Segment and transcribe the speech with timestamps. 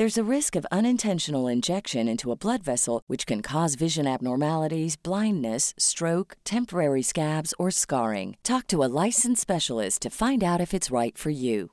[0.00, 4.96] There's a risk of unintentional injection into a blood vessel, which can cause vision abnormalities,
[4.96, 8.38] blindness, stroke, temporary scabs, or scarring.
[8.42, 11.72] Talk to a licensed specialist to find out if it's right for you.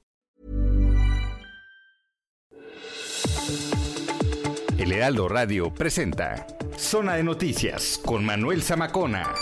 [4.77, 6.45] El Heraldo Radio presenta
[6.77, 9.33] Zona de Noticias con Manuel Zamacona.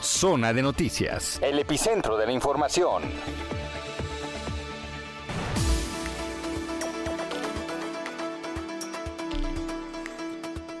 [0.00, 3.02] Zona de Noticias, el epicentro de la información.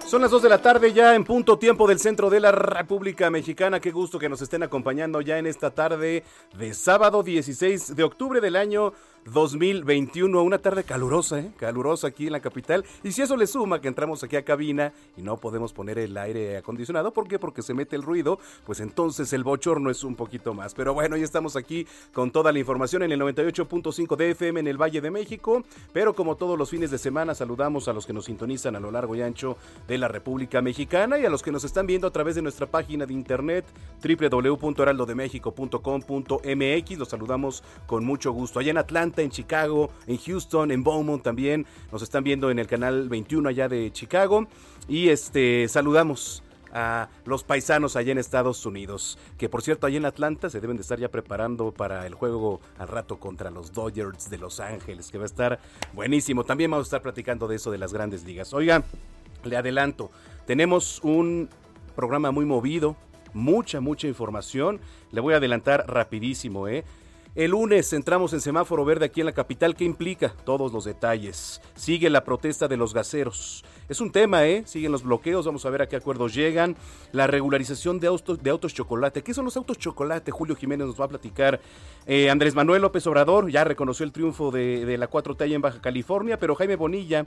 [0.06, 3.28] Son las 2 de la tarde ya en punto tiempo del centro de la República
[3.28, 3.80] Mexicana.
[3.80, 6.22] Qué gusto que nos estén acompañando ya en esta tarde
[6.56, 8.92] de sábado 16 de octubre del año
[9.26, 10.42] 2021.
[10.42, 11.50] Una tarde calurosa, ¿eh?
[11.56, 12.84] calurosa aquí en la capital.
[13.02, 16.16] Y si eso le suma que entramos aquí a cabina y no podemos poner el
[16.16, 17.38] aire acondicionado, ¿por qué?
[17.38, 20.74] Porque se mete el ruido, pues entonces el bochorno es un poquito más.
[20.74, 24.66] Pero bueno, ya estamos aquí con toda la información en el 98.5 de FM en
[24.66, 25.64] el Valle de México.
[25.92, 28.90] Pero como todos los fines de semana, saludamos a los que nos sintonizan a lo
[28.90, 29.56] largo y ancho
[29.88, 32.66] de la República Mexicana y a los que nos están viendo a través de nuestra
[32.66, 33.64] página de internet
[34.02, 36.98] www.heraldodemexico.com.mx.
[36.98, 38.60] Los saludamos con mucho gusto.
[38.60, 41.66] Allá en Atlanta, en Chicago, en Houston, en Beaumont también.
[41.92, 44.46] Nos están viendo en el canal 21 allá de Chicago.
[44.88, 50.04] Y este saludamos a los paisanos allá en Estados Unidos, que por cierto allá en
[50.04, 54.28] Atlanta se deben de estar ya preparando para el juego al rato contra los Dodgers
[54.28, 55.58] de Los Ángeles, que va a estar
[55.94, 56.44] buenísimo.
[56.44, 58.52] También vamos a estar platicando de eso de las grandes ligas.
[58.52, 58.84] Oiga,
[59.44, 60.10] le adelanto,
[60.46, 61.48] tenemos un
[61.94, 62.96] programa muy movido,
[63.32, 64.80] mucha, mucha información.
[65.12, 66.84] Le voy a adelantar rapidísimo, ¿eh?
[67.36, 69.76] El lunes entramos en semáforo verde aquí en la capital.
[69.76, 70.32] ¿Qué implica?
[70.46, 71.60] Todos los detalles.
[71.74, 73.62] Sigue la protesta de los gaseros.
[73.88, 74.64] Es un tema, ¿eh?
[74.66, 75.46] Siguen los bloqueos.
[75.46, 76.76] Vamos a ver a qué acuerdos llegan.
[77.12, 79.22] La regularización de autos, de autos chocolate.
[79.22, 80.32] ¿Qué son los autos chocolate?
[80.32, 81.60] Julio Jiménez nos va a platicar.
[82.04, 86.38] Eh, Andrés Manuel López Obrador ya reconoció el triunfo de, la 4T en Baja California,
[86.38, 87.24] pero Jaime Bonilla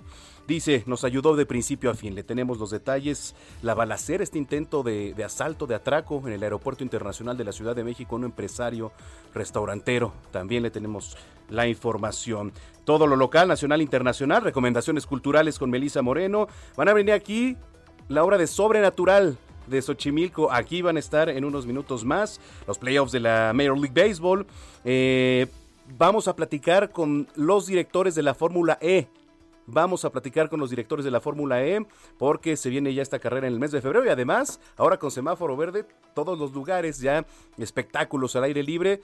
[0.48, 2.14] dice, nos ayudó de principio a fin.
[2.14, 3.36] Le tenemos los detalles.
[3.62, 7.54] La balacera, este intento de, de asalto, de atraco en el Aeropuerto Internacional de la
[7.54, 8.92] Ciudad de México, un empresario
[9.34, 10.14] restaurantero.
[10.32, 11.16] También le tenemos
[11.50, 12.54] la información.
[12.84, 16.48] Todo lo local, nacional, internacional, recomendaciones culturales con Melisa Moreno.
[16.76, 17.56] Van a venir aquí
[18.08, 19.38] la obra de Sobrenatural
[19.68, 20.52] de Xochimilco.
[20.52, 24.46] Aquí van a estar en unos minutos más los playoffs de la Major League Baseball.
[24.84, 25.48] Eh,
[25.98, 29.08] vamos a platicar con los directores de la Fórmula E.
[29.72, 31.86] Vamos a platicar con los directores de la Fórmula E
[32.18, 35.12] porque se viene ya esta carrera en el mes de febrero y además, ahora con
[35.12, 35.86] semáforo verde,
[36.16, 37.26] todos los lugares ya
[37.58, 39.02] espectáculos al aire libre,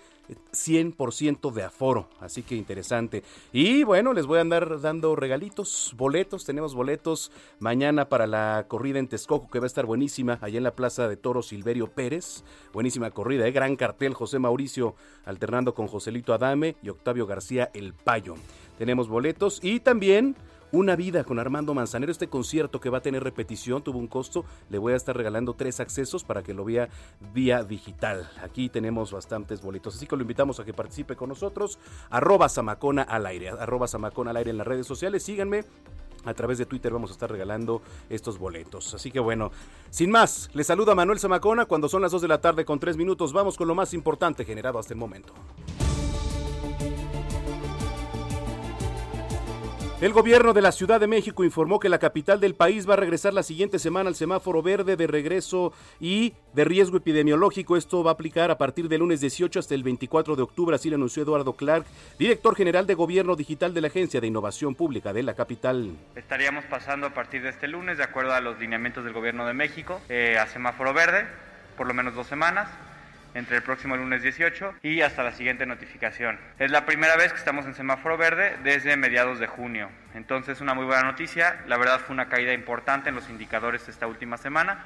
[0.54, 3.24] 100% de aforo, así que interesante.
[3.54, 8.98] Y bueno, les voy a andar dando regalitos, boletos, tenemos boletos mañana para la corrida
[8.98, 12.44] en Texcoco que va a estar buenísima, allá en la Plaza de Toro Silverio Pérez,
[12.74, 13.52] buenísima corrida, ¿eh?
[13.52, 14.96] gran cartel José Mauricio
[15.26, 18.36] alternando con Joselito Adame y Octavio García El Payo.
[18.78, 20.36] Tenemos boletos y también
[20.72, 24.46] una vida con Armando Manzanero, este concierto que va a tener repetición, tuvo un costo,
[24.70, 26.90] le voy a estar regalando tres accesos para que lo vea
[27.34, 28.30] vía digital.
[28.42, 31.80] Aquí tenemos bastantes boletos, así que lo invitamos a que participe con nosotros.
[32.10, 35.64] Arroba Samacona al aire, arroba Samacona al aire en las redes sociales, síganme.
[36.26, 38.96] A través de Twitter vamos a estar regalando estos boletos.
[38.96, 39.52] Así que bueno,
[39.92, 42.98] sin más, le saluda Manuel Zamacona cuando son las 2 de la tarde con 3
[42.98, 43.32] minutos.
[43.32, 45.34] Vamos con lo más importante generado hasta el momento.
[50.02, 52.98] El gobierno de la Ciudad de México informó que la capital del país va a
[52.98, 55.72] regresar la siguiente semana al semáforo verde de regreso
[56.02, 57.78] y de riesgo epidemiológico.
[57.78, 60.90] Esto va a aplicar a partir del lunes 18 hasta el 24 de octubre, así
[60.90, 61.86] lo anunció Eduardo Clark,
[62.20, 65.96] director general de Gobierno Digital de la Agencia de Innovación Pública de la capital.
[66.16, 69.54] Estaríamos pasando a partir de este lunes, de acuerdo a los lineamientos del Gobierno de
[69.54, 71.26] México, eh, a semáforo verde,
[71.78, 72.68] por lo menos dos semanas
[73.36, 76.40] entre el próximo lunes 18 y hasta la siguiente notificación.
[76.58, 79.92] Es la primera vez que estamos en semáforo verde desde mediados de junio.
[80.16, 81.62] Entonces, una muy buena noticia.
[81.68, 84.84] La verdad fue una caída importante en los indicadores esta última semana.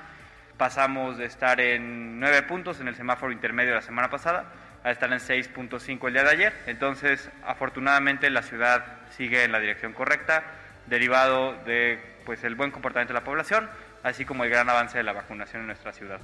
[0.57, 4.51] Pasamos de estar en 9 puntos en el semáforo intermedio la semana pasada
[4.83, 6.53] a estar en 6.5 el día de ayer.
[6.65, 10.43] Entonces, afortunadamente la ciudad sigue en la dirección correcta,
[10.87, 13.69] derivado de pues el buen comportamiento de la población,
[14.03, 16.19] así como el gran avance de la vacunación en nuestra ciudad.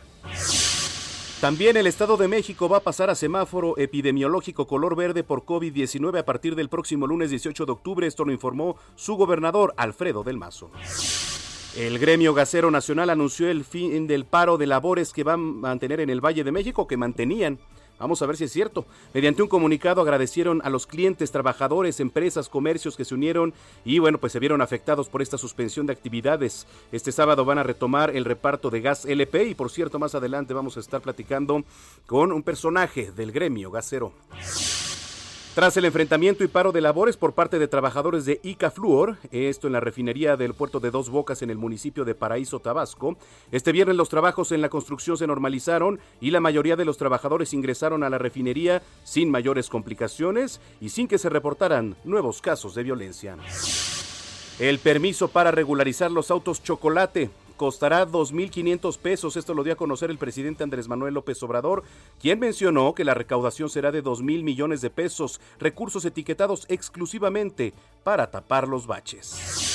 [1.42, 6.20] También el Estado de México va a pasar a semáforo epidemiológico color verde por COVID-19
[6.20, 8.08] a partir del próximo lunes 18 de octubre.
[8.08, 10.72] Esto lo informó su gobernador, Alfredo del Mazo.
[11.76, 16.00] El gremio gasero nacional anunció el fin del paro de labores que van a mantener
[16.00, 17.60] en el Valle de México, que mantenían
[18.00, 18.86] Vamos a ver si es cierto.
[19.14, 23.54] Mediante un comunicado agradecieron a los clientes, trabajadores, empresas, comercios que se unieron
[23.84, 26.68] y bueno, pues se vieron afectados por esta suspensión de actividades.
[26.92, 30.54] Este sábado van a retomar el reparto de gas LP y por cierto, más adelante
[30.54, 31.64] vamos a estar platicando
[32.06, 34.12] con un personaje del gremio gasero.
[35.56, 39.68] Tras el enfrentamiento y paro de labores por parte de trabajadores de Ica Fluor, esto
[39.68, 43.16] en la refinería del puerto de Dos Bocas en el municipio de Paraíso, Tabasco,
[43.54, 47.54] este viernes los trabajos en la construcción se normalizaron y la mayoría de los trabajadores
[47.54, 52.84] ingresaron a la refinería sin mayores complicaciones y sin que se reportaran nuevos casos de
[52.84, 53.38] violencia.
[54.60, 59.38] El permiso para regularizar los autos chocolate costará 2.500 pesos.
[59.38, 61.84] Esto lo dio a conocer el presidente Andrés Manuel López Obrador,
[62.20, 67.74] quien mencionó que la recaudación será de 2.000 millones de pesos, recursos etiquetados exclusivamente
[68.04, 69.66] para tapar los baches.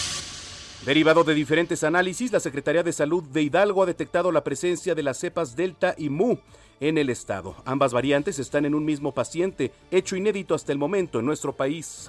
[0.85, 5.03] Derivado de diferentes análisis, la Secretaría de Salud de Hidalgo ha detectado la presencia de
[5.03, 6.39] las cepas Delta y Mu
[6.81, 7.55] en el estado.
[7.67, 12.09] Ambas variantes están en un mismo paciente, hecho inédito hasta el momento en nuestro país.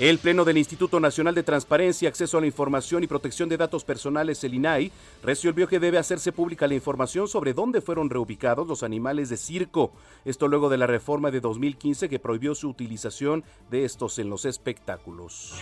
[0.00, 3.84] El Pleno del Instituto Nacional de Transparencia, Acceso a la Información y Protección de Datos
[3.84, 4.90] Personales, el INAI,
[5.22, 9.92] resolvió que debe hacerse pública la información sobre dónde fueron reubicados los animales de circo.
[10.24, 14.46] Esto luego de la reforma de 2015 que prohibió su utilización de estos en los
[14.46, 15.52] espectáculos.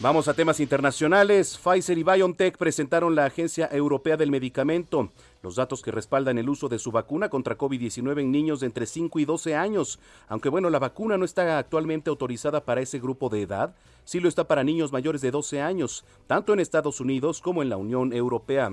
[0.00, 1.58] Vamos a temas internacionales.
[1.58, 5.10] Pfizer y BioNTech presentaron la Agencia Europea del Medicamento
[5.42, 8.86] los datos que respaldan el uso de su vacuna contra COVID-19 en niños de entre
[8.86, 9.98] 5 y 12 años.
[10.28, 13.74] Aunque bueno, la vacuna no está actualmente autorizada para ese grupo de edad,
[14.04, 17.68] sí lo está para niños mayores de 12 años, tanto en Estados Unidos como en
[17.68, 18.70] la Unión Europea.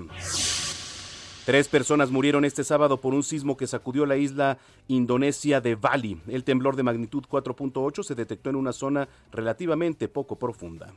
[1.45, 4.57] Tres personas murieron este sábado por un sismo que sacudió la isla
[4.87, 6.19] indonesia de Bali.
[6.27, 10.91] El temblor de magnitud 4.8 se detectó en una zona relativamente poco profunda.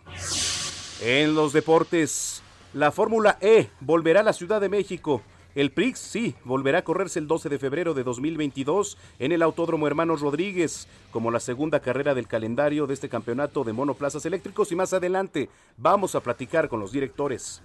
[1.02, 2.42] En los deportes,
[2.72, 5.20] la Fórmula E volverá a la Ciudad de México.
[5.58, 9.88] El Prix, sí, volverá a correrse el 12 de febrero de 2022 en el Autódromo
[9.88, 14.76] Hermanos Rodríguez, como la segunda carrera del calendario de este campeonato de monoplazas eléctricos y
[14.76, 17.60] más adelante vamos a platicar con los directores.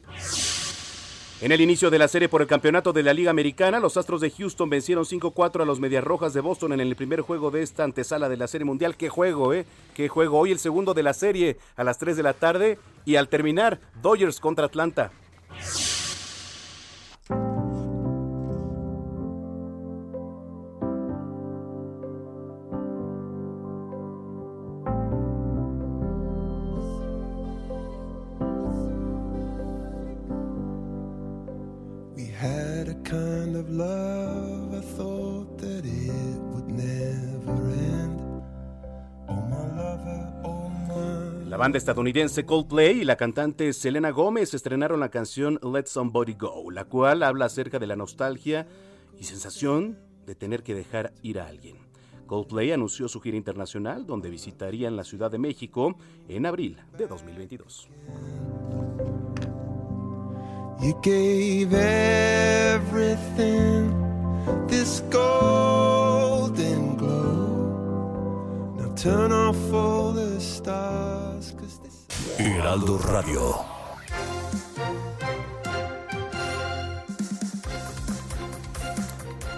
[1.39, 4.21] En el inicio de la serie por el campeonato de la Liga Americana, los Astros
[4.21, 7.61] de Houston vencieron 5-4 a los Medias Rojas de Boston en el primer juego de
[7.61, 8.97] esta antesala de la Serie Mundial.
[8.97, 9.67] ¡Qué juego, eh!
[9.93, 10.39] ¡Qué juego!
[10.39, 13.79] Hoy el segundo de la serie a las 3 de la tarde y al terminar,
[14.01, 15.11] Dodgers contra Atlanta.
[41.63, 46.83] Banda estadounidense Coldplay y la cantante Selena Gómez estrenaron la canción Let Somebody Go, la
[46.83, 48.67] cual habla acerca de la nostalgia
[49.17, 51.77] y sensación de tener que dejar ir a alguien.
[52.27, 55.95] Coldplay anunció su gira internacional donde visitarían la Ciudad de México
[56.27, 57.87] en abril de 2022.
[60.81, 61.73] You gave
[62.75, 63.89] everything
[64.67, 68.75] this golden glow.
[68.77, 71.22] Now turn off all the stars.
[72.37, 73.55] Heraldo Radio.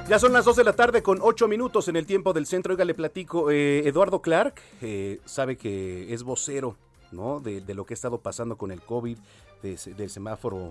[0.07, 2.73] Ya son las 2 de la tarde con 8 minutos en el tiempo del centro.
[2.73, 3.49] Oiga, le platico.
[3.49, 6.77] Eh, Eduardo Clark eh, sabe que es vocero
[7.11, 7.39] ¿no?
[7.39, 9.17] De, de, lo que ha estado pasando con el COVID,
[9.61, 10.69] del semáforo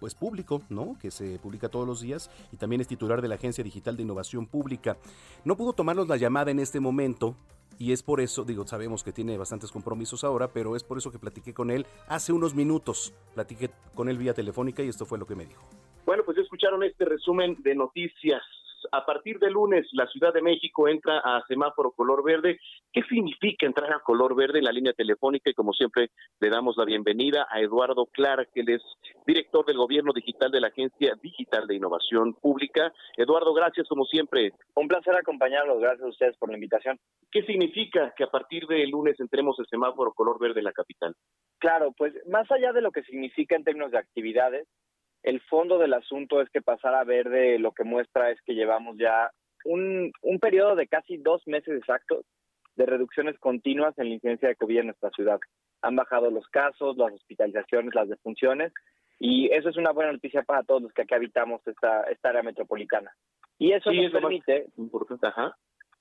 [0.00, 0.96] pues público, ¿no?
[1.00, 4.02] Que se publica todos los días y también es titular de la Agencia Digital de
[4.02, 4.96] Innovación Pública.
[5.44, 7.36] No pudo tomarnos la llamada en este momento
[7.82, 11.10] y es por eso, digo, sabemos que tiene bastantes compromisos ahora, pero es por eso
[11.10, 13.12] que platiqué con él hace unos minutos.
[13.34, 15.68] Platiqué con él vía telefónica y esto fue lo que me dijo.
[16.06, 18.40] Bueno, pues escucharon este resumen de noticias
[18.90, 22.58] a partir de lunes la Ciudad de México entra a semáforo color verde.
[22.92, 25.50] ¿Qué significa entrar a color verde en la línea telefónica?
[25.50, 26.10] Y como siempre,
[26.40, 28.82] le damos la bienvenida a Eduardo Clara, que él es
[29.26, 32.92] director del Gobierno Digital de la Agencia Digital de Innovación Pública.
[33.16, 34.52] Eduardo, gracias como siempre.
[34.74, 35.80] Un placer acompañarlos.
[35.80, 36.98] Gracias a ustedes por la invitación.
[37.30, 41.14] ¿Qué significa que a partir de lunes entremos a semáforo color verde en la capital?
[41.58, 44.68] Claro, pues más allá de lo que significa en términos de actividades,
[45.22, 48.96] el fondo del asunto es que pasar a verde lo que muestra es que llevamos
[48.98, 49.30] ya
[49.64, 52.24] un, un periodo de casi dos meses exactos
[52.74, 55.38] de reducciones continuas en la incidencia de COVID en nuestra ciudad.
[55.82, 58.72] Han bajado los casos, las hospitalizaciones, las defunciones,
[59.18, 62.42] y eso es una buena noticia para todos los que aquí habitamos esta, esta área
[62.42, 63.12] metropolitana.
[63.58, 64.66] Y eso nos permite,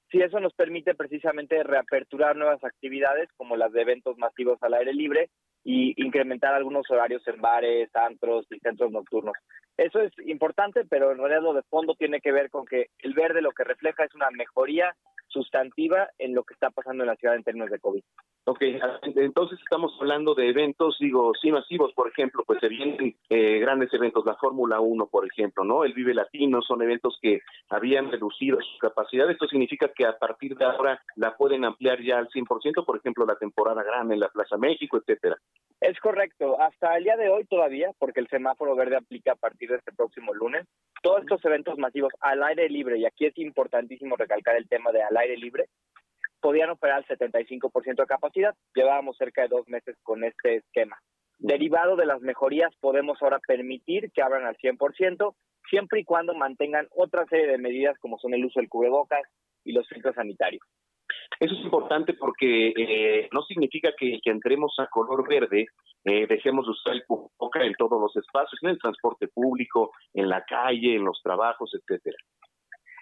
[0.10, 4.94] sí, eso nos permite precisamente reaperturar nuevas actividades como las de eventos masivos al aire
[4.94, 5.30] libre
[5.64, 9.36] y incrementar algunos horarios en bares, antros y centros nocturnos.
[9.78, 13.14] Eso es importante, pero en realidad lo de fondo tiene que ver con que el
[13.14, 14.96] verde lo que refleja es una mejoría
[15.32, 18.04] sustantiva en lo que está pasando en la ciudad en términos de COVID.
[18.46, 18.64] Ok,
[19.16, 23.94] entonces estamos hablando de eventos, digo, sí masivos, por ejemplo, pues se vienen eh, grandes
[23.94, 25.84] eventos, la Fórmula 1, por ejemplo, ¿no?
[25.84, 29.30] El Vive Latino, son eventos que habían reducido su capacidad.
[29.30, 33.28] Esto significa que a partir de ahora la pueden ampliar ya al 100%, por ejemplo,
[33.28, 35.38] la temporada grande en la Plaza México, etcétera.
[35.80, 39.70] Es correcto, hasta el día de hoy todavía, porque el semáforo verde aplica a partir
[39.70, 40.68] de este próximo lunes,
[41.02, 45.02] todos estos eventos masivos al aire libre, y aquí es importantísimo recalcar el tema de
[45.02, 45.68] al aire libre,
[46.42, 48.56] podían operar al 75% de capacidad.
[48.74, 50.98] Llevábamos cerca de dos meses con este esquema.
[51.38, 55.36] Derivado de las mejorías, podemos ahora permitir que abran al 100%,
[55.70, 59.22] siempre y cuando mantengan otra serie de medidas como son el uso del cubrebocas
[59.64, 60.64] y los filtros sanitarios.
[61.40, 65.66] Eso es importante porque eh, no significa que, entremos a color verde,
[66.06, 70.30] eh, dejemos de usar el cubrebocas en todos los espacios, en el transporte público, en
[70.30, 72.18] la calle, en los trabajos, etcétera.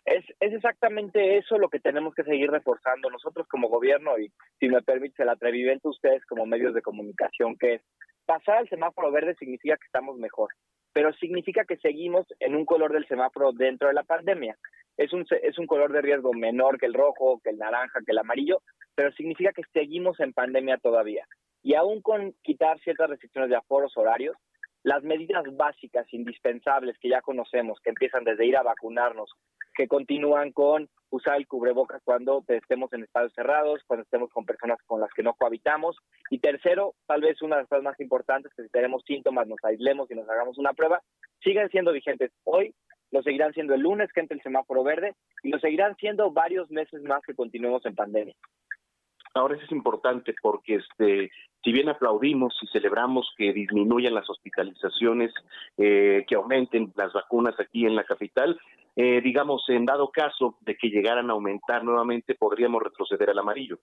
[0.10, 4.82] Es, exactamente eso lo que tenemos que seguir reforzando nosotros como gobierno y, si me
[4.82, 7.82] permite, el atrevimiento ustedes como medios de comunicación, que es
[8.26, 10.50] pasar al semáforo verde significa que estamos mejor,
[10.94, 14.58] pero significa que seguimos en un color del semáforo dentro de la pandemia.
[14.98, 18.12] Es un, es un color de riesgo menor que el rojo, que el naranja, que
[18.12, 18.64] el amarillo,
[18.96, 21.26] pero significa que seguimos en pandemia todavía.
[21.62, 24.36] Y aún con quitar ciertas restricciones de aforos horarios,
[24.82, 29.30] las medidas básicas, indispensables que ya conocemos, que empiezan desde ir a vacunarnos,
[29.74, 34.78] que continúan con usar el cubrebocas cuando estemos en espacios cerrados, cuando estemos con personas
[34.86, 35.98] con las que no cohabitamos.
[36.30, 39.64] Y tercero, tal vez una de las cosas más importantes, que si tenemos síntomas nos
[39.64, 41.02] aislemos y nos hagamos una prueba,
[41.44, 42.74] siguen siendo vigentes hoy,
[43.12, 46.70] lo seguirán siendo el lunes que entre el semáforo verde y lo seguirán siendo varios
[46.70, 48.36] meses más que continuemos en pandemia.
[49.34, 51.32] Ahora eso es importante porque este
[51.64, 55.34] si bien aplaudimos y celebramos que disminuyan las hospitalizaciones,
[55.78, 58.58] eh, que aumenten las vacunas aquí en la capital,
[59.02, 63.80] eh, digamos, en dado caso de que llegaran a aumentar nuevamente, podríamos retroceder al amarillo.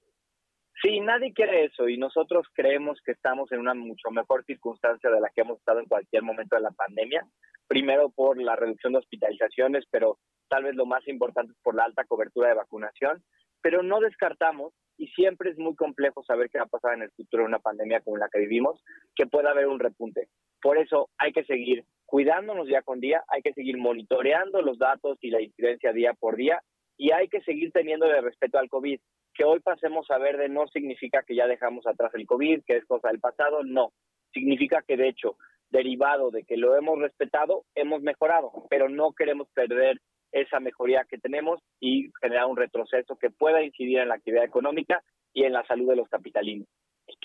[0.83, 5.19] Sí, nadie quiere eso y nosotros creemos que estamos en una mucho mejor circunstancia de
[5.19, 7.27] la que hemos estado en cualquier momento de la pandemia.
[7.67, 10.19] Primero por la reducción de hospitalizaciones, pero
[10.51, 13.25] tal vez lo más importante es por la alta cobertura de vacunación.
[13.63, 17.11] Pero no descartamos, y siempre es muy complejo saber qué va a pasar en el
[17.13, 20.29] futuro de una pandemia como la que vivimos, que pueda haber un repunte.
[20.61, 25.19] Por eso hay que seguir cuidándonos día con día, hay que seguir monitoreando los datos
[25.21, 26.63] y la incidencia día por día
[26.97, 29.01] y hay que seguir teniendo de respeto al COVID.
[29.35, 32.87] Que hoy pasemos a verde no significa que ya dejamos atrás el COVID, que es
[32.87, 33.93] cosa del pasado, no.
[34.33, 35.37] Significa que de hecho,
[35.71, 40.01] derivado de que lo hemos respetado, hemos mejorado, pero no queremos perder
[40.33, 45.03] esa mejoría que tenemos y generar un retroceso que pueda incidir en la actividad económica
[45.33, 46.67] y en la salud de los capitalinos.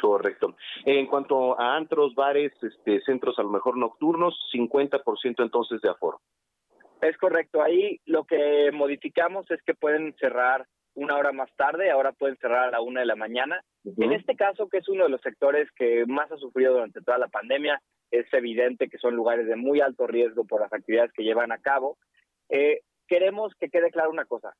[0.01, 0.55] Correcto.
[0.85, 6.21] En cuanto a antros, bares, este, centros a lo mejor nocturnos, 50% entonces de aforo.
[7.01, 7.61] Es correcto.
[7.61, 10.65] Ahí lo que modificamos es que pueden cerrar
[10.95, 13.63] una hora más tarde, ahora pueden cerrar a la una de la mañana.
[13.97, 17.17] En este caso, que es uno de los sectores que más ha sufrido durante toda
[17.17, 17.79] la pandemia,
[18.09, 21.59] es evidente que son lugares de muy alto riesgo por las actividades que llevan a
[21.59, 21.97] cabo.
[22.49, 24.53] Eh, queremos que quede claro una cosa,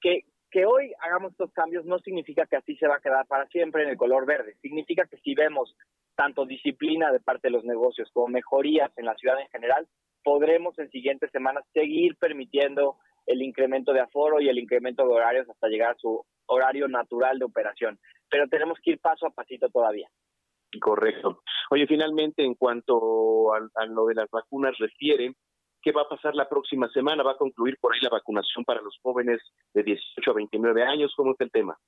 [0.00, 0.24] que
[0.54, 3.82] que hoy hagamos estos cambios no significa que así se va a quedar para siempre
[3.82, 4.54] en el color verde.
[4.62, 5.76] Significa que si vemos
[6.14, 9.88] tanto disciplina de parte de los negocios como mejorías en la ciudad en general,
[10.22, 15.50] podremos en siguientes semanas seguir permitiendo el incremento de aforo y el incremento de horarios
[15.50, 17.98] hasta llegar a su horario natural de operación.
[18.30, 20.08] Pero tenemos que ir paso a pasito todavía.
[20.80, 21.42] Correcto.
[21.72, 25.34] Oye, finalmente, en cuanto a, a lo de las vacunas refiere,
[25.84, 27.22] qué va a pasar la próxima semana.
[27.22, 29.40] ¿Va a concluir por ahí la vacunación para los jóvenes
[29.74, 31.12] de 18 a 29 años?
[31.14, 31.78] ¿Cómo está el tema?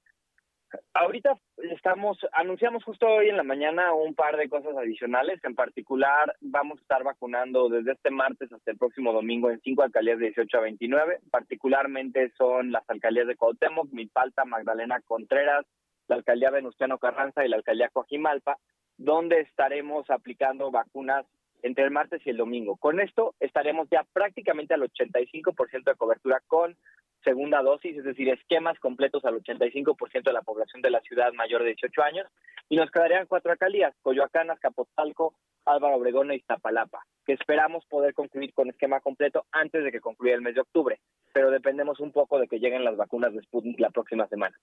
[0.92, 1.38] Ahorita
[1.70, 5.42] estamos, anunciamos justo hoy en la mañana un par de cosas adicionales.
[5.44, 9.82] En particular, vamos a estar vacunando desde este martes hasta el próximo domingo en cinco
[9.82, 11.20] alcaldías de 18 a 29.
[11.30, 15.64] Particularmente son las alcaldías de Cuauhtémoc, Milpalta, Magdalena Contreras,
[16.08, 18.58] la alcaldía Venustiano Carranza y la alcaldía Coajimalpa,
[18.98, 21.24] donde estaremos aplicando vacunas
[21.62, 22.76] entre el martes y el domingo.
[22.76, 26.76] Con esto estaremos ya prácticamente al 85% de cobertura con
[27.24, 31.62] segunda dosis, es decir, esquemas completos al 85% de la población de la ciudad mayor
[31.62, 32.26] de 18 años,
[32.68, 35.34] y nos quedarían cuatro alcaldías, Coyoacán, Azcapotzalco,
[35.64, 40.34] Álvaro Obregón e Iztapalapa, que esperamos poder concluir con esquema completo antes de que concluya
[40.34, 41.00] el mes de octubre,
[41.32, 44.56] pero dependemos un poco de que lleguen las vacunas de Sputnik la próxima semana.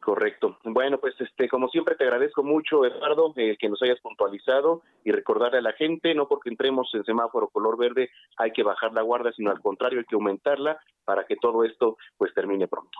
[0.00, 0.58] Correcto.
[0.64, 5.12] Bueno, pues este, como siempre te agradezco mucho, Eduardo, eh, que nos hayas puntualizado y
[5.12, 9.02] recordarle a la gente, no porque entremos en semáforo color verde hay que bajar la
[9.02, 12.98] guardia, sino al contrario hay que aumentarla para que todo esto pues termine pronto.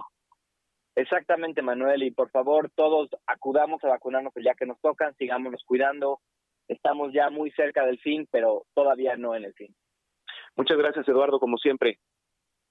[0.95, 6.21] Exactamente, Manuel, y por favor todos acudamos a vacunarnos ya que nos tocan, sigámonos cuidando.
[6.69, 9.75] Estamos ya muy cerca del fin, pero todavía no en el fin.
[10.54, 11.99] Muchas gracias, Eduardo, como siempre.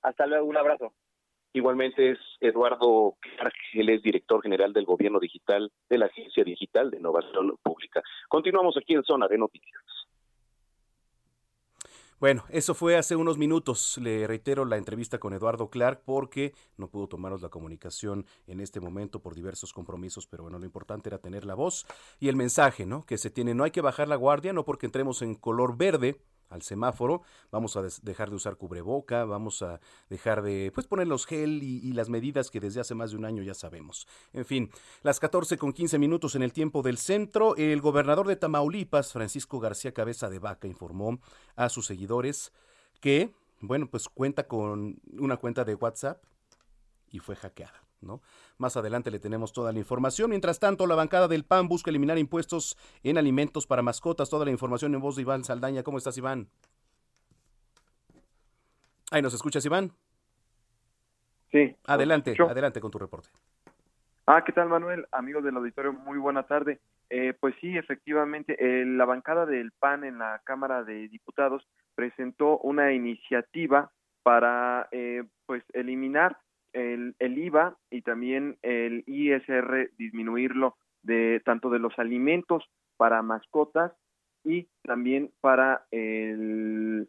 [0.04, 0.94] Hasta luego, un abrazo.
[1.52, 6.92] Igualmente es Eduardo Clark, él es director general del Gobierno Digital de la Agencia Digital
[6.92, 8.04] de Innovación Pública.
[8.28, 9.84] Continuamos aquí en Zona de Noticias.
[12.20, 13.98] Bueno, eso fue hace unos minutos.
[13.98, 18.82] Le reitero la entrevista con Eduardo Clark porque no pudo tomarnos la comunicación en este
[18.82, 21.88] momento por diversos compromisos, pero bueno, lo importante era tener la voz
[22.20, 23.06] y el mensaje, ¿no?
[23.06, 23.56] Que se tiene.
[23.56, 27.78] No hay que bajar la guardia, no porque entremos en color verde al semáforo, vamos
[27.78, 29.80] a dejar de usar cubreboca, vamos a
[30.10, 33.26] dejar de pues poner los gel y, las medidas que desde hace más de un
[33.26, 34.08] año ya sabemos.
[34.34, 34.70] En fin,
[35.04, 39.60] las 14 con 15 minutos en el tiempo del centro, el gobernador de Tamaulipas, Francisco
[39.60, 41.20] García Cabeza de Vaca, informó
[41.56, 42.54] a sus seguidores
[43.02, 46.24] que, bueno, pues cuenta con una cuenta de WhatsApp
[47.12, 47.89] y fue hackeada.
[48.02, 48.22] ¿No?
[48.58, 50.30] Más adelante le tenemos toda la información.
[50.30, 54.30] Mientras tanto, la bancada del PAN busca eliminar impuestos en alimentos para mascotas.
[54.30, 55.84] Toda la información en voz de Iván Saldaña.
[55.84, 56.48] ¿Cómo estás, Iván?
[59.12, 59.92] Ahí nos escuchas, Iván.
[61.52, 61.76] Sí.
[61.86, 63.30] Adelante, adelante con tu reporte.
[64.28, 65.08] Ah, ¿qué tal, Manuel?
[65.12, 66.80] Amigos del auditorio, muy buena tarde.
[67.10, 72.60] Eh, pues sí, efectivamente, eh, la bancada del PAN en la Cámara de Diputados presentó
[72.60, 73.92] una iniciativa
[74.22, 76.38] para, eh, pues, eliminar
[76.74, 83.94] el, el IVA y también el ISR disminuirlo de tanto de los alimentos para mascotas
[84.44, 87.08] y también para el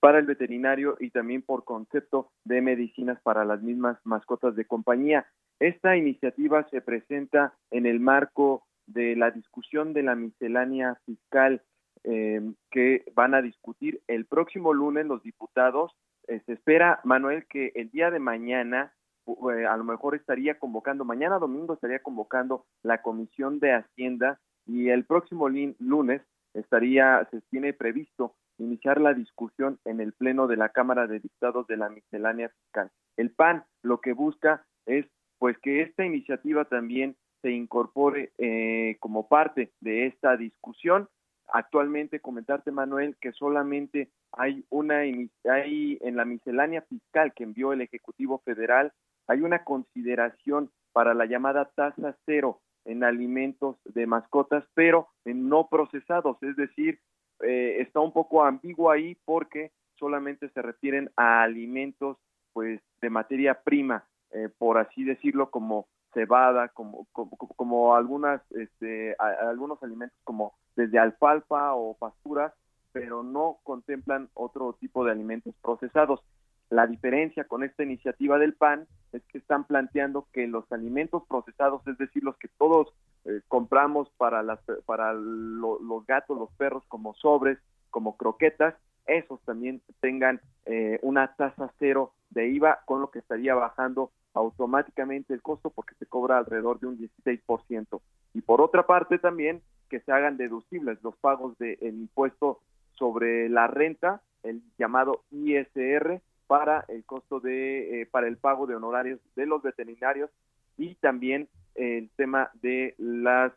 [0.00, 5.26] para el veterinario y también por concepto de medicinas para las mismas mascotas de compañía.
[5.58, 11.62] Esta iniciativa se presenta en el marco de la discusión de la miscelánea fiscal
[12.04, 15.92] eh, que van a discutir el próximo lunes los diputados
[16.26, 18.92] se espera, Manuel, que el día de mañana
[19.26, 24.88] eh, a lo mejor estaría convocando, mañana domingo estaría convocando la Comisión de Hacienda y
[24.88, 26.22] el próximo lunes
[26.54, 31.66] estaría, se tiene previsto iniciar la discusión en el Pleno de la Cámara de Diputados
[31.66, 32.90] de la miscelánea fiscal.
[33.16, 35.06] El PAN lo que busca es
[35.38, 41.08] pues que esta iniciativa también se incorpore eh, como parte de esta discusión
[41.52, 47.80] Actualmente comentarte, Manuel, que solamente hay una hay en la miscelánea fiscal que envió el
[47.80, 48.92] Ejecutivo Federal,
[49.26, 55.68] hay una consideración para la llamada tasa cero en alimentos de mascotas, pero en no
[55.68, 57.00] procesados, es decir,
[57.42, 62.16] eh, está un poco ambiguo ahí porque solamente se refieren a alimentos
[62.52, 69.14] pues de materia prima, eh, por así decirlo, como cebada, como, como, como algunas, este,
[69.18, 72.52] algunos alimentos como desde alfalfa o pasturas,
[72.92, 76.20] pero no contemplan otro tipo de alimentos procesados.
[76.68, 81.84] La diferencia con esta iniciativa del PAN es que están planteando que los alimentos procesados,
[81.86, 82.94] es decir, los que todos
[83.24, 87.58] eh, compramos para, las, para los gatos, los perros, como sobres,
[87.90, 88.74] como croquetas,
[89.06, 95.34] esos también tengan eh, una tasa cero de IVA, con lo que estaría bajando automáticamente
[95.34, 98.00] el costo porque se cobra alrededor de un 16%.
[98.34, 102.60] Y por otra parte también que se hagan deducibles los pagos del impuesto
[102.92, 108.74] sobre la renta, el llamado ISR, para el costo de, eh, para el pago de
[108.74, 110.30] honorarios de los veterinarios
[110.76, 113.52] y también el tema de las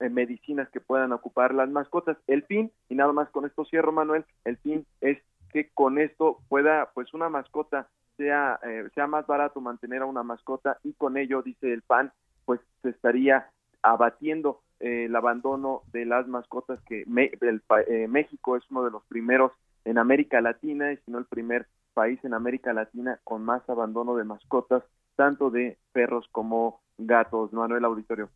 [0.00, 2.16] eh, medicinas que puedan ocupar las mascotas.
[2.26, 5.18] El fin, y nada más con esto cierro, Manuel, el fin es
[5.52, 10.22] que con esto pueda, pues una mascota sea, eh, sea más barato mantener a una
[10.22, 12.12] mascota y con ello, dice el PAN,
[12.44, 13.50] pues se estaría
[13.82, 19.52] abatiendo eh, el abandono de las mascotas que eh, México es uno de los primeros
[19.86, 24.16] en América Latina y si no el primer país en América Latina con más abandono
[24.16, 24.82] de mascotas,
[25.16, 27.52] tanto de perros como gatos.
[27.52, 28.28] Manuel Auditorio.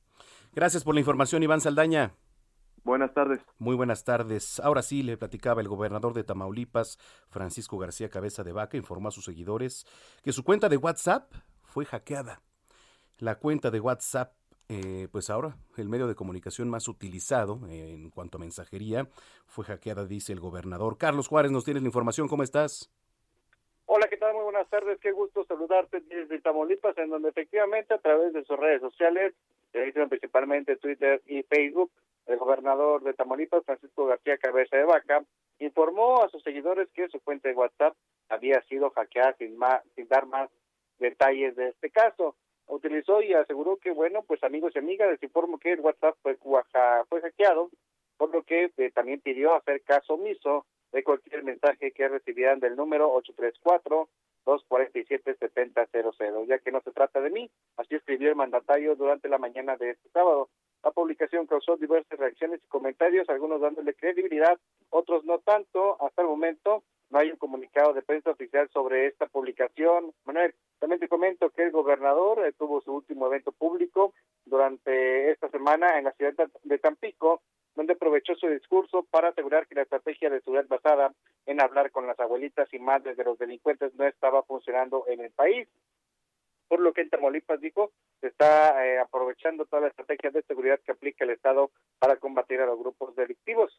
[0.54, 2.12] Gracias por la información, Iván Saldaña.
[2.84, 3.40] Buenas tardes.
[3.58, 4.58] Muy buenas tardes.
[4.58, 9.12] Ahora sí, le platicaba el gobernador de Tamaulipas, Francisco García Cabeza de Vaca, informó a
[9.12, 9.86] sus seguidores
[10.24, 12.42] que su cuenta de WhatsApp fue hackeada.
[13.18, 14.32] La cuenta de WhatsApp,
[14.68, 19.06] eh, pues ahora el medio de comunicación más utilizado en cuanto a mensajería,
[19.46, 20.98] fue hackeada, dice el gobernador.
[20.98, 22.26] Carlos Juárez, nos tienes la información.
[22.26, 22.90] ¿Cómo estás?
[23.86, 24.34] Hola, ¿qué tal?
[24.34, 24.98] Muy buenas tardes.
[25.00, 29.34] Qué gusto saludarte desde Tamaulipas, en donde efectivamente a través de sus redes sociales,
[29.70, 31.92] principalmente Twitter y Facebook,
[32.26, 35.24] el gobernador de Tamaulipas, Francisco García Cabeza de Vaca,
[35.58, 37.94] informó a sus seguidores que su cuenta de WhatsApp
[38.28, 39.56] había sido hackeada sin,
[39.94, 40.50] sin dar más
[40.98, 42.36] detalles de este caso.
[42.66, 46.36] Utilizó y aseguró que, bueno, pues amigos y amigas, les informo que el WhatsApp fue,
[46.36, 47.70] fue hackeado,
[48.16, 52.76] por lo que eh, también pidió hacer caso omiso de cualquier mensaje que recibieran del
[52.76, 54.08] número 834
[54.44, 57.50] 247-7000, ya que no se trata de mí.
[57.76, 60.48] Así escribió el mandatario durante la mañana de este sábado.
[60.82, 64.58] La publicación causó diversas reacciones y comentarios, algunos dándole credibilidad,
[64.90, 65.96] otros no tanto.
[66.02, 70.12] Hasta el momento no hay un comunicado de prensa oficial sobre esta publicación.
[70.24, 74.14] Manuel, también te comento que el gobernador eh, tuvo su último evento público
[74.44, 77.42] durante esta semana en la ciudad de Tampico,
[77.74, 81.14] donde aprovechó su discurso para asegurar que la estrategia de seguridad basada
[81.46, 85.30] en hablar con las abuelitas y madres de los delincuentes no estaba funcionando en el
[85.30, 85.68] país.
[86.72, 90.80] Por lo que en Tamaulipas dijo, se está eh, aprovechando toda la estrategia de seguridad
[90.80, 93.78] que aplica el Estado para combatir a los grupos delictivos.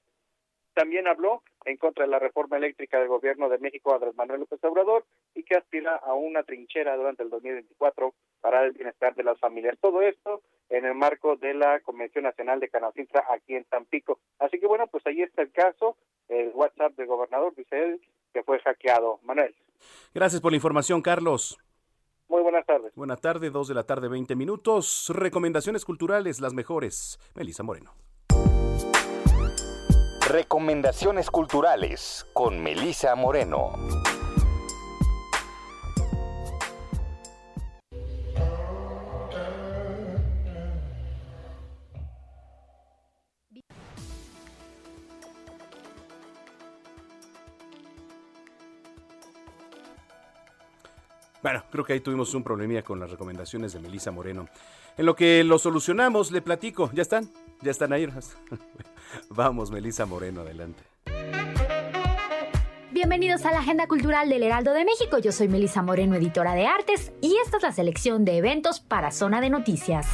[0.75, 4.63] También habló en contra de la reforma eléctrica del gobierno de México, Andrés Manuel López
[4.63, 9.39] Obrador, y que aspira a una trinchera durante el 2024 para el bienestar de las
[9.39, 9.75] familias.
[9.81, 14.19] Todo esto en el marco de la Convención Nacional de Canacintra aquí en Tampico.
[14.37, 18.01] Así que bueno, pues ahí está el caso, el WhatsApp del gobernador, dice él,
[18.31, 19.19] que fue hackeado.
[19.23, 19.55] Manuel.
[20.13, 21.57] Gracias por la información, Carlos.
[22.27, 22.93] Muy buenas tardes.
[22.95, 25.11] Buenas tardes, dos de la tarde, 20 minutos.
[25.13, 27.19] Recomendaciones culturales, las mejores.
[27.35, 27.93] Melissa Moreno.
[30.29, 33.73] Recomendaciones culturales con Melisa Moreno.
[51.43, 54.47] Bueno, creo que ahí tuvimos un problemilla con las recomendaciones de Melisa Moreno.
[54.97, 56.89] En lo que lo solucionamos, le platico.
[56.93, 57.29] ¿Ya están?
[57.61, 58.07] ¿Ya están ahí?
[59.29, 60.81] Vamos, Melisa Moreno, adelante.
[62.91, 65.17] Bienvenidos a la Agenda Cultural del Heraldo de México.
[65.17, 69.11] Yo soy Melisa Moreno, editora de artes, y esta es la selección de eventos para
[69.11, 70.07] Zona de Noticias.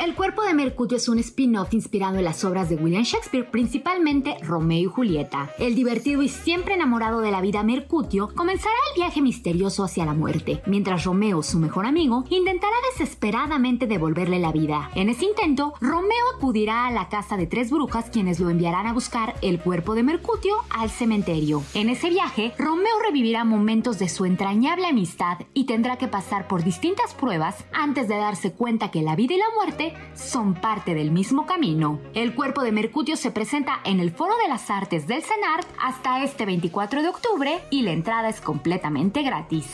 [0.00, 4.38] El cuerpo de Mercutio es un spin-off inspirado en las obras de William Shakespeare, principalmente
[4.42, 5.50] Romeo y Julieta.
[5.58, 10.14] El divertido y siempre enamorado de la vida Mercutio comenzará el viaje misterioso hacia la
[10.14, 14.90] muerte, mientras Romeo, su mejor amigo, intentará desesperadamente devolverle la vida.
[14.94, 18.94] En ese intento, Romeo acudirá a la casa de tres brujas quienes lo enviarán a
[18.94, 21.62] buscar el cuerpo de Mercutio al cementerio.
[21.74, 26.64] En ese viaje, Romeo revivirá momentos de su entrañable amistad y tendrá que pasar por
[26.64, 31.10] distintas pruebas antes de darse cuenta que la vida y la muerte son parte del
[31.10, 32.00] mismo camino.
[32.14, 36.22] El cuerpo de Mercutio se presenta en el Foro de las Artes del CENART hasta
[36.24, 39.66] este 24 de octubre y la entrada es completamente gratis.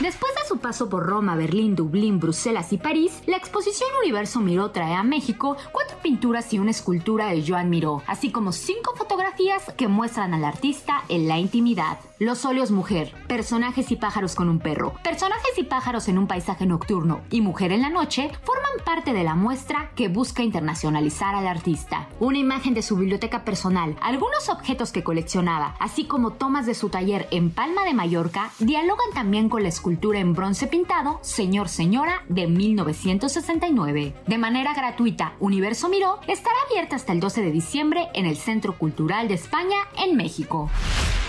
[0.00, 4.70] Después de su paso por Roma, Berlín, Dublín, Bruselas y París, la exposición Universo Miró
[4.70, 9.29] trae a México cuatro pinturas y una escultura de Joan Miró, así como cinco fotografías
[9.76, 11.98] que muestran al artista en la intimidad.
[12.18, 16.66] Los óleos mujer, personajes y pájaros con un perro, personajes y pájaros en un paisaje
[16.66, 21.46] nocturno y mujer en la noche forman parte de la muestra que busca internacionalizar al
[21.46, 22.08] artista.
[22.20, 26.90] Una imagen de su biblioteca personal, algunos objetos que coleccionaba, así como tomas de su
[26.90, 32.24] taller en Palma de Mallorca, dialogan también con la escultura en bronce pintado Señor Señora
[32.28, 34.14] de 1969.
[34.26, 38.76] De manera gratuita, Universo Miró estará abierta hasta el 12 de diciembre en el Centro
[38.76, 40.68] Cultural de España en México.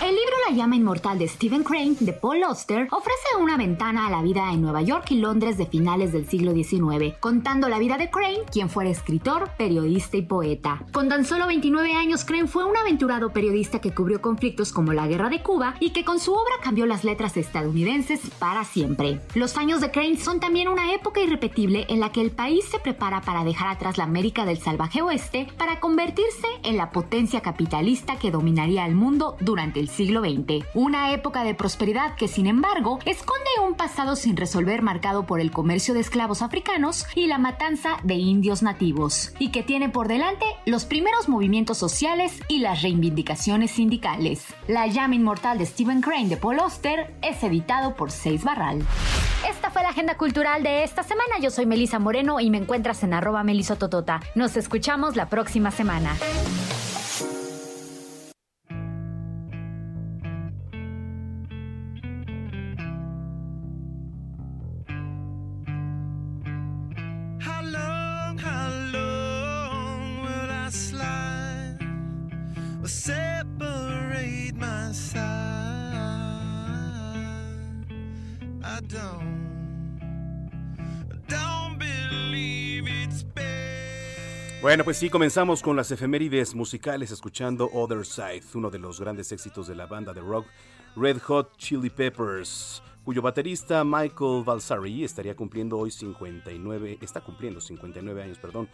[0.02, 4.10] El libro La llama inmortal de Stephen Crane de Paul Auster ofrece una ventana a
[4.10, 7.98] la vida en Nueva York y Londres de finales del siglo XIX, contando la vida
[7.98, 10.82] de Crane, quien fuera escritor, periodista y poeta.
[10.90, 15.06] Con tan solo 29 años, Crane fue un aventurado periodista que cubrió conflictos como la
[15.06, 19.20] Guerra de Cuba y que con su obra cambió las letras estadounidenses para siempre.
[19.34, 22.80] Los años de Crane son también una época irrepetible en la que el país se
[22.80, 27.40] prepara para dejar atrás la América del salvaje oeste para convertirse en la potencia
[27.82, 32.46] capitalista que dominaría el mundo durante el siglo XX, una época de prosperidad que sin
[32.46, 37.38] embargo esconde un pasado sin resolver marcado por el comercio de esclavos africanos y la
[37.38, 42.82] matanza de indios nativos, y que tiene por delante los primeros movimientos sociales y las
[42.82, 44.54] reivindicaciones sindicales.
[44.68, 48.86] La llama inmortal de Stephen Crane de Paul Auster es editado por Seis Barral.
[49.48, 51.40] Esta fue la agenda cultural de esta semana.
[51.40, 54.20] Yo soy Melisa Moreno y me encuentras en arroba melisototota.
[54.36, 56.14] Nos escuchamos la próxima semana.
[84.62, 89.32] Bueno, pues sí, comenzamos con las efemérides musicales escuchando Other Side, uno de los grandes
[89.32, 90.46] éxitos de la banda de rock
[90.94, 98.22] Red Hot Chili Peppers, cuyo baterista Michael Balsari estaría cumpliendo hoy 59, está cumpliendo 59
[98.22, 98.68] años, perdón.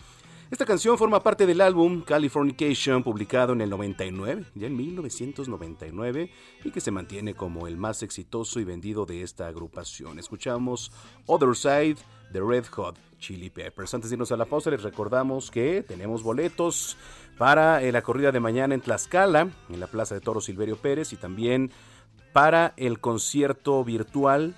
[0.50, 6.30] Esta canción forma parte del álbum Californication, publicado en el 99, ya en 1999,
[6.64, 10.18] y que se mantiene como el más exitoso y vendido de esta agrupación.
[10.18, 10.92] Escuchamos
[11.24, 11.96] Other Side
[12.30, 13.94] de Red Hot Chili Peppers.
[13.94, 16.96] Antes de irnos a la pausa, les recordamos que tenemos boletos
[17.36, 21.12] para eh, la corrida de mañana en Tlaxcala, en la Plaza de Toro Silverio Pérez,
[21.12, 21.70] y también
[22.32, 24.54] para el concierto virtual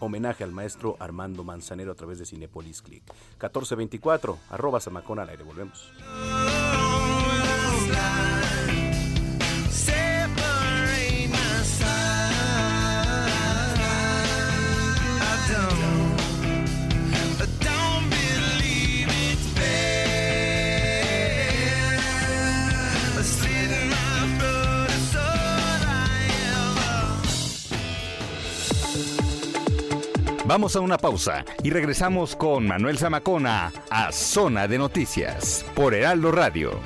[0.00, 3.04] homenaje al maestro Armando Manzanero a través de Cinepolis Click.
[3.32, 5.44] 1424, arroba Samacón al aire.
[5.44, 5.92] Volvemos.
[30.52, 36.30] Vamos a una pausa y regresamos con Manuel Zamacona a Zona de Noticias por Heraldo
[36.30, 36.78] Radio.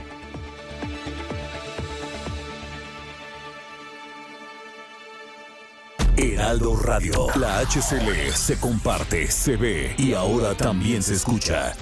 [6.16, 11.74] Heraldo Radio, la HCL se comparte, se ve y ahora también se escucha.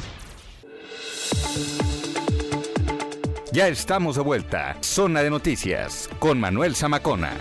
[3.53, 4.79] Ya estamos de vuelta.
[4.81, 7.33] Zona de Noticias con Manuel Zamacona.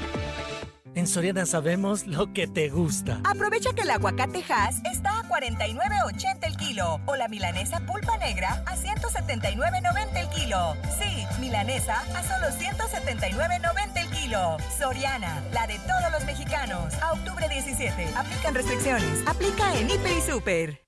[0.96, 3.20] En Soriana sabemos lo que te gusta.
[3.24, 8.64] Aprovecha que el aguacate Hass está a 49.80 el kilo o la milanesa pulpa negra
[8.68, 10.76] a 179.90 el kilo.
[11.00, 14.58] Sí, milanesa a solo 179.90 el kilo.
[14.78, 16.94] Soriana, la de todos los mexicanos.
[17.02, 18.10] A octubre 17.
[18.16, 19.28] Aplican restricciones.
[19.28, 20.83] Aplica en Hiper y Super.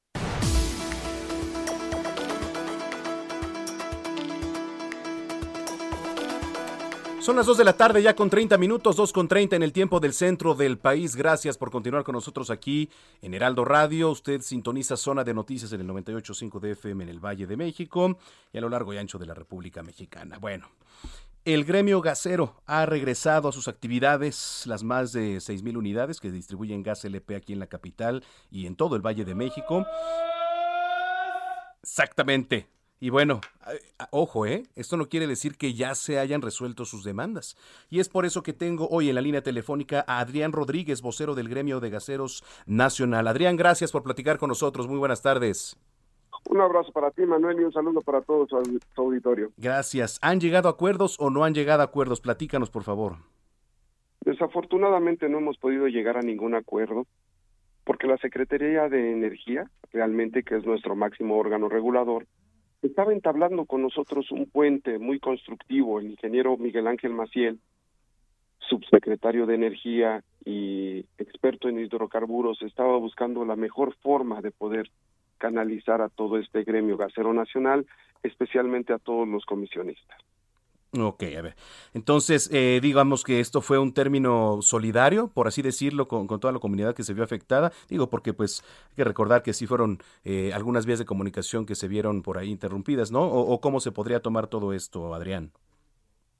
[7.25, 9.73] Son las 2 de la tarde ya con 30 minutos, 2 con 30 en el
[9.73, 11.15] tiempo del centro del país.
[11.15, 12.87] Gracias por continuar con nosotros aquí
[13.23, 14.11] en Heraldo Radio.
[14.11, 18.19] Usted sintoniza zona de noticias en el 98.5 de FM en el Valle de México
[18.53, 20.37] y a lo largo y ancho de la República Mexicana.
[20.37, 20.69] Bueno,
[21.45, 26.83] el gremio gasero ha regresado a sus actividades, las más de 6.000 unidades que distribuyen
[26.83, 29.83] gas LP aquí en la capital y en todo el Valle de México.
[31.81, 32.67] Exactamente,
[32.99, 33.41] y bueno,
[34.11, 34.63] ojo, ¿eh?
[34.75, 37.57] Esto no quiere decir que ya se hayan resuelto sus demandas.
[37.89, 41.35] Y es por eso que tengo hoy en la línea telefónica a Adrián Rodríguez, vocero
[41.35, 43.27] del Gremio de Gaseros Nacional.
[43.27, 44.87] Adrián, gracias por platicar con nosotros.
[44.87, 45.77] Muy buenas tardes.
[46.49, 49.51] Un abrazo para ti, Manuel, y un saludo para todo su auditorio.
[49.57, 50.19] Gracias.
[50.21, 52.21] ¿Han llegado a acuerdos o no han llegado a acuerdos?
[52.21, 53.17] Platícanos, por favor.
[54.21, 57.07] Desafortunadamente no hemos podido llegar a ningún acuerdo
[57.83, 62.25] porque la Secretaría de Energía, realmente que es nuestro máximo órgano regulador,
[62.85, 67.59] estaba entablando con nosotros un puente muy constructivo, el ingeniero Miguel Ángel Maciel,
[68.59, 74.89] subsecretario de Energía y experto en hidrocarburos, estaba buscando la mejor forma de poder
[75.37, 77.85] canalizar a todo este gremio gasero nacional,
[78.23, 80.17] especialmente a todos los comisionistas.
[80.97, 81.55] Ok, a ver.
[81.93, 86.59] Entonces, eh, digamos que esto fue un término solidario, por así decirlo, con, toda la
[86.59, 87.71] comunidad que se vio afectada.
[87.89, 91.75] Digo, porque pues hay que recordar que sí fueron eh, algunas vías de comunicación que
[91.75, 93.25] se vieron por ahí interrumpidas, ¿no?
[93.25, 95.51] O, cómo se podría tomar todo esto, Adrián.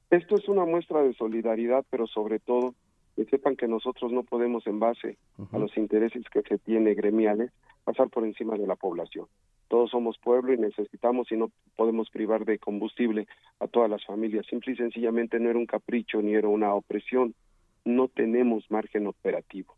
[0.10, 2.76] Esto es una muestra de solidaridad, pero sobre todo
[3.16, 5.18] que sepan que nosotros no podemos, en base
[5.52, 7.52] a los intereses que se tiene gremiales,
[7.84, 9.28] pasar por encima de la población
[9.68, 13.28] todos somos pueblo y necesitamos y no podemos privar de combustible
[13.60, 14.46] a todas las familias.
[14.48, 17.34] Simple y sencillamente no era un capricho ni era una opresión.
[17.84, 19.76] No tenemos margen operativo.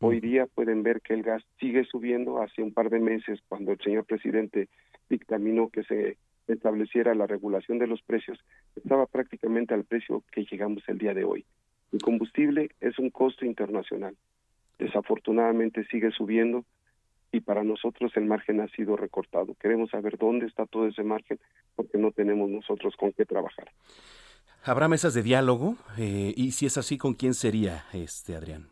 [0.00, 2.40] Hoy día pueden ver que el gas sigue subiendo.
[2.40, 4.68] Hace un par de meses, cuando el señor presidente
[5.10, 8.38] dictaminó que se estableciera la regulación de los precios,
[8.76, 11.44] estaba prácticamente al precio que llegamos el día de hoy.
[11.92, 14.16] El combustible es un costo internacional.
[14.78, 16.64] Desafortunadamente sigue subiendo
[17.32, 19.54] y para nosotros el margen ha sido recortado.
[19.60, 21.38] Queremos saber dónde está todo ese margen
[21.76, 23.70] porque no tenemos nosotros con qué trabajar.
[24.64, 25.76] ¿Habrá mesas de diálogo?
[25.98, 28.68] Eh, y si es así, ¿con quién sería, este Adrián?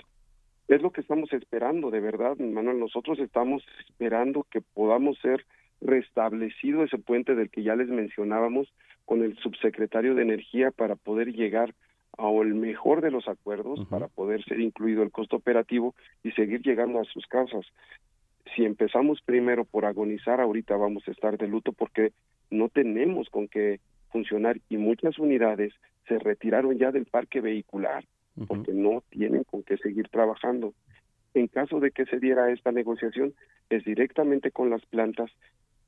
[0.69, 2.79] Es lo que estamos esperando, de verdad, Manuel.
[2.79, 5.47] Nosotros estamos esperando que podamos ser
[5.81, 8.69] restablecido ese puente del que ya les mencionábamos
[9.07, 11.75] con el subsecretario de Energía para poder llegar
[12.19, 16.63] a el mejor de los acuerdos, para poder ser incluido el costo operativo y seguir
[16.63, 17.65] llegando a sus casas.
[18.55, 22.13] Si empezamos primero por agonizar, ahorita vamos a estar de luto porque
[22.51, 25.73] no tenemos con qué funcionar y muchas unidades
[26.09, 28.05] se retiraron ya del parque vehicular
[28.47, 30.73] porque no tienen con qué seguir trabajando.
[31.35, 33.35] En caso de que se diera esta negociación,
[33.69, 35.31] es directamente con las plantas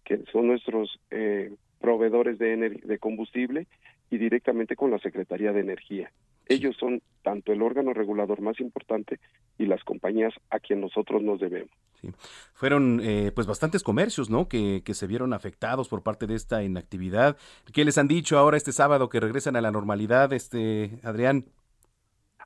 [0.04, 3.68] que son nuestros eh, proveedores de, de combustible
[4.10, 6.10] y directamente con la Secretaría de Energía.
[6.46, 9.20] Ellos son tanto el órgano regulador más importante
[9.56, 11.70] y las compañías a quien nosotros nos debemos.
[12.00, 12.08] Sí.
[12.54, 14.48] Fueron eh, pues bastantes comercios, ¿no?
[14.48, 17.36] Que, que se vieron afectados por parte de esta inactividad.
[17.72, 21.44] ¿Qué les han dicho ahora este sábado que regresan a la normalidad, este Adrián?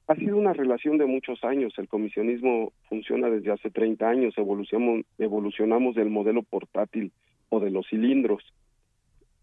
[0.07, 1.73] Ha sido una relación de muchos años.
[1.79, 4.37] El comisionismo funciona desde hace 30 años.
[4.37, 7.11] Evolucionamos, evolucionamos del modelo portátil
[7.49, 8.43] o de los cilindros.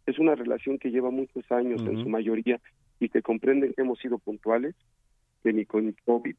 [0.06, 2.60] Es una relación que lleva muchos años en su mayoría
[3.00, 4.76] y que comprenden que hemos sido puntuales,
[5.44, 6.36] que ni con COVID,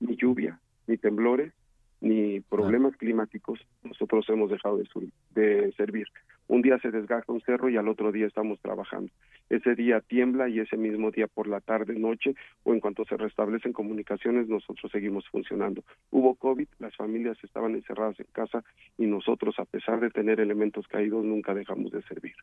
[0.00, 1.52] ni lluvia, ni temblores,
[2.00, 4.88] ni problemas climáticos nosotros hemos dejado de,
[5.34, 6.06] de servir
[6.50, 9.12] un día se desgaja un cerro y al otro día estamos trabajando.
[9.48, 12.34] Ese día tiembla y ese mismo día por la tarde, noche
[12.64, 15.84] o en cuanto se restablecen comunicaciones, nosotros seguimos funcionando.
[16.10, 18.64] Hubo COVID, las familias estaban encerradas en casa
[18.98, 22.34] y nosotros, a pesar de tener elementos caídos, nunca dejamos de servir.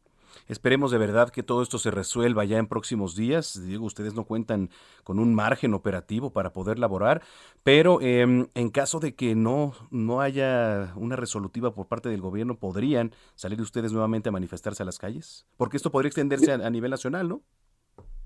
[0.48, 3.62] Esperemos de verdad que todo esto se resuelva ya en próximos días.
[3.67, 4.70] Digo, ustedes no cuentan
[5.04, 7.22] con un margen operativo para poder laborar,
[7.63, 12.56] pero em, en caso de que no, no haya una resolutiva por parte del gobierno,
[12.56, 15.45] podrían salir ustedes nuevamente a manifestarse a las calles?
[15.57, 17.41] Porque esto podría extenderse a, nivel nacional, ¿no?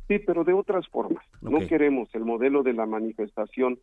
[0.07, 1.25] Sí, pero de otras formas.
[1.41, 3.79] No queremos el modelo de la manifestación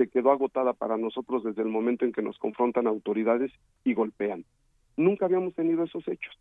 [0.00, 3.52] se quedó agotada para nosotros desde el momento en que nos confrontan autoridades
[3.84, 4.46] y golpean.
[4.96, 6.34] Nunca habíamos tenido esos hechos.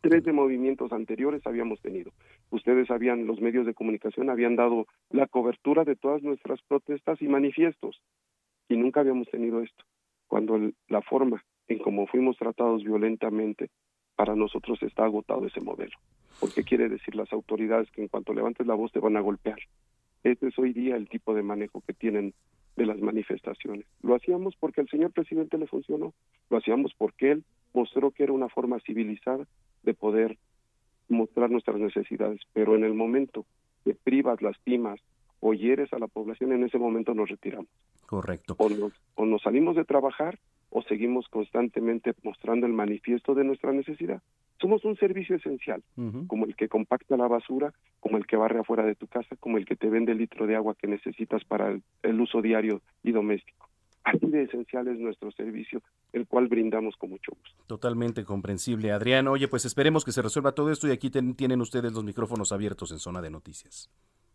[0.00, 2.12] Tres de movimientos anteriores habíamos tenido.
[2.48, 7.28] Ustedes habían, los medios de comunicación habían dado la cobertura de todas nuestras protestas y
[7.28, 8.00] manifiestos.
[8.70, 9.84] Y nunca habíamos tenido esto.
[10.26, 13.70] Cuando la forma en cómo fuimos tratados violentamente,
[14.14, 15.96] para nosotros está agotado ese modelo.
[16.40, 19.58] Porque quiere decir las autoridades que en cuanto levantes la voz te van a golpear.
[20.24, 22.34] Este es hoy día el tipo de manejo que tienen
[22.76, 23.86] de las manifestaciones.
[24.02, 26.12] Lo hacíamos porque al señor presidente le funcionó,
[26.50, 29.46] lo hacíamos porque él mostró que era una forma civilizada
[29.82, 30.36] de poder
[31.08, 33.46] mostrar nuestras necesidades, pero en el momento
[33.84, 35.00] que privas, lastimas
[35.40, 37.68] o hieres a la población, en ese momento nos retiramos.
[38.06, 38.56] Correcto.
[38.58, 40.38] O nos, o nos salimos de trabajar
[40.76, 44.20] o seguimos constantemente mostrando el manifiesto de nuestra necesidad.
[44.60, 45.82] Somos un servicio esencial,
[46.26, 49.56] como el que compacta la basura, como el que barre afuera de tu casa, como
[49.56, 53.12] el que te vende el litro de agua que necesitas para el, uso diario y
[53.12, 53.70] doméstico.
[54.04, 55.80] Así de esencial es nuestro servicio,
[56.12, 57.64] el cual brindamos con mucho gusto.
[57.66, 58.92] Totalmente comprensible.
[58.92, 62.52] Adrián, oye, pues esperemos que se resuelva todo esto y aquí tienen ustedes los micrófonos
[62.52, 63.90] abiertos en zona de noticias.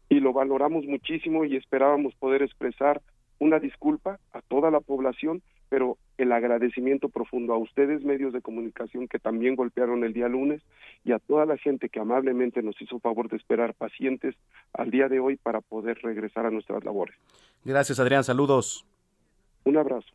[0.09, 2.99] Y lo valoramos muchísimo y esperábamos poder expresar
[3.37, 9.07] una disculpa a toda la población, pero el agradecimiento profundo a ustedes, medios de comunicación
[9.07, 10.61] que también golpearon el día lunes,
[11.05, 14.35] y a toda la gente que amablemente nos hizo favor de esperar pacientes
[14.73, 17.15] al día de hoy para poder regresar a nuestras labores.
[17.63, 18.25] Gracias, Adrián.
[18.25, 18.85] Saludos.
[19.63, 20.07] Un abrazo.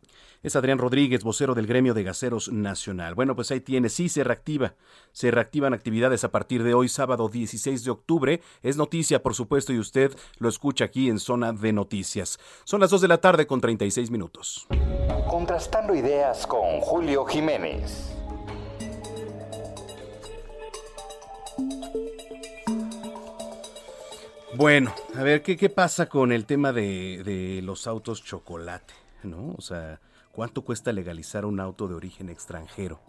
[0.42, 3.14] Es Adrián Rodríguez, vocero del Gremio de Gaseros Nacional.
[3.14, 4.74] Bueno, pues ahí tiene, sí se reactiva.
[5.12, 8.40] Se reactivan actividades a partir de hoy, sábado 16 de octubre.
[8.62, 12.38] Es noticia, por supuesto, y usted lo escucha aquí en Zona de Noticias.
[12.64, 14.66] Son las 2 de la tarde con 36 minutos.
[15.28, 18.12] Contrastando ideas con Julio Jiménez.
[24.56, 29.05] Bueno, a ver, ¿qué, qué pasa con el tema de, de los autos chocolate?
[29.22, 29.54] ¿No?
[29.56, 30.00] O sea,
[30.32, 33.00] ¿cuánto cuesta legalizar un auto de origen extranjero?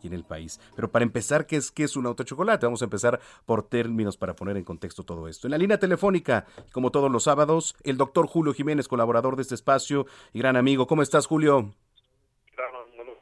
[0.00, 0.58] aquí en el país.
[0.74, 2.66] Pero para empezar, ¿qué es, qué es un auto chocolate?
[2.66, 5.46] Vamos a empezar por términos para poner en contexto todo esto.
[5.46, 9.54] En la línea telefónica, como todos los sábados, el doctor Julio Jiménez, colaborador de este
[9.54, 10.86] espacio y gran amigo.
[10.86, 11.74] ¿Cómo estás, Julio?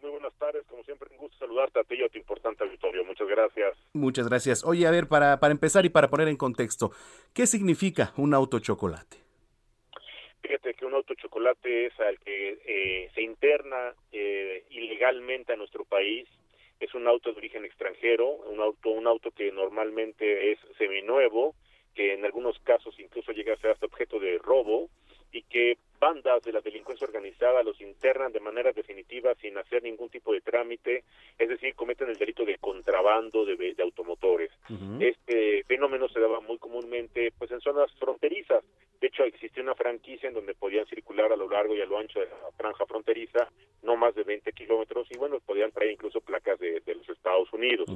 [0.02, 3.04] Muy buenas tardes, como siempre, un gusto saludarte a ti y a tu importante auditorio.
[3.04, 3.76] Muchas gracias.
[3.92, 4.64] Muchas gracias.
[4.64, 6.92] Oye, a ver, para, para empezar y para poner en contexto,
[7.32, 9.27] ¿qué significa un auto chocolate?
[10.42, 15.84] Fíjate que un auto chocolate es al que eh, se interna eh, ilegalmente a nuestro
[15.84, 16.28] país.
[16.80, 21.54] Es un auto de origen extranjero, un auto, un auto que normalmente es seminuevo,
[21.94, 24.88] que en algunos casos incluso llega a ser hasta objeto de robo
[25.32, 30.08] y que bandas de la delincuencia organizada los internan de manera definitiva sin hacer ningún
[30.08, 31.04] tipo de trámite,
[31.36, 34.50] es decir, cometen el delito de contrabando de, automotores.
[35.00, 38.62] Este fenómeno se daba muy comúnmente pues en zonas fronterizas.
[39.00, 41.98] De hecho, existía una franquicia en donde podían circular a lo largo y a lo
[41.98, 43.48] ancho de la franja fronteriza
[43.82, 47.88] no más de 20 kilómetros y bueno, podían traer incluso placas de, los Estados Unidos.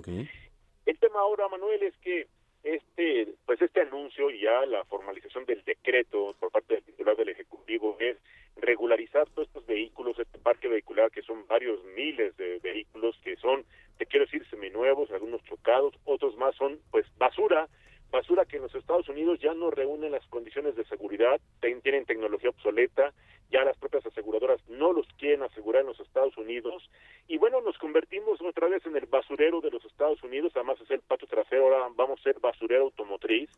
[0.87, 2.27] El tema ahora, Manuel, es que
[2.63, 7.31] este pues este anuncio y ya la formalización del decreto por parte del titular del
[7.31, 8.17] ejecutivo es
[8.57, 13.65] regularizar todos estos vehículos este parque vehicular que son varios miles de vehículos que son
[13.99, 17.69] te quiero decir seminuevos algunos chocados otros más son pues basura
[18.13, 21.41] basura que en los Estados Unidos ya no reúnen las condiciones de seguridad,
[21.83, 23.13] tienen tecnología obsoleta,
[23.51, 26.89] ya las propias aseguradoras no los quieren asegurar en los Estados Unidos
[27.27, 30.87] y bueno, nos convertimos otra vez en el basurero de los Estados Unidos, además de
[30.87, 33.51] ser patio trasero, ahora vamos a ser basurero automotriz.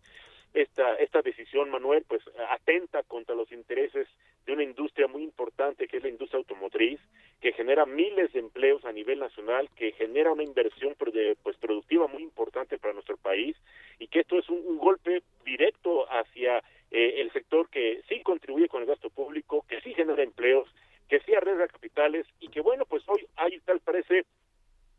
[0.54, 4.06] Esta, esta decisión, Manuel, pues atenta contra los intereses
[4.46, 7.00] de una industria muy importante que es la industria automotriz,
[7.40, 10.94] que genera miles de empleos a nivel nacional, que genera una inversión
[11.42, 13.56] pues productiva muy importante para nuestro país
[13.98, 16.58] y que esto es un, golpe directo hacia
[16.90, 20.68] eh, el sector que sí contribuye con el gasto público, que sí genera empleos,
[21.08, 24.24] que sí arriesga capitales y que bueno, pues hoy hay tal parece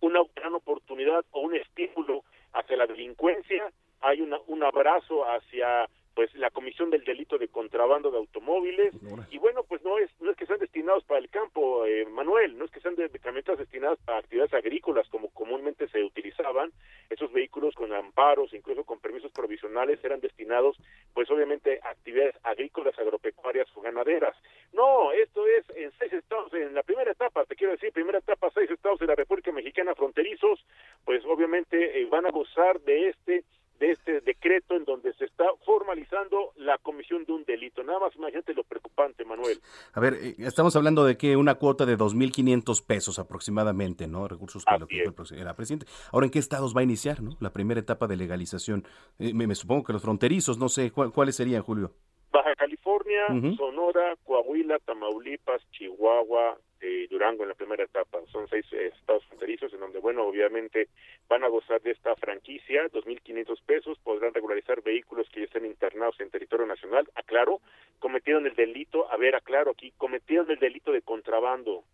[0.01, 2.23] una gran oportunidad o un estímulo
[2.55, 8.09] hacia la delincuencia, hay una, un abrazo hacia pues la comisión del delito de contrabando
[8.09, 8.93] de automóviles.
[9.29, 12.57] Y bueno pues no es no es que sean destinados para el campo eh, Manuel
[12.57, 16.71] no es que sean de, camionetas destinadas para actividades agrícolas como comúnmente se utilizaban.
[17.09, 20.77] Esos vehículos con amparos incluso con permisos provisionales eran destinados
[21.13, 24.35] pues obviamente a actividades agrícolas agropecuarias o ganaderas.
[24.71, 28.49] No esto es en seis estados en la primera etapa te quiero decir primera etapa
[28.53, 30.65] seis estados de la República Mexicana fronterizos
[31.03, 33.43] pues obviamente eh, van a gozar de este
[33.79, 37.83] de este decreto en donde se está formalizando la comisión de un delito.
[37.83, 39.59] Nada más imagínate lo preocupante, Manuel.
[39.93, 44.27] A ver, eh, estamos hablando de que una cuota de 2.500 pesos aproximadamente, ¿no?
[44.27, 45.03] Recursos que lo que
[45.39, 45.87] era presidente.
[46.11, 47.37] Ahora, ¿en qué estados va a iniciar, no?
[47.39, 48.85] La primera etapa de legalización.
[49.19, 51.93] Eh, me, supongo que los fronterizos, no sé, ¿cuáles serían, Julio?
[52.35, 58.19] Baja California, Sonora, Coahuila, Tamaulipas, Chihuahua, eh, Durango en la primera etapa.
[58.29, 60.89] Son seis eh, estados fronterizos en donde, bueno, obviamente
[61.29, 66.19] van a gozar de esta franquicia, 2.500 pesos, podrán regularizar vehículos que ya estén internados
[66.19, 67.07] en territorio nacional.
[67.15, 67.61] Aclaro,
[67.99, 71.85] cometieron el delito, a ver, aclaro aquí, cometieron el delito de contrabando.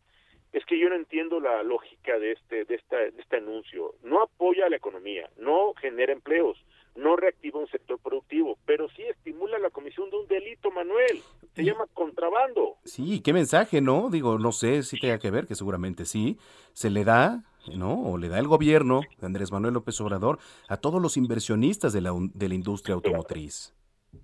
[0.53, 3.93] Es que yo no entiendo la lógica de este, de esta, de este anuncio.
[4.01, 6.57] No apoya a la economía, no genera empleos
[6.95, 11.21] no reactiva un sector productivo, pero sí estimula la comisión de un delito, Manuel.
[11.53, 12.77] Se llama contrabando.
[12.85, 14.09] Sí, qué mensaje, ¿no?
[14.09, 16.37] Digo, no sé si tenga que ver, que seguramente sí.
[16.73, 17.43] Se le da,
[17.75, 18.01] ¿no?
[18.01, 22.01] O le da el gobierno de Andrés Manuel López Obrador a todos los inversionistas de
[22.01, 23.73] la, de la industria automotriz.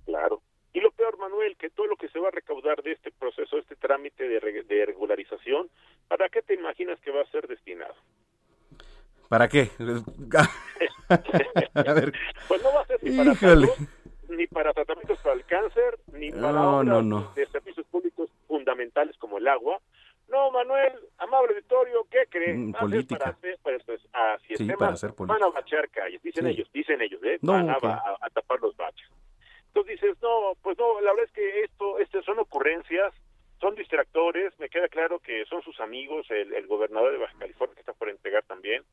[0.06, 0.42] Claro.
[0.74, 3.58] Y lo peor, Manuel, que todo lo que se va a recaudar de este proceso,
[3.58, 5.70] este trámite de, de regularización,
[6.08, 7.96] ¿para qué te imaginas que va a ser destinado?
[9.30, 9.72] ¿Para qué?
[11.10, 12.14] a ver.
[12.48, 13.70] Pues no va a ser ni para, salud,
[14.30, 19.48] ni para tratamientos para el cáncer, ni para no, de servicios públicos fundamentales como el
[19.48, 19.80] agua.
[20.28, 22.70] No, Manuel, amable auditorio, ¿qué creen?
[22.70, 23.20] Mm, política.
[23.20, 27.22] Para hacer, pues, así sí, para hacer van a bachar calles, dicen ellos, dicen ellos,
[27.24, 27.38] ¿eh?
[27.42, 27.80] van a,
[28.34, 29.08] tapar los baches.
[29.68, 33.14] Entonces dices, no, pues no, la verdad es que esto, este son ocurrencias,
[33.62, 37.76] son distractores, me queda claro que son sus amigos, el, el gobernador de Baja California
[37.76, 38.84] que está por entregar también,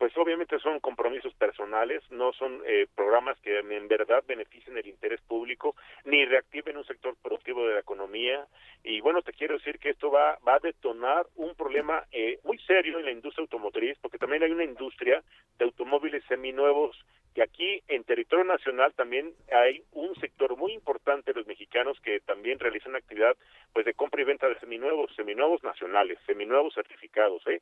[0.00, 5.20] pues obviamente son compromisos personales, no son eh, programas que en verdad beneficien el interés
[5.20, 5.76] público
[6.06, 8.46] ni reactiven un sector productivo de la economía.
[8.82, 12.56] Y bueno, te quiero decir que esto va, va a detonar un problema eh, muy
[12.60, 15.22] serio en la industria automotriz, porque también hay una industria
[15.58, 16.96] de automóviles seminuevos
[17.34, 22.20] que aquí en territorio nacional también hay un sector muy importante de los mexicanos que
[22.20, 23.36] también realizan actividad
[23.74, 27.60] pues de compra y venta de seminuevos, seminuevos nacionales, seminuevos certificados, ¿eh?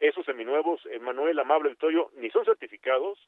[0.00, 3.18] Esos seminuevos, Manuel Amable Toyo, ni son certificados,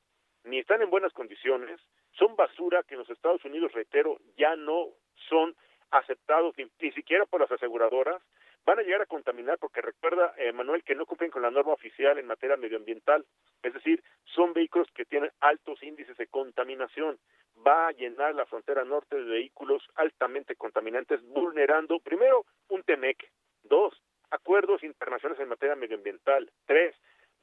[0.45, 1.81] ni están en buenas condiciones,
[2.12, 4.89] son basura que en los Estados Unidos, reitero, ya no
[5.29, 5.55] son
[5.91, 8.23] aceptados ni, siquiera por las aseguradoras,
[8.64, 11.73] van a llegar a contaminar porque recuerda, eh, Manuel, que no cumplen con la norma
[11.73, 13.25] oficial en materia medioambiental,
[13.62, 17.19] es decir, son vehículos que tienen altos índices de contaminación,
[17.66, 23.31] va a llenar la frontera norte de vehículos altamente contaminantes, vulnerando primero un TEMEC,
[23.62, 23.95] dos,
[24.31, 26.51] acuerdos internacionales en materia medioambiental.
[26.66, 26.95] Tres,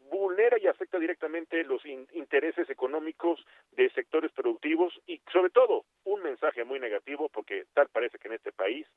[0.10, 6.64] vulnera y afecta directamente los intereses económicos de sectores productivos y sobre todo un mensaje
[6.64, 8.88] muy negativo porque tal parece que en este país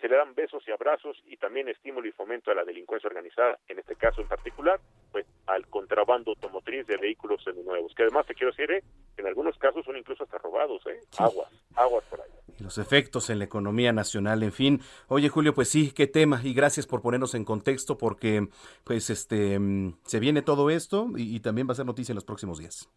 [0.00, 3.58] se le dan besos y abrazos y también estímulo y fomento a la delincuencia organizada,
[3.68, 4.80] en este caso en particular,
[5.12, 8.82] pues al contrabando automotriz de vehículos seminuevos, que además te quiero decir, ¿eh?
[9.16, 11.00] en algunos casos son incluso hasta robados, ¿eh?
[11.18, 12.30] aguas, aguas por ahí.
[12.58, 14.80] Y los efectos en la economía nacional, en fin.
[15.08, 18.48] Oye Julio, pues sí, qué tema y gracias por ponernos en contexto porque
[18.84, 22.24] pues este mm, se viene todo esto y también va a ser noticia en los
[22.24, 22.88] próximos días.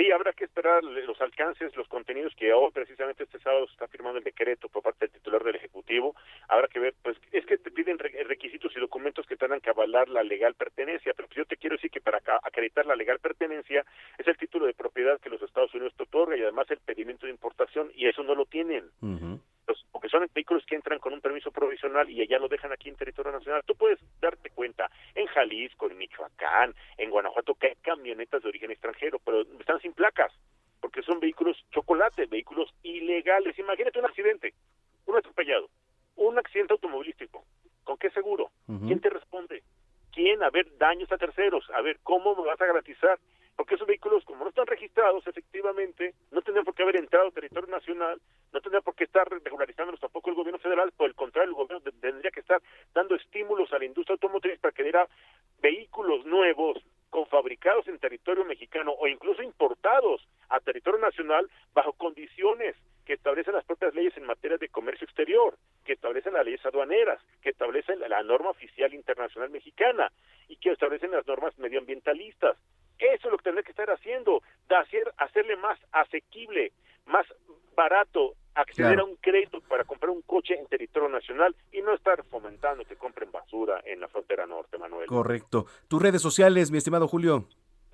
[0.00, 3.86] Sí, habrá que esperar los alcances, los contenidos que hoy precisamente este sábado se está
[3.86, 6.16] firmando el decreto por parte del titular del Ejecutivo.
[6.48, 10.08] Habrá que ver, pues es que te piden requisitos y documentos que tengan que avalar
[10.08, 13.84] la legal pertenencia, pero yo te quiero decir que para acreditar la legal pertenencia
[14.16, 17.26] es el título de propiedad que los Estados Unidos te otorga y además el pedimento
[17.26, 18.84] de importación y eso no lo tienen
[19.90, 22.96] porque son vehículos que entran con un permiso provisional y allá lo dejan aquí en
[22.96, 23.62] territorio nacional.
[23.66, 28.70] Tú puedes darte cuenta en Jalisco, en Michoacán, en Guanajuato, que hay camionetas de origen
[28.70, 30.32] extranjero, pero están sin placas,
[30.80, 33.58] porque son vehículos chocolate, vehículos ilegales.
[33.58, 34.54] Imagínate un accidente,
[35.06, 35.68] un atropellado,
[36.16, 37.44] un accidente automovilístico.
[37.84, 38.50] ¿Con qué seguro?
[38.66, 39.62] ¿Quién te responde?
[40.12, 40.42] Quién?
[40.42, 41.68] A ver, daños a terceros.
[41.70, 43.18] A ver, ¿cómo me vas a garantizar?
[43.56, 47.32] Porque esos vehículos, como no están registrados efectivamente, no tendrían por qué haber entrado al
[47.32, 48.20] territorio nacional,
[48.52, 51.90] no tendría por qué estar regularizándolos tampoco el gobierno federal, por el contrario, el gobierno
[52.00, 52.60] tendría que estar
[52.94, 55.06] dando estímulos a la industria automotriz para que diera
[55.60, 56.78] vehículos nuevos,
[57.10, 62.76] con fabricados en territorio mexicano o incluso importados a territorio nacional bajo condiciones
[63.10, 67.20] que establecen las propias leyes en materia de comercio exterior, que establecen las leyes aduaneras,
[67.42, 70.12] que establecen la norma oficial internacional mexicana
[70.46, 72.56] y que establecen las normas medioambientalistas.
[73.00, 76.70] Eso es lo que tendría que estar haciendo, de hacer, hacerle más asequible,
[77.06, 77.26] más
[77.74, 82.22] barato acceder a un crédito para comprar un coche en territorio nacional y no estar
[82.26, 85.08] fomentando que compren basura en la frontera norte, Manuel.
[85.08, 85.66] Correcto.
[85.88, 87.48] Tus redes sociales, mi estimado Julio.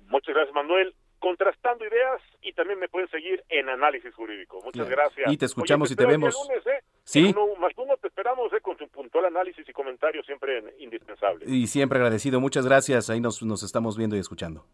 [0.09, 0.93] Muchas gracias, Manuel.
[1.19, 4.61] Contrastando ideas y también me pueden seguir en Análisis Jurídico.
[4.63, 5.31] Muchas gracias.
[5.31, 6.35] Y te escuchamos y te vemos.
[6.65, 6.83] ¿eh?
[7.03, 7.33] Sí.
[7.59, 8.61] más uno te esperamos ¿eh?
[8.61, 11.45] con tu puntual análisis y comentarios siempre indispensable.
[11.47, 12.39] Y siempre agradecido.
[12.39, 13.09] Muchas gracias.
[13.09, 14.65] Ahí nos, nos estamos viendo y escuchando.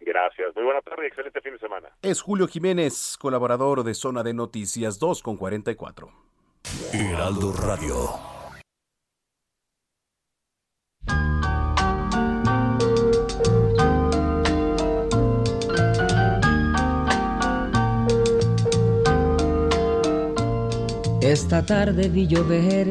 [0.00, 0.54] Gracias.
[0.54, 1.88] Muy buena tarde y excelente fin de semana.
[2.02, 6.10] Es Julio Jiménez, colaborador de Zona de Noticias 2 con 44.
[6.92, 8.39] Heraldo Radio.
[21.30, 22.88] Esta tarde vi llover,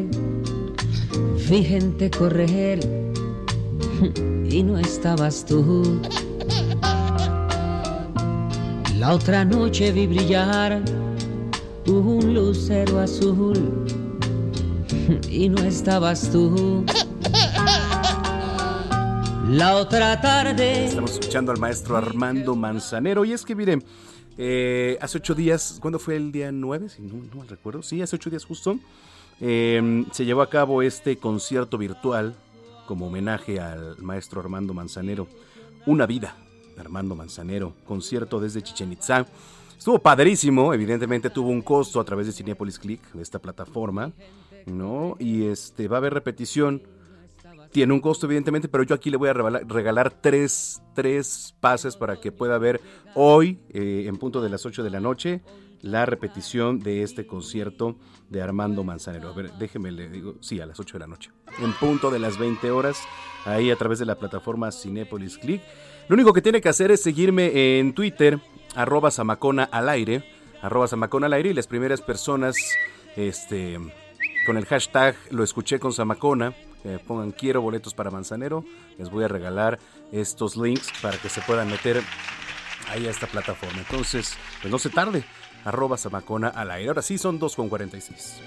[1.50, 2.80] vi gente correr
[4.50, 6.00] y no estabas tú.
[8.98, 10.82] La otra noche vi brillar
[11.86, 13.86] un lucero azul
[15.30, 16.86] y no estabas tú.
[19.50, 20.86] La otra tarde.
[20.86, 23.26] Estamos escuchando al maestro Armando Manzanero.
[23.26, 23.84] Y es que, miren,
[24.42, 26.88] eh, hace ocho días, ¿cuándo fue el día nueve?
[26.90, 27.84] Si no, no recuerdo.
[27.84, 28.80] Sí, hace ocho días justo.
[29.42, 32.36] Eh, se llevó a cabo este concierto virtual
[32.88, 35.28] como homenaje al maestro Armando Manzanero.
[35.86, 36.36] Una vida
[36.78, 39.26] Armando Manzanero, concierto desde Chichen Itza.
[39.78, 44.12] Estuvo padrísimo, evidentemente tuvo un costo a través de Cinepolis Click, esta plataforma,
[44.66, 45.16] ¿no?
[45.20, 46.82] Y este va a haber repetición.
[47.72, 52.20] Tiene un costo, evidentemente, pero yo aquí le voy a regalar, tres, tres, pases para
[52.20, 52.82] que pueda ver
[53.16, 55.40] hoy, eh, en punto de las 8 de la noche,
[55.82, 57.96] la repetición de este concierto
[58.28, 59.30] de Armando Manzanero.
[59.30, 61.32] A ver, déjeme le digo, sí, a las 8 de la noche.
[61.62, 63.02] En punto de las 20 horas,
[63.46, 65.62] ahí a través de la plataforma Cinepolis Click.
[66.10, 68.42] Lo único que tiene que hacer es seguirme en Twitter,
[68.76, 70.26] arroba Samacona al aire,
[70.62, 72.58] arroba Samacona al aire, y las primeras personas
[73.16, 73.80] este,
[74.46, 76.54] con el hashtag lo escuché con Samacona,
[77.06, 78.64] pongan quiero boletos para Manzanero,
[78.98, 79.80] les voy a regalar
[80.12, 82.02] estos links para que se puedan meter
[82.90, 83.80] ahí a esta plataforma.
[83.80, 85.24] Entonces, pues no se tarde,
[85.66, 86.90] arroba Samacona al aire.
[86.90, 88.40] Ahora sí son 2.46.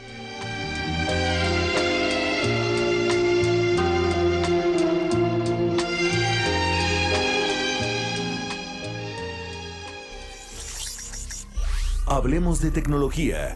[12.06, 13.54] Hablemos de tecnología.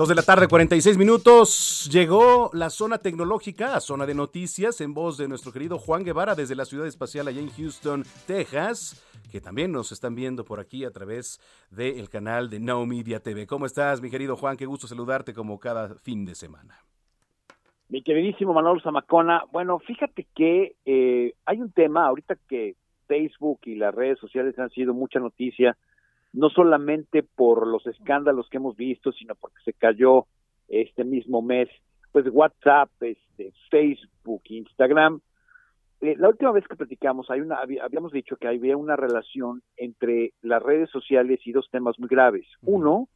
[0.00, 1.86] Dos de la tarde, 46 minutos.
[1.92, 6.54] Llegó la zona tecnológica, zona de noticias, en voz de nuestro querido Juan Guevara desde
[6.54, 10.90] la ciudad espacial allá en Houston, Texas, que también nos están viendo por aquí a
[10.90, 11.38] través
[11.70, 13.46] del canal de Now Media TV.
[13.46, 14.56] ¿Cómo estás, mi querido Juan?
[14.56, 16.78] Qué gusto saludarte como cada fin de semana.
[17.90, 22.74] Mi queridísimo Manuel Zamacona, bueno, fíjate que eh, hay un tema ahorita que
[23.06, 25.76] Facebook y las redes sociales han sido mucha noticia,
[26.32, 30.26] no solamente por los escándalos que hemos visto, sino porque se cayó
[30.68, 31.68] este mismo mes,
[32.12, 35.20] pues WhatsApp, este, Facebook, Instagram.
[36.00, 40.32] Eh, la última vez que platicamos, hay una, habíamos dicho que había una relación entre
[40.40, 42.46] las redes sociales y dos temas muy graves.
[42.62, 43.08] Uno,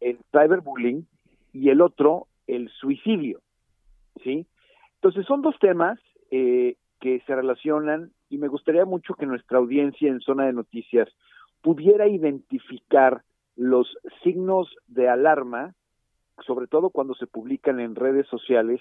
[0.00, 1.06] el cyberbullying
[1.52, 3.40] y el otro, el suicidio.
[4.22, 4.46] ¿sí?
[4.96, 5.98] Entonces son dos temas
[6.30, 11.08] eh, que se relacionan y me gustaría mucho que nuestra audiencia en zona de noticias
[11.66, 13.24] pudiera identificar
[13.56, 13.92] los
[14.22, 15.74] signos de alarma,
[16.46, 18.80] sobre todo cuando se publican en redes sociales,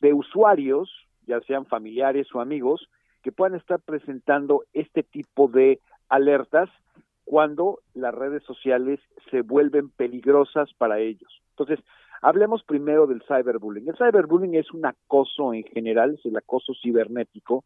[0.00, 0.88] de usuarios,
[1.26, 2.88] ya sean familiares o amigos,
[3.24, 6.70] que puedan estar presentando este tipo de alertas
[7.24, 9.00] cuando las redes sociales
[9.32, 11.42] se vuelven peligrosas para ellos.
[11.50, 11.80] Entonces,
[12.22, 13.88] Hablemos primero del cyberbullying.
[13.88, 17.64] El cyberbullying es un acoso en general, es el acoso cibernético,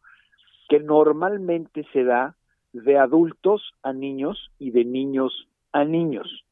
[0.67, 2.35] que normalmente se da
[2.73, 6.45] de adultos a niños y de niños a niños.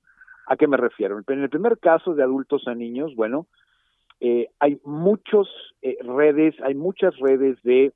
[0.47, 1.21] ¿A qué me refiero?
[1.27, 3.47] En el primer caso de adultos a niños, bueno,
[4.19, 5.47] eh, hay muchas
[5.81, 7.93] eh, redes, hay muchas redes de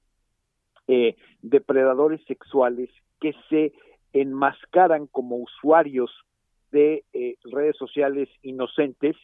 [0.88, 3.74] eh, depredadores sexuales que se
[4.14, 6.12] enmascaran como usuarios
[6.72, 7.04] de
[7.52, 9.16] redes sociales inocentes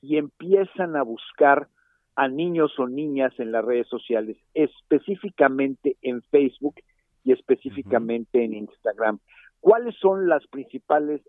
[0.00, 1.68] y empiezan a buscar
[2.14, 6.76] a niños o niñas en las redes sociales, específicamente en Facebook
[7.24, 9.18] y específicamente en Instagram.
[9.60, 11.22] ¿Cuáles son las principales?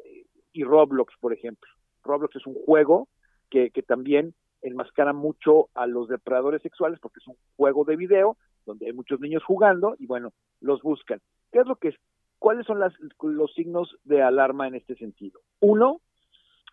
[0.53, 1.69] Y Roblox, por ejemplo.
[2.03, 3.07] Roblox es un juego
[3.49, 8.37] que, que también enmascara mucho a los depredadores sexuales porque es un juego de video
[8.65, 11.21] donde hay muchos niños jugando y bueno, los buscan.
[11.51, 11.95] ¿Qué es lo que
[12.39, 15.39] cuáles son las, los signos de alarma en este sentido?
[15.59, 16.01] Uno,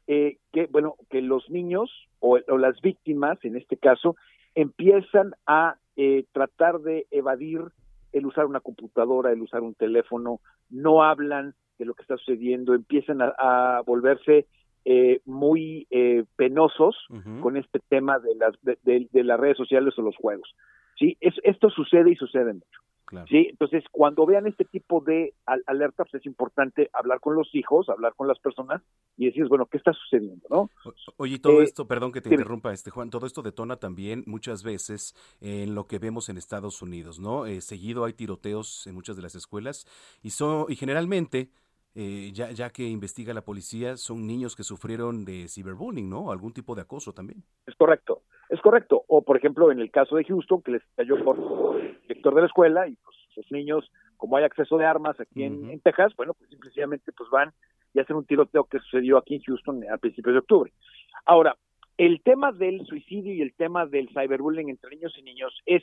[0.07, 4.17] eh, que bueno, que los niños o, las víctimas, en este caso,
[4.55, 7.63] empiezan a eh, tratar de evadir
[8.13, 10.41] el usar una computadora, el usar un teléfono,
[10.71, 14.47] no hablan de lo que está sucediendo, empiezan a volverse
[14.85, 16.97] eh, muy eh, penosos
[17.41, 18.53] con este tema de las,
[18.83, 20.57] de, las redes sociales o los juegos.
[20.99, 21.17] ¿sí?
[21.21, 22.81] Es, esto sucede y sucede mucho.
[23.29, 23.49] ¿Sí?
[23.51, 28.15] Entonces, cuando vean este tipo de alertas, pues, es importante hablar con los hijos, hablar
[28.15, 28.83] con las personas
[29.17, 30.47] y decir, bueno, ¿qué está sucediendo?
[30.51, 30.71] ¿no?
[31.17, 34.63] oye, todo eh, esto, perdón que te interrumpa, este Juan, todo esto detona también muchas
[34.63, 37.45] veces en lo que vemos en Estados Unidos, ¿no?
[37.61, 39.87] seguido hay tiroteos en muchas de las escuelas
[40.23, 41.51] y, son, y generalmente
[41.95, 46.33] eh, ya, ya que investiga la policía, son niños que sufrieron de ciberbullying, ¿no?
[46.33, 47.45] Algún tipo de acoso también.
[47.67, 48.23] Es correcto,
[48.53, 49.03] es correcto.
[49.09, 52.41] O, por ejemplo, en el caso de Houston, que les cayó por el director de
[52.43, 56.35] la escuela y pues los niños, como hay acceso de armas aquí en, Texas, bueno,
[56.35, 57.53] pues simplemente pues van
[57.95, 60.73] y hacen un tiroteo que sucedió aquí en Houston a principios de octubre.
[61.25, 61.57] Ahora,
[61.97, 65.83] el tema del suicidio y el tema del cyberbullying entre niños y niños es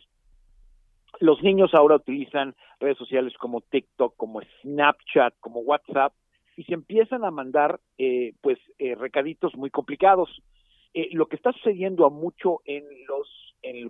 [1.20, 6.13] los niños ahora utilizan redes sociales como TikTok, como Snapchat, como WhatsApp
[6.55, 10.30] y se empiezan a mandar eh, pues eh, recaditos muy complicados.
[10.93, 13.27] Eh, lo que está sucediendo a mucho en los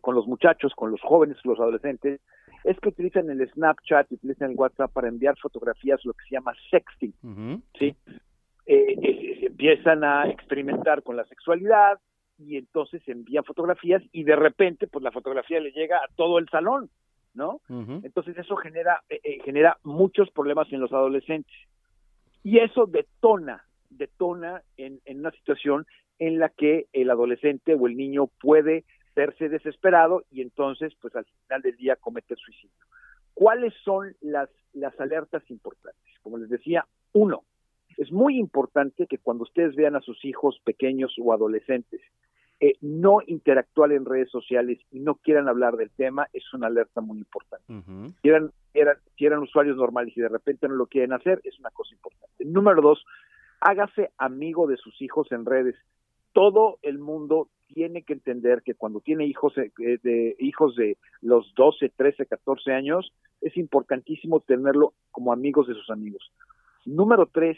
[0.02, 2.22] con los muchachos, con los jóvenes, los adolescentes,
[2.64, 6.36] es que utilizan el Snapchat y utilizan el WhatsApp para enviar fotografías, lo que se
[6.36, 7.14] llama sexting,
[7.78, 7.95] ¿sí?
[9.60, 12.00] empiezan a experimentar con la sexualidad
[12.38, 16.47] y entonces envían fotografías y de repente pues la fotografía le llega a todo el
[16.47, 16.89] salón,
[17.34, 17.60] ¿no?
[17.68, 21.54] Entonces eso genera, eh, eh, genera muchos problemas en los adolescentes.
[22.41, 25.86] Y eso detona, detona en, en una situación
[26.20, 31.26] en la que el adolescente o el niño puede verse desesperado y entonces, pues al
[31.26, 32.86] final del día cometer suicidio.
[33.34, 36.14] ¿Cuáles son las, las alertas importantes?
[36.22, 37.44] Como les decía, uno,
[37.98, 42.02] es muy importante que cuando ustedes vean a sus hijos pequeños o adolescentes
[42.62, 47.00] eh, no interactuar en redes sociales y no quieran hablar del tema es una alerta
[47.00, 47.66] muy importante.
[48.22, 48.52] si, eran,
[49.18, 52.44] si eran usuarios normales y de repente no lo quieren hacer, es una cosa importante.
[52.44, 53.06] Número dos,
[53.62, 55.76] hágase amigo de sus hijos en redes.
[56.34, 61.54] Todo el mundo tiene que entender que cuando tiene hijos eh, de hijos de los
[61.56, 66.32] 12, 13, 14 años, es importantísimo tenerlo como amigos de sus amigos.
[66.86, 67.58] Número tres,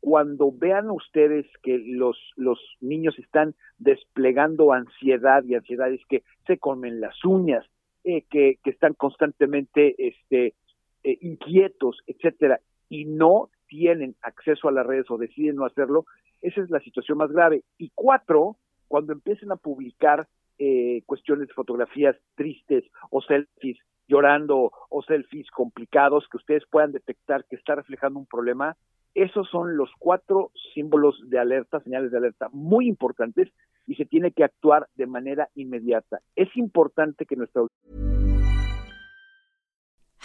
[0.00, 6.58] cuando vean ustedes que los, los niños están desplegando ansiedad y ansiedad es que se
[6.58, 7.64] comen las uñas,
[8.04, 10.54] eh, que, que, están constantemente este,
[11.02, 16.06] eh, inquietos, etcétera, y no tienen acceso a las redes o deciden no hacerlo,
[16.42, 17.62] esa es la situación más grave.
[17.78, 20.28] Y cuatro, cuando empiecen a publicar
[20.58, 23.78] eh, cuestiones de fotografías tristes o selfies
[24.08, 28.76] llorando o selfies complicados que ustedes puedan detectar que está reflejando un problema,
[29.14, 33.48] esos son los cuatro símbolos de alerta, señales de alerta muy importantes
[33.86, 36.20] y se tiene que actuar de manera inmediata.
[36.36, 37.62] Es importante que nuestra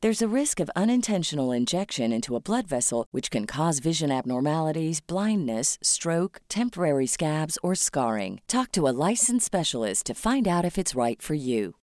[0.00, 5.00] There's a risk of unintentional injection into a blood vessel, which can cause vision abnormalities,
[5.00, 8.40] blindness, stroke, temporary scabs, or scarring.
[8.46, 11.74] Talk to a licensed specialist to find out if it's right for you.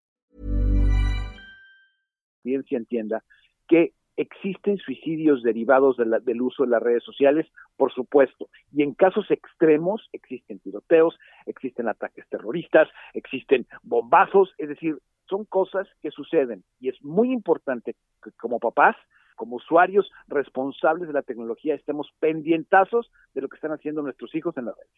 [2.41, 3.21] ciencia entienda
[3.67, 7.45] que existen suicidios derivados de la, del uso de las redes sociales,
[7.75, 14.99] por supuesto, y en casos extremos existen tiroteos, existen ataques terroristas, existen bombazos, es decir,
[15.29, 18.95] son cosas que suceden y es muy importante que como papás
[19.35, 24.55] como usuarios responsables de la tecnología, estemos pendientazos de lo que están haciendo nuestros hijos
[24.57, 24.91] en las redes.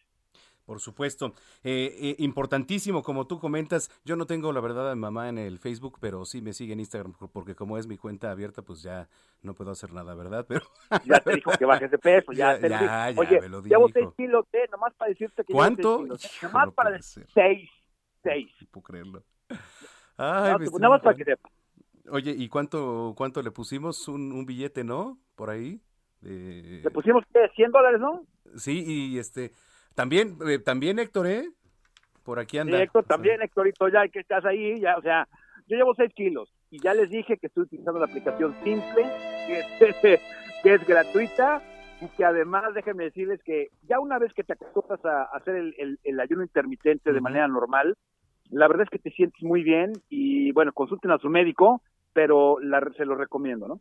[0.64, 1.32] Por supuesto.
[1.64, 5.38] Eh, eh, importantísimo, como tú comentas, yo no tengo la verdad a mi mamá en
[5.38, 8.82] el Facebook, pero sí me sigue en Instagram, porque como es mi cuenta abierta, pues
[8.82, 9.08] ya
[9.40, 10.44] no puedo hacer nada, ¿verdad?
[10.46, 10.60] Pero
[11.06, 13.86] Ya te dijo que bajes de peso, ya, te ya, ya, Oye, me lo llevo
[13.86, 13.98] dijo.
[13.98, 15.96] seis kilos, eh, nomás para decirte que llevo ¿Cuánto?
[15.96, 17.70] seis kilos, Hijo, Nomás no para seis,
[18.22, 18.52] seis.
[18.60, 19.24] No puedo creerlo.
[20.18, 21.48] Ay, mi estimado nada más para que sepa.
[22.10, 24.08] Oye, ¿y cuánto, cuánto le pusimos?
[24.08, 25.18] Un, un billete, ¿no?
[25.36, 25.80] Por ahí.
[26.20, 27.48] De- Le pusimos ¿qué?
[27.54, 28.24] 100 dólares, ¿no?
[28.56, 29.52] Sí, y este,
[29.94, 31.48] también, eh, también Héctor, ¿eh?
[32.24, 32.82] Por aquí Sí, anda.
[32.82, 35.28] Héctor, también, Héctorito, ya que estás ahí, ya, o sea,
[35.66, 39.04] yo llevo 6 kilos y ya les dije que estoy utilizando la aplicación Simple,
[39.46, 40.20] que es,
[40.62, 41.62] que es gratuita
[42.00, 45.74] y que además, déjenme decirles que ya una vez que te acostumbras a hacer el,
[45.78, 47.96] el- el ayuno intermitente de manera normal,
[48.50, 51.82] la verdad es que te sientes muy bien y, bueno, consulten a su médico,
[52.12, 53.74] pero la- se lo recomiendo, ¿no?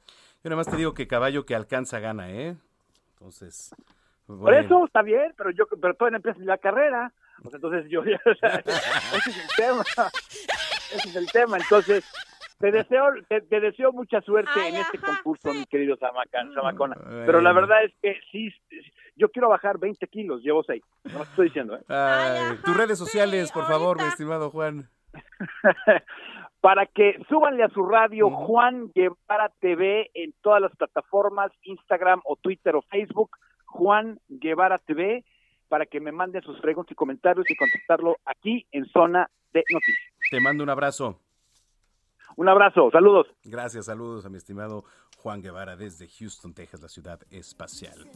[0.44, 2.56] Yo nada más te digo que caballo que alcanza gana, ¿eh?
[3.14, 3.74] Entonces.
[4.28, 7.14] Por eso está bien, pero yo pero todavía no empieza la carrera.
[7.42, 9.84] Pues entonces yo ya, ese es el tema.
[10.94, 11.58] Ese es el tema.
[11.58, 12.04] Entonces,
[12.60, 16.96] te deseo, te, te deseo mucha suerte en este concurso, mi querido Zamacan, Zamacona.
[17.26, 17.68] Pero la Bueno.
[17.68, 18.52] verdad es que sí,
[19.16, 20.82] yo quiero bajar 20 kilos, llevo 6.
[21.06, 21.84] No te estoy diciendo, ¿eh?
[21.90, 24.90] Ay, tus redes sociales, por favor, mi estimado Juan.
[26.62, 32.36] Para que súbanle a su radio Juan Guevara TV en todas las plataformas, Instagram o
[32.36, 33.30] Twitter o Facebook,
[33.66, 35.24] Juan Guevara TV,
[35.70, 40.14] para que me manden sus preguntas y comentarios y contestarlo aquí en Zona de Noticias.
[40.32, 41.22] Te mando un abrazo.
[42.38, 43.28] Un abrazo, saludos.
[43.44, 44.86] Gracias, saludos a mi estimado
[45.18, 48.08] Juan Guevara desde Houston, Texas, la ciudad espacial.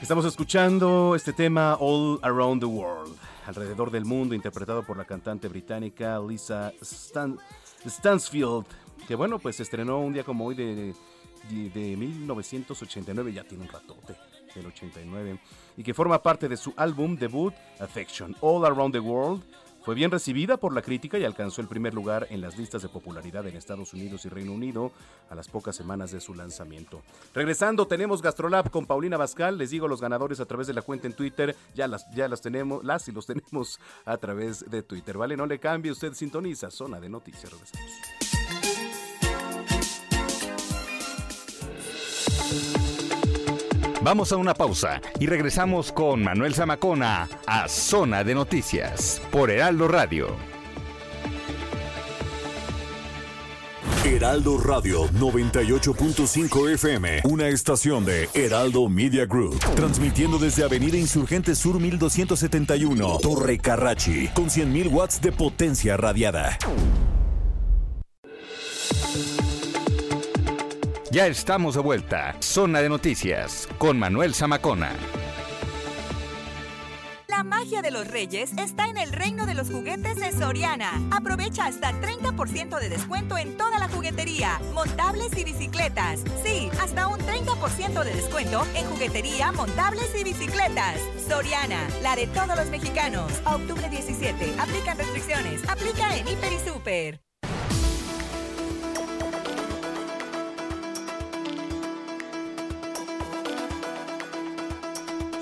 [0.00, 5.48] Estamos escuchando este tema All Around the World, alrededor del mundo, interpretado por la cantante
[5.48, 7.38] británica Lisa Stan-
[7.86, 8.66] Stansfield,
[9.08, 10.94] que bueno, pues estrenó un día como hoy de,
[11.50, 14.14] de 1989, ya tiene un ratote,
[14.54, 15.38] del 89,
[15.76, 19.42] y que forma parte de su álbum debut Affection, All Around the World.
[19.84, 22.88] Fue bien recibida por la crítica y alcanzó el primer lugar en las listas de
[22.88, 24.92] popularidad en Estados Unidos y Reino Unido
[25.28, 27.02] a las pocas semanas de su lanzamiento.
[27.34, 29.58] Regresando, tenemos Gastrolab con Paulina Bascal.
[29.58, 31.54] Les digo los ganadores a través de la cuenta en Twitter.
[31.74, 35.36] Ya las, ya las tenemos, las y los tenemos a través de Twitter, ¿vale?
[35.36, 37.52] No le cambie, usted sintoniza Zona de Noticias.
[37.52, 38.23] Regresamos.
[44.04, 49.88] Vamos a una pausa y regresamos con Manuel Zamacona a Zona de Noticias por Heraldo
[49.88, 50.36] Radio.
[54.04, 61.80] Heraldo Radio 98.5 FM, una estación de Heraldo Media Group, transmitiendo desde Avenida Insurgente Sur
[61.80, 66.58] 1271, Torre Carrachi, con 100.000 watts de potencia radiada.
[71.14, 72.34] Ya estamos de vuelta.
[72.40, 74.90] Zona de Noticias con Manuel Zamacona.
[77.28, 80.90] La magia de los reyes está en el reino de los juguetes de Soriana.
[81.12, 86.24] Aprovecha hasta 30% de descuento en toda la juguetería, montables y bicicletas.
[86.44, 90.98] Sí, hasta un 30% de descuento en juguetería, montables y bicicletas.
[91.28, 93.30] Soriana, la de todos los mexicanos.
[93.44, 95.62] Octubre 17, aplican restricciones.
[95.68, 97.24] Aplica en Hiper y Super.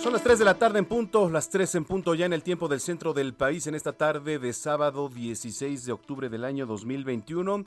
[0.03, 2.43] Son las 3 de la tarde en punto, las 3 en punto ya en el
[2.43, 6.67] tiempo del centro del país en esta tarde de sábado 16 de octubre del año
[6.67, 7.65] 2021.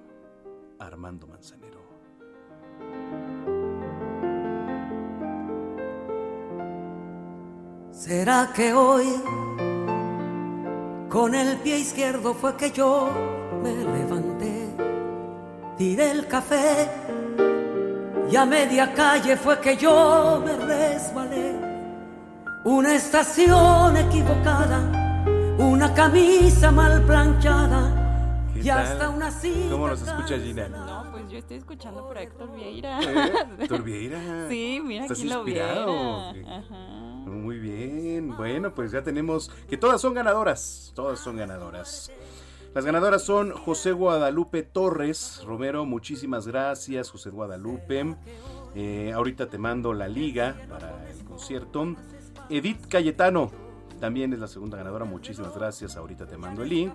[0.79, 1.83] Armando Manzanero.
[7.91, 9.07] ¿Será que hoy
[11.09, 13.09] con el pie izquierdo fue que yo
[13.63, 14.69] me levanté?
[15.77, 16.89] Tiré el café
[18.31, 21.53] y a media calle fue que yo me resbalé.
[22.65, 28.79] Una estación equivocada, una camisa mal planchada ¿Qué y tal?
[28.79, 29.71] hasta una cita.
[29.71, 30.69] ¿Cómo nos escucha Gina?
[30.69, 33.01] No, pues yo estoy escuchando por Héctor Vieira.
[33.03, 33.67] ¿Eh?
[33.69, 34.21] Turbiera.
[34.49, 36.33] Sí, mira ¿Estás quién lo inspirado?
[36.33, 36.59] viera.
[36.59, 36.77] Ajá.
[37.27, 38.37] Muy bien.
[38.37, 40.93] Bueno, pues ya tenemos que todas son ganadoras.
[40.95, 42.11] Todas son ganadoras.
[42.75, 45.43] Las ganadoras son José Guadalupe Torres.
[45.45, 48.17] Romero, muchísimas gracias, José Guadalupe.
[48.75, 51.95] Eh, ahorita te mando la liga para el concierto.
[52.49, 53.51] Edith Cayetano
[54.01, 55.05] también es la segunda ganadora.
[55.05, 55.97] Muchísimas gracias.
[55.97, 56.95] Ahorita te mando el link.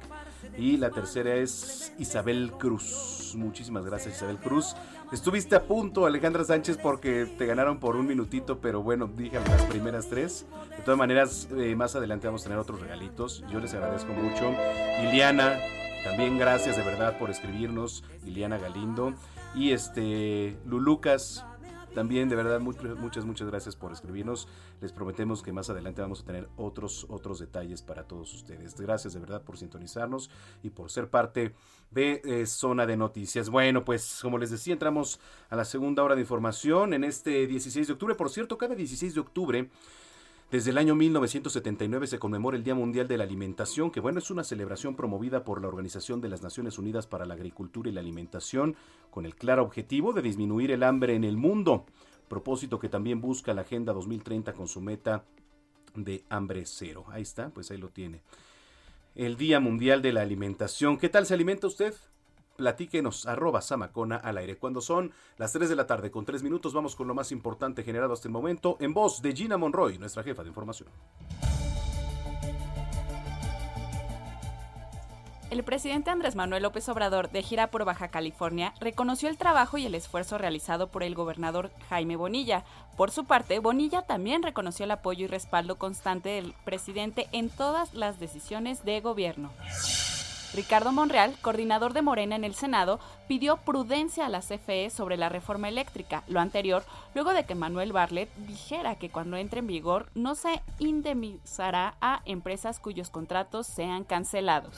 [0.58, 3.34] Y la tercera es Isabel Cruz.
[3.36, 4.76] Muchísimas gracias, Isabel Cruz.
[5.12, 9.64] Estuviste a punto, Alejandra Sánchez, porque te ganaron por un minutito, pero bueno, dije las
[9.64, 10.46] primeras tres.
[10.76, 13.44] De todas maneras, eh, más adelante vamos a tener otros regalitos.
[13.50, 14.54] Yo les agradezco mucho.
[15.04, 15.60] Iliana,
[16.04, 18.04] también gracias de verdad por escribirnos.
[18.26, 19.14] Iliana Galindo.
[19.56, 21.46] Y este, Lulucas,
[21.94, 24.48] también de verdad muchas muchas gracias por escribirnos.
[24.82, 28.80] Les prometemos que más adelante vamos a tener otros otros detalles para todos ustedes.
[28.80, 30.30] Gracias de verdad por sintonizarnos
[30.64, 31.54] y por ser parte
[31.92, 33.50] de eh, Zona de Noticias.
[33.50, 35.20] Bueno, pues como les decía, entramos
[35.50, 38.16] a la segunda hora de información en este 16 de octubre.
[38.16, 39.70] Por cierto, cada 16 de octubre
[40.50, 44.32] desde el año 1979 se conmemora el Día Mundial de la Alimentación, que bueno, es
[44.32, 48.00] una celebración promovida por la Organización de las Naciones Unidas para la Agricultura y la
[48.00, 48.78] Alimentación,
[49.12, 51.86] con el claro objetivo de disminuir el hambre en el mundo,
[52.30, 55.26] propósito que también busca la Agenda 2030 con su meta
[55.96, 57.04] de hambre cero.
[57.10, 58.22] Ahí está, pues ahí lo tiene.
[59.16, 60.98] El Día Mundial de la Alimentación.
[60.98, 61.94] ¿Qué tal se alimenta usted?
[62.58, 64.58] Platíquenos, arroba Samacona al aire.
[64.58, 67.84] Cuando son las 3 de la tarde con 3 minutos, vamos con lo más importante
[67.84, 70.90] generado hasta el momento en voz de Gina Monroy, nuestra jefa de información.
[75.52, 79.86] El presidente Andrés Manuel López Obrador, de gira por Baja California, reconoció el trabajo y
[79.86, 82.66] el esfuerzo realizado por el gobernador Jaime Bonilla.
[82.98, 87.94] Por su parte, Bonilla también reconoció el apoyo y respaldo constante del presidente en todas
[87.94, 89.52] las decisiones de gobierno.
[90.58, 95.30] Ricardo Monreal, coordinador de Morena en el Senado, pidió prudencia a la CFE sobre la
[95.30, 96.84] reforma eléctrica, lo anterior
[97.14, 102.24] luego de que Manuel Barlet dijera que cuando entre en vigor no se indemnizará a
[102.26, 104.76] empresas cuyos contratos sean cancelados.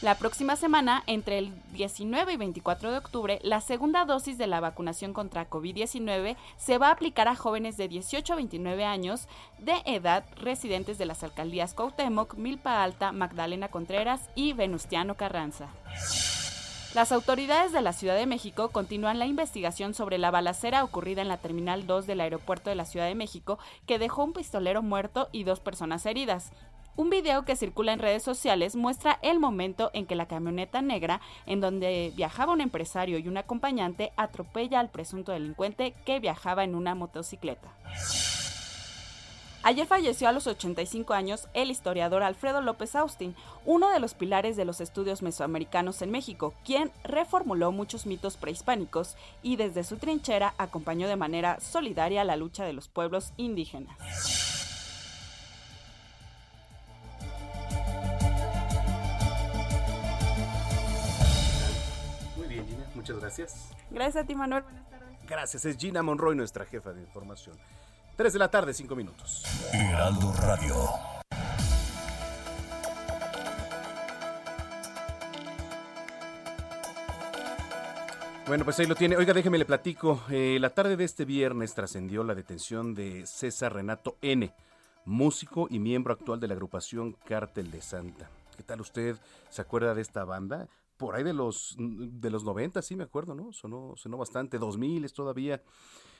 [0.00, 4.60] La próxima semana, entre el 19 y 24 de octubre, la segunda dosis de la
[4.60, 9.26] vacunación contra COVID-19 se va a aplicar a jóvenes de 18 a 29 años
[9.58, 15.66] de edad residentes de las alcaldías Cuauhtémoc, Milpa Alta, Magdalena Contreras y Venustiano Carranza.
[16.94, 21.28] Las autoridades de la Ciudad de México continúan la investigación sobre la balacera ocurrida en
[21.28, 25.28] la Terminal 2 del aeropuerto de la Ciudad de México que dejó un pistolero muerto
[25.32, 26.52] y dos personas heridas.
[26.98, 31.20] Un video que circula en redes sociales muestra el momento en que la camioneta negra,
[31.46, 36.74] en donde viajaba un empresario y un acompañante, atropella al presunto delincuente que viajaba en
[36.74, 37.72] una motocicleta.
[39.62, 44.56] Ayer falleció a los 85 años el historiador Alfredo López Austin, uno de los pilares
[44.56, 50.52] de los estudios mesoamericanos en México, quien reformuló muchos mitos prehispánicos y desde su trinchera
[50.58, 54.67] acompañó de manera solidaria la lucha de los pueblos indígenas.
[63.08, 63.70] Muchas gracias.
[63.90, 64.62] Gracias a ti, Manuel.
[64.64, 65.08] Buenas tardes.
[65.26, 67.56] Gracias, es Gina Monroy, nuestra jefa de información.
[68.16, 69.44] 3 de la tarde, 5 minutos.
[69.72, 70.74] Heraldo Radio.
[78.46, 79.16] Bueno, pues ahí lo tiene.
[79.16, 80.22] Oiga, déjeme le platico.
[80.30, 84.52] Eh, la tarde de este viernes trascendió la detención de César Renato N.,
[85.04, 88.30] músico y miembro actual de la agrupación Cártel de Santa.
[88.56, 89.16] ¿Qué tal usted?
[89.50, 90.66] ¿Se acuerda de esta banda?
[90.98, 93.52] Por ahí de los, de los 90, sí me acuerdo, ¿no?
[93.52, 94.58] Sonó, sonó bastante.
[94.58, 95.62] 2000 es todavía.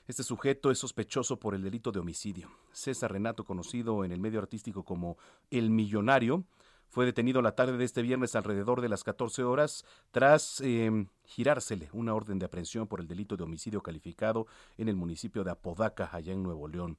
[0.07, 2.49] Este sujeto es sospechoso por el delito de homicidio.
[2.73, 5.19] César Renato, conocido en el medio artístico como
[5.51, 6.45] El Millonario,
[6.89, 11.91] fue detenido la tarde de este viernes alrededor de las 14 horas tras eh, girársele
[11.93, 14.47] una orden de aprehensión por el delito de homicidio calificado
[14.79, 16.97] en el municipio de Apodaca, allá en Nuevo León.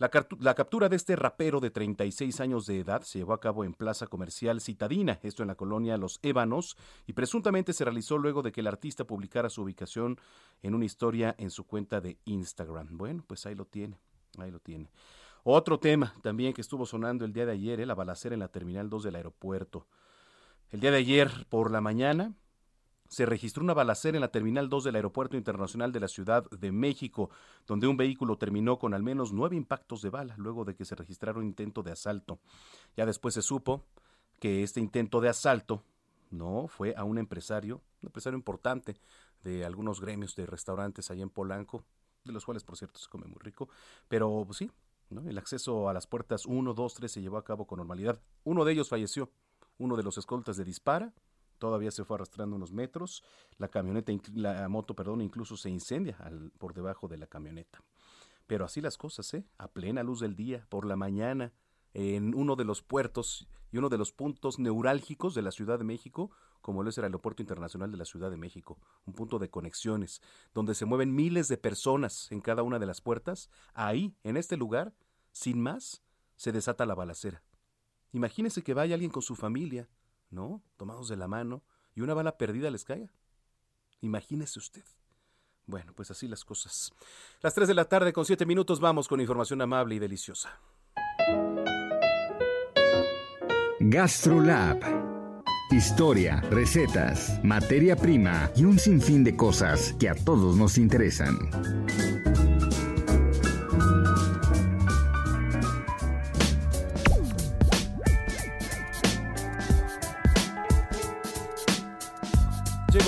[0.00, 3.74] La, captura de este rapero de 36 años de edad se llevó a cabo en
[3.74, 8.50] Plaza Comercial Citadina, esto en la colonia Los Ébanos, y presuntamente se realizó luego de
[8.50, 10.18] que el artista publicara su ubicación
[10.62, 12.96] en una historia en su cuenta de Instagram.
[12.96, 13.98] Bueno, pues ahí lo tiene,
[14.38, 14.90] ahí lo tiene.
[15.44, 17.84] Otro tema también que estuvo sonando el día de ayer, ¿eh?
[17.84, 19.86] la balacera en la Terminal 2 del aeropuerto.
[20.70, 22.32] El día de ayer por la mañana
[23.10, 26.70] se registró una balacera en la Terminal 2 del Aeropuerto Internacional de la Ciudad de
[26.70, 27.28] México,
[27.66, 30.94] donde un vehículo terminó con al menos nueve impactos de bala luego de que se
[30.94, 32.38] registrara un intento de asalto.
[32.96, 33.84] Ya después se supo
[34.38, 35.82] que este intento de asalto
[36.30, 39.00] no fue a un empresario, un empresario importante
[39.42, 41.82] de algunos gremios de restaurantes allá en Polanco,
[42.22, 43.68] de los cuales por cierto se come muy rico,
[44.06, 44.70] pero pues, sí,
[45.08, 45.28] ¿no?
[45.28, 48.20] el acceso a las puertas 1, 2, 3 se llevó a cabo con normalidad.
[48.44, 49.32] Uno de ellos falleció,
[49.78, 51.12] uno de los escoltas de dispara,
[51.60, 53.22] Todavía se fue arrastrando unos metros.
[53.58, 56.16] La camioneta, la moto, perdón, incluso se incendia
[56.58, 57.80] por debajo de la camioneta.
[58.48, 59.44] Pero así las cosas, ¿eh?
[59.58, 61.52] A plena luz del día, por la mañana,
[61.94, 65.84] en uno de los puertos y uno de los puntos neurálgicos de la Ciudad de
[65.84, 66.30] México,
[66.60, 70.22] como lo es el Aeropuerto Internacional de la Ciudad de México, un punto de conexiones,
[70.54, 74.56] donde se mueven miles de personas en cada una de las puertas, ahí, en este
[74.56, 74.94] lugar,
[75.30, 76.02] sin más,
[76.36, 77.42] se desata la balacera.
[78.12, 79.88] Imagínese que vaya alguien con su familia,
[80.30, 80.62] ¿no?
[80.76, 81.62] Tomados de la mano,
[81.94, 83.12] y una bala perdida les caiga.
[84.00, 84.84] Imagínese usted.
[85.66, 86.92] Bueno, pues así las cosas.
[87.42, 90.58] Las 3 de la tarde con 7 minutos vamos con información amable y deliciosa.
[93.78, 95.10] GastroLab.
[95.70, 101.38] Historia, recetas, materia prima y un sinfín de cosas que a todos nos interesan.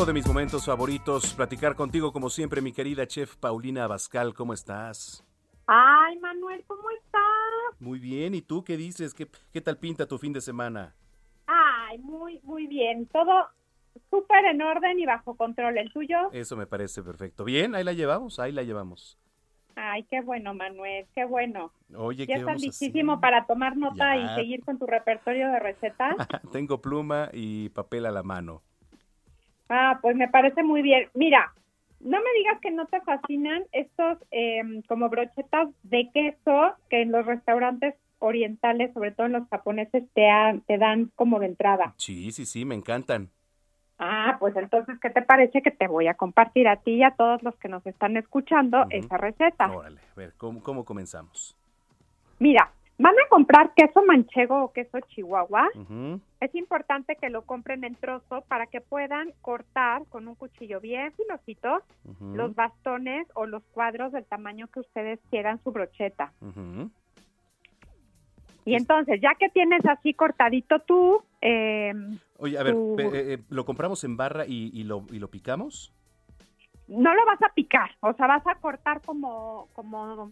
[0.02, 4.52] Llego de mis momentos favoritos, platicar contigo como siempre, mi querida chef Paulina Abascal, ¿cómo
[4.52, 5.24] estás?
[5.68, 7.78] Ay, Manuel, ¿cómo estás?
[7.78, 9.14] Muy bien, ¿y tú qué dices?
[9.14, 10.92] ¿Qué, qué tal pinta tu fin de semana?
[11.46, 13.06] Ay, muy, muy bien.
[13.12, 13.46] Todo
[14.10, 15.78] súper en orden y bajo control.
[15.78, 16.32] ¿El tuyo?
[16.32, 17.44] Eso me parece perfecto.
[17.44, 19.20] Bien, ahí la llevamos, ahí la llevamos.
[19.76, 21.70] Ay, qué bueno, Manuel, qué bueno.
[21.94, 24.32] Oye, ya ¿qué estás listísimo para tomar nota Ya.
[24.32, 26.16] y seguir con tu repertorio de recetas.
[26.50, 28.62] Tengo pluma y papel a la mano.
[29.74, 31.08] Ah, pues me parece muy bien.
[31.14, 31.50] Mira,
[31.98, 37.10] no me digas que no te fascinan estos em, como brochetas de queso que en
[37.10, 40.28] los restaurantes orientales, sobre todo en los japoneses, te,
[40.66, 41.94] te dan como de entrada.
[41.96, 43.30] Sí, sí, sí, me encantan.
[43.98, 47.12] Ah, pues entonces, ¿qué te parece que te voy a compartir a ti y a
[47.12, 49.72] todos los que nos están escuchando esa receta?
[49.72, 51.56] Órale, a ver, ¿cómo, cómo comenzamos?
[52.38, 52.72] Mira,
[53.02, 55.68] van a comprar queso manchego o queso chihuahua.
[55.74, 60.80] Ujú, Es importante que lo compren en trozo para que puedan cortar con un cuchillo
[60.80, 61.82] bien filosito
[62.34, 66.32] los bastones o los cuadros del tamaño que ustedes quieran su brocheta.
[68.64, 71.92] Y entonces, ya que tienes así cortadito tú, eh,
[72.38, 75.28] Oye, a ver, tu- eh, eh, ¿lo compramos en barra y, y lo, y lo
[75.28, 75.92] picamos?
[76.88, 80.30] no lo vas a picar, o sea, vas a cortar como, como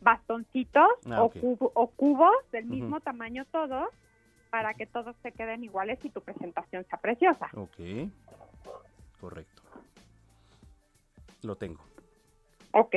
[0.00, 3.88] bastoncitos Ah, o, cubo- o cubos del mismo tamaño todos
[4.50, 7.48] para que todos se queden iguales y tu presentación sea preciosa.
[7.54, 7.76] Ok,
[9.20, 9.62] correcto.
[11.42, 11.80] Lo tengo.
[12.72, 12.94] Ok.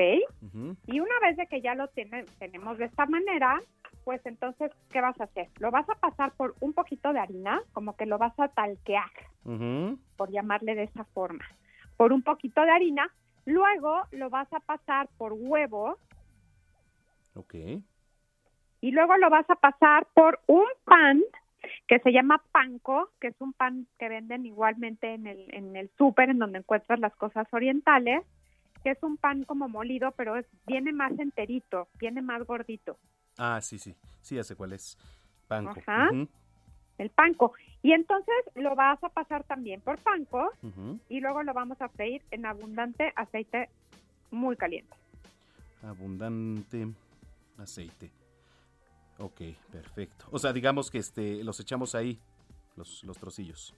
[0.88, 3.62] Y una vez de que ya lo tenemos de esta manera,
[4.04, 5.50] pues entonces, ¿qué vas a hacer?
[5.60, 9.10] Lo vas a pasar por un poquito de harina, como que lo vas a talquear,
[10.18, 11.46] por llamarle de esa forma,
[11.98, 13.10] por un poquito de harina.
[13.46, 15.98] Luego lo vas a pasar por huevo
[17.36, 17.56] Ok.
[18.82, 21.22] y luego lo vas a pasar por un pan
[21.88, 25.92] que se llama panko, que es un pan que venden igualmente en el, en el
[25.98, 28.24] súper, en donde encuentras las cosas orientales,
[28.84, 32.98] que es un pan como molido, pero es, viene más enterito, viene más gordito.
[33.38, 33.96] Ah, sí, sí.
[34.22, 34.98] Sí, ya sé cuál es.
[35.48, 35.80] Panko.
[35.86, 36.10] Ajá.
[36.98, 37.54] El panko.
[37.84, 40.52] Y entonces lo vas a pasar también por panko
[41.10, 43.70] y luego lo vamos a freír en abundante aceite
[44.32, 44.96] muy caliente.
[45.84, 46.88] Abundante
[47.62, 48.12] aceite.
[49.20, 49.42] Ok,
[49.72, 50.26] perfecto.
[50.32, 52.20] O sea, digamos que este los echamos ahí,
[52.76, 53.74] los, los trocillos.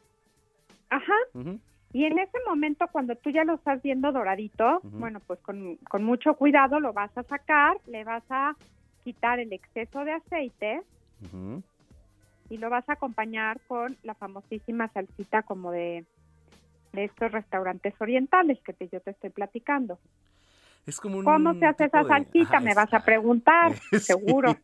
[0.89, 1.15] Ajá.
[1.91, 6.03] Y en ese momento, cuando tú ya lo estás viendo doradito, bueno, pues con, con
[6.03, 8.55] mucho cuidado lo vas a sacar, le vas a
[9.03, 10.81] quitar el exceso de aceite
[12.49, 16.05] y lo vas a acompañar con la famosísima salsita como de,
[16.93, 19.99] de estos restaurantes orientales que te- yo te estoy platicando.
[20.85, 22.59] Es como un ¿Cómo se hace esa de- salsita?
[22.59, 23.99] Me vas a preguntar, Sí.
[23.99, 24.55] seguro.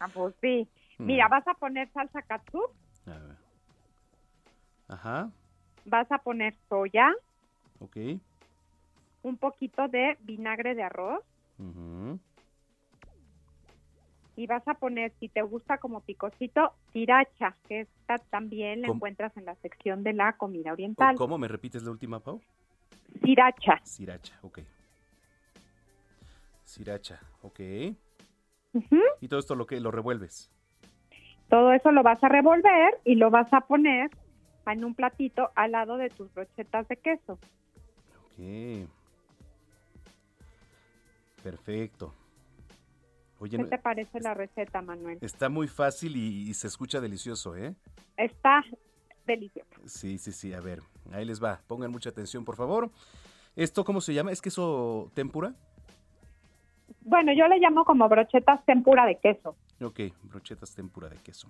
[0.00, 0.68] Ah, pues sí.
[0.98, 1.30] Mira, Mm.
[1.30, 2.62] vas a poner salsa katsu,
[3.06, 3.36] A ver.
[4.88, 5.30] Ajá,
[5.84, 7.12] vas a poner soya,
[7.78, 7.96] ok.
[9.22, 11.22] un poquito de vinagre de arroz
[11.58, 12.18] ujú.
[14.36, 18.96] y vas a poner, si te gusta como picosito, sriracha, que esta también la ¿Cómo?
[18.98, 21.16] encuentras en la sección de la comida ¿O oriental.
[21.16, 22.40] ¿Cómo me repites la última, Pau?
[23.20, 23.80] Sriracha.
[23.84, 24.60] Sriracha, ok.
[26.68, 27.60] Sriracha, ok.
[29.20, 30.50] Y todo esto lo que lo revuelves.
[31.48, 34.10] Todo eso lo vas a revolver y lo vas a poner
[34.66, 37.38] en un platito al lado de tus brochetas de queso.
[38.26, 38.86] Ok.
[41.42, 42.14] Perfecto.
[43.38, 45.16] Oye, ¿Qué te parece la receta, Manuel?
[45.22, 47.74] está muy fácil y, y se escucha delicioso, ¿eh?
[48.18, 48.62] Está
[49.26, 49.70] delicioso.
[49.86, 50.52] Sí, sí, sí.
[50.52, 51.62] A ver, ahí les va.
[51.66, 52.90] Pongan mucha atención, por favor.
[53.56, 54.32] ¿Esto cómo se llama?
[54.32, 55.54] ¿Es queso tempura?
[57.08, 59.56] Bueno, yo le llamo como brochetas tempura de queso.
[59.82, 61.48] Ok, brochetas tempura de queso.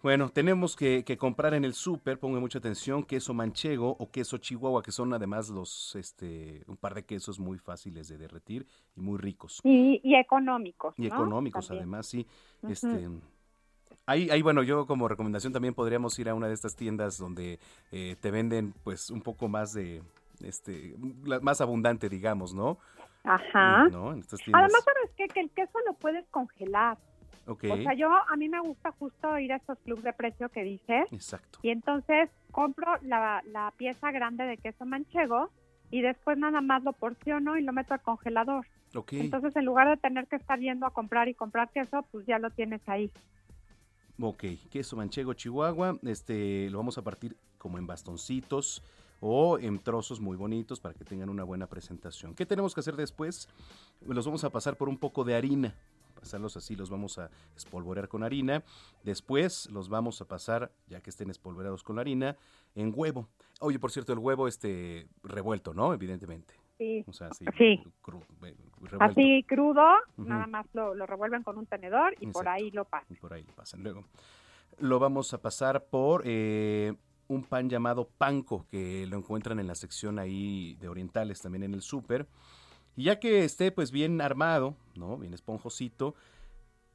[0.00, 4.38] Bueno, tenemos que, que comprar en el súper, pongan mucha atención, queso manchego o queso
[4.38, 8.64] chihuahua, que son además los, este, un par de quesos muy fáciles de derretir
[8.96, 9.60] y muy ricos.
[9.64, 10.94] Y, y económicos.
[10.96, 11.14] Y ¿no?
[11.16, 11.82] económicos También.
[11.82, 12.24] además, sí.
[12.68, 13.08] Este,
[14.06, 17.58] ahí, ahí, bueno, yo como recomendación también podríamos ir a una de estas tiendas donde
[17.90, 20.00] eh, te venden pues un poco más de,
[20.44, 22.78] este, la- más abundante, digamos, ¿no?
[23.28, 23.82] Ajá.
[23.82, 25.28] Además, ¿sabes qué?
[25.28, 26.96] Que el queso lo puedes congelar.
[27.46, 27.64] Ok.
[27.70, 30.62] O sea, yo, a mí me gusta justo ir a estos clubes de precio que
[30.62, 31.12] dices.
[31.12, 31.58] Exacto.
[31.62, 35.50] Y entonces compro la, la pieza grande de queso manchego
[35.90, 38.66] y después nada más lo porciono y lo meto al congelador.
[38.94, 39.12] Ok.
[39.14, 42.38] Entonces, en lugar de tener que estar yendo a comprar y comprar queso, pues ya
[42.38, 43.10] lo tienes ahí.
[44.20, 48.82] Ok, queso manchego chihuahua, este lo vamos a partir como en bastoncitos
[49.20, 52.34] o en trozos muy bonitos para que tengan una buena presentación.
[52.34, 53.48] ¿Qué tenemos que hacer después?
[54.06, 55.74] Los vamos a pasar por un poco de harina.
[56.14, 58.64] Pasarlos así, los vamos a espolvorear con harina.
[59.04, 62.36] Después los vamos a pasar, ya que estén espolvoreados con la harina,
[62.74, 63.28] en huevo.
[63.60, 65.94] Oye, por cierto, el huevo este revuelto, ¿no?
[65.94, 66.54] Evidentemente.
[66.76, 67.04] Sí.
[67.06, 67.44] O sea, así.
[67.56, 67.82] Sí.
[68.02, 68.56] cru- eh.
[69.00, 69.84] Así crudo,
[70.16, 73.06] nada más lo, lo revuelven con un tenedor y por ahí lo pasan.
[73.10, 73.82] Y por ahí lo pasan.
[73.82, 74.04] Luego
[74.78, 76.94] lo vamos a pasar por eh,
[77.28, 81.74] un pan llamado panco, que lo encuentran en la sección ahí de orientales, también en
[81.74, 82.26] el súper.
[82.96, 85.16] Y ya que esté pues bien armado, ¿no?
[85.18, 86.14] Bien esponjosito,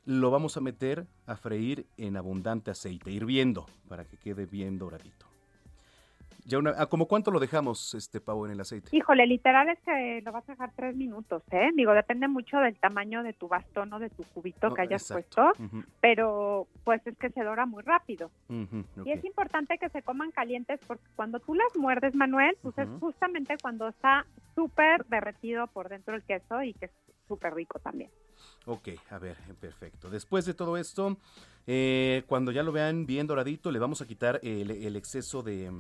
[0.06, 5.33] lo vamos a meter a freír en abundante aceite, hirviendo, para que quede bien doradito.
[6.46, 8.89] Ya una, ¿a como cuánto lo dejamos, este pavo, en el aceite?
[8.91, 11.70] Híjole, literal es que lo vas a dejar tres minutos, ¿eh?
[11.76, 15.10] Digo, depende mucho del tamaño de tu bastón o de tu cubito No, que hayas
[15.10, 15.54] exacto.
[15.56, 18.30] puesto, pero pues es que se dora muy rápido.
[18.50, 22.89] Y es importante que se coman calientes porque cuando tú las muerdes, Manuel, pues es
[23.00, 24.26] justamente cuando está
[24.56, 26.91] súper derretido por dentro el queso y que es
[27.28, 28.10] súper rico también.
[28.66, 30.10] Ok, a ver, perfecto.
[30.10, 31.18] Después de todo esto,
[31.68, 35.72] eh, cuando ya lo vean bien doradito, le vamos a quitar el, el exceso de,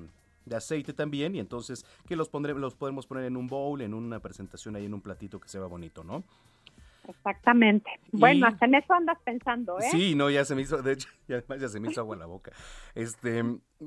[0.45, 3.93] de aceite también y entonces que los, pondré, los podemos poner en un bowl, en
[3.93, 6.23] una presentación ahí en un platito que se vea bonito, ¿no?
[7.07, 7.89] Exactamente.
[8.11, 9.89] Bueno, Y- hasta en eso andas pensando, ¿eh?
[9.91, 12.15] Sí, no, ya se me hizo, de hecho, y además ya se me hizo agua
[12.15, 12.51] en la boca.
[12.95, 13.43] Este,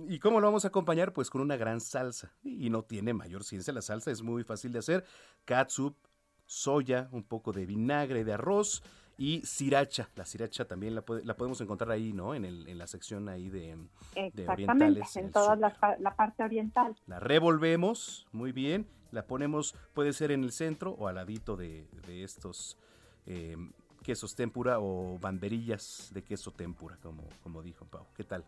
[0.08, 1.12] ¿y cómo lo vamos a acompañar?
[1.12, 2.32] Pues con una gran salsa.
[2.44, 5.04] Y no tiene mayor ciencia la salsa, es muy fácil de hacer.
[5.46, 5.96] Catsup,
[6.44, 8.82] soya, un poco de vinagre de arroz
[9.18, 10.08] y sriracha.
[10.14, 12.34] La sriracha también la, puede- la podemos encontrar ahí, ¿no?
[12.34, 13.76] En, el, en la sección ahí de,
[14.48, 15.16] orientales.
[15.16, 16.94] en en toda la, pa- la parte oriental.
[17.06, 21.86] La revolvemos muy bien, la ponemos, puede ser en el centro o al ladito de,
[22.06, 22.76] de estos
[23.26, 23.56] eh,
[24.02, 28.06] quesos tempura o banderillas de queso tempura, como, como dijo Pau.
[28.14, 28.44] ¿Qué tal?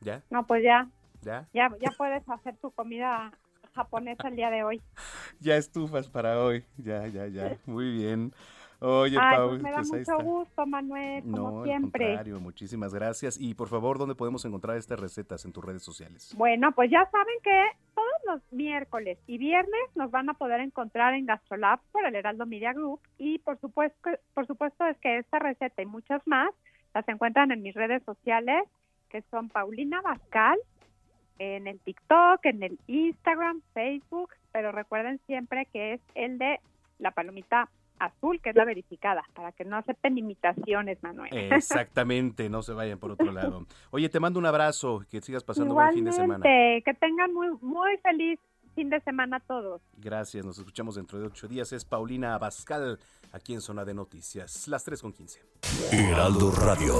[0.00, 0.22] ¿Ya?
[0.30, 0.88] No, pues ya,
[1.22, 1.48] ¿Ya?
[1.52, 3.32] ya, ya puedes hacer tu comida
[3.78, 4.80] japonesa el día de hoy.
[5.40, 6.64] Ya estufas para hoy.
[6.76, 7.56] Ya, ya, ya.
[7.66, 8.32] Muy bien.
[8.80, 12.06] Oye, Ay, Pau, pues me da pues mucho gusto, Manuel, como No, al siempre.
[12.06, 13.36] contrario, muchísimas gracias.
[13.40, 16.32] Y por favor, ¿dónde podemos encontrar estas recetas en tus redes sociales?
[16.36, 17.64] Bueno, pues ya saben que
[17.94, 22.46] todos los miércoles y viernes nos van a poder encontrar en Gastrolab por el Heraldo
[22.46, 26.50] Media Group y por supuesto, por supuesto es que esta receta y muchas más
[26.94, 28.62] las encuentran en mis redes sociales
[29.08, 30.56] que son Paulina Bascal
[31.38, 36.60] en el TikTok, en el Instagram, Facebook, pero recuerden siempre que es el de
[36.98, 37.68] la palomita
[37.98, 41.30] azul, que es la verificada, para que no acepten imitaciones, Manuel.
[41.52, 43.66] Exactamente, no se vayan por otro lado.
[43.90, 46.38] Oye, te mando un abrazo, que sigas pasando buen fin de semana.
[46.38, 48.38] Igualmente, que tengan muy, muy feliz
[48.74, 49.82] fin de semana todos.
[49.96, 51.72] Gracias, nos escuchamos dentro de ocho días.
[51.72, 52.98] Es Paulina Abascal,
[53.32, 55.40] aquí en Zona de Noticias, las 3 con 15.
[55.92, 56.94] Heraldo Radio.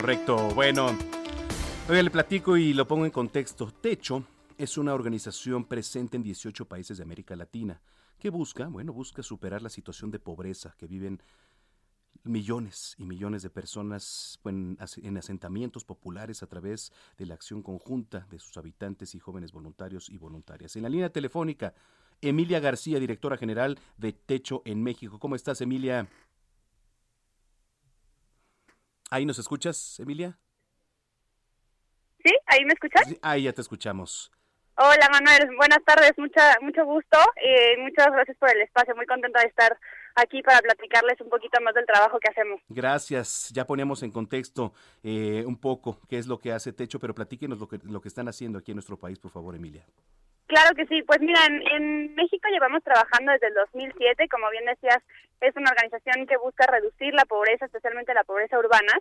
[0.00, 0.96] Correcto, bueno.
[1.86, 3.70] Oiga, le platico y lo pongo en contexto.
[3.70, 4.24] Techo
[4.56, 7.82] es una organización presente en 18 países de América Latina
[8.18, 11.22] que busca, bueno, busca superar la situación de pobreza que viven
[12.22, 18.26] millones y millones de personas en, en asentamientos populares a través de la acción conjunta
[18.30, 20.76] de sus habitantes y jóvenes voluntarios y voluntarias.
[20.76, 21.74] En la línea telefónica,
[22.22, 25.18] Emilia García, directora general de Techo en México.
[25.18, 26.08] ¿Cómo estás, Emilia?
[29.10, 30.38] ¿Ahí nos escuchas, Emilia?
[32.24, 32.32] ¿Sí?
[32.46, 33.08] ¿Ahí me escuchas?
[33.08, 34.30] Sí, ahí ya te escuchamos.
[34.76, 39.40] Hola Manuel, buenas tardes, mucha, mucho gusto y muchas gracias por el espacio, muy contenta
[39.40, 39.76] de estar
[40.14, 42.62] aquí para platicarles un poquito más del trabajo que hacemos.
[42.68, 44.72] Gracias, ya poníamos en contexto
[45.02, 48.08] eh, un poco qué es lo que hace Techo, pero platíquenos lo que, lo que
[48.08, 49.84] están haciendo aquí en nuestro país, por favor, Emilia.
[50.46, 54.64] Claro que sí, pues mira, en, en México llevamos trabajando desde el 2007, como bien
[54.64, 54.98] decías,
[55.40, 58.92] es una organización que busca reducir la pobreza, especialmente la pobreza urbana,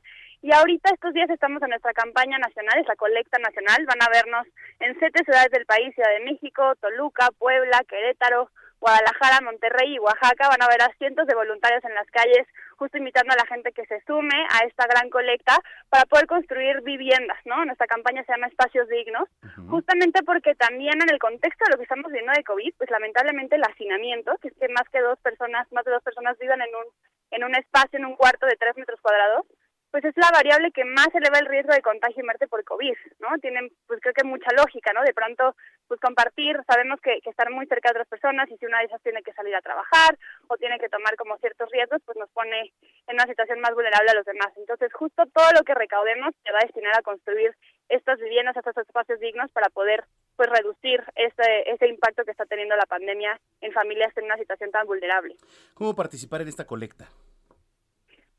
[0.41, 3.85] Y ahorita estos días estamos en nuestra campaña nacional, es la colecta nacional.
[3.85, 4.47] Van a vernos
[4.79, 8.49] en siete ciudades del país, Ciudad de México, Toluca, Puebla, Querétaro,
[8.79, 10.49] Guadalajara, Monterrey y Oaxaca.
[10.49, 12.47] Van a ver a cientos de voluntarios en las calles,
[12.77, 15.57] justo invitando a la gente que se sume a esta gran colecta
[15.89, 17.65] para poder construir viviendas, ¿no?
[17.65, 19.27] Nuestra campaña se llama Espacios Dignos,
[19.69, 23.55] justamente porque también en el contexto de lo que estamos viviendo de COVID, pues lamentablemente
[23.55, 26.73] el hacinamiento, que es que más que dos personas, más de dos personas vivan en
[26.75, 26.85] un,
[27.31, 29.45] en un espacio, en un cuarto de tres metros cuadrados,
[29.91, 32.95] pues es la variable que más eleva el riesgo de contagio y muerte por COVID,
[33.19, 33.37] ¿no?
[33.41, 35.01] Tienen, pues creo que mucha lógica, ¿no?
[35.01, 35.55] De pronto,
[35.87, 39.01] pues compartir, sabemos que, estar muy cerca de otras personas y si una de esas
[39.01, 40.17] tiene que salir a trabajar
[40.47, 42.73] o tiene que tomar como ciertos riesgos, pues nos pone
[43.07, 44.49] en una situación más vulnerable a los demás.
[44.57, 47.55] Entonces, justo todo lo que recaudemos se va a destinar a construir
[47.87, 50.05] estas viviendas, estos espacios dignos para poder
[50.35, 54.71] pues reducir ese, ese impacto que está teniendo la pandemia en familias en una situación
[54.71, 55.35] tan vulnerable.
[55.73, 57.09] ¿Cómo participar en esta colecta?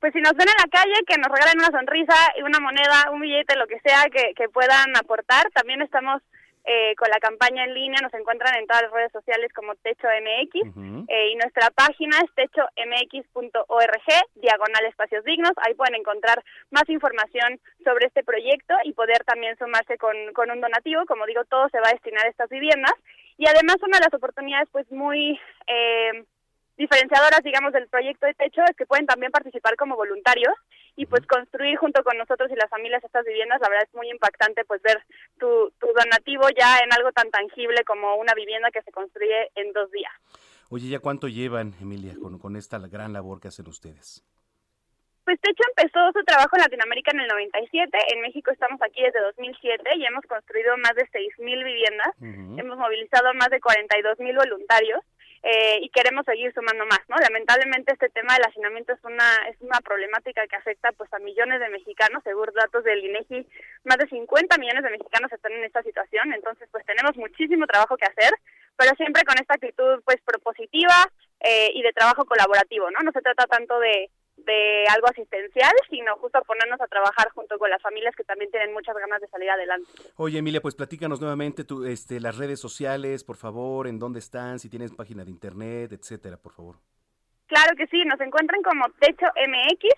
[0.01, 3.11] Pues si nos ven en la calle, que nos regalen una sonrisa y una moneda,
[3.13, 5.51] un billete, lo que sea que, que puedan aportar.
[5.53, 6.23] También estamos
[6.65, 10.07] eh, con la campaña en línea, nos encuentran en todas las redes sociales como Techo
[10.09, 15.53] MX eh, y nuestra página es techomx.org, diagonal espacios dignos.
[15.57, 20.61] Ahí pueden encontrar más información sobre este proyecto y poder también sumarse con, con un
[20.61, 21.07] donativo.
[21.07, 22.95] Como digo, todo se va a destinar a estas viviendas.
[23.39, 25.41] Y además una de las oportunidades pues muy...
[25.67, 26.25] Eh,
[26.81, 30.55] diferenciadoras, digamos, del proyecto de techo es que pueden también participar como voluntarios
[30.97, 33.61] y pues construir junto con nosotros y las familias estas viviendas.
[33.61, 34.99] La verdad es muy impactante pues ver
[35.39, 39.73] tu, tu donativo ya en algo tan tangible como una vivienda que se construye en
[39.75, 40.13] dos días.
[40.71, 44.25] Oye, ¿ya cuánto llevan, Emilia, con, con esta gran labor que hacen ustedes?
[45.25, 49.21] Pues Techo empezó su trabajo en Latinoamérica en el 97, en México estamos aquí desde
[49.21, 52.09] 2007 y hemos construido más de 6.000 viviendas,
[52.59, 55.05] hemos movilizado más de 42.000 voluntarios
[55.43, 57.17] eh, y queremos seguir sumando más, ¿no?
[57.17, 61.61] Lamentablemente este tema del hacinamiento es una es una problemática que afecta pues a millones
[61.61, 63.47] de mexicanos, según datos del INEGI,
[63.85, 67.97] más de 50 millones de mexicanos están en esta situación, entonces pues tenemos muchísimo trabajo
[67.97, 68.33] que hacer,
[68.77, 71.09] pero siempre con esta actitud pues propositiva
[71.41, 73.01] eh, y de trabajo colaborativo, ¿no?
[73.01, 74.11] No se trata tanto de
[74.45, 78.73] de algo asistencial, sino justo ponernos a trabajar junto con las familias que también tienen
[78.73, 79.89] muchas ganas de salir adelante.
[80.17, 84.59] Oye, Emilia, pues platícanos nuevamente tu, este, las redes sociales, por favor, en dónde están,
[84.59, 86.77] si tienes página de internet, etcétera, por favor.
[87.47, 89.89] Claro que sí, nos encuentran como Techo MX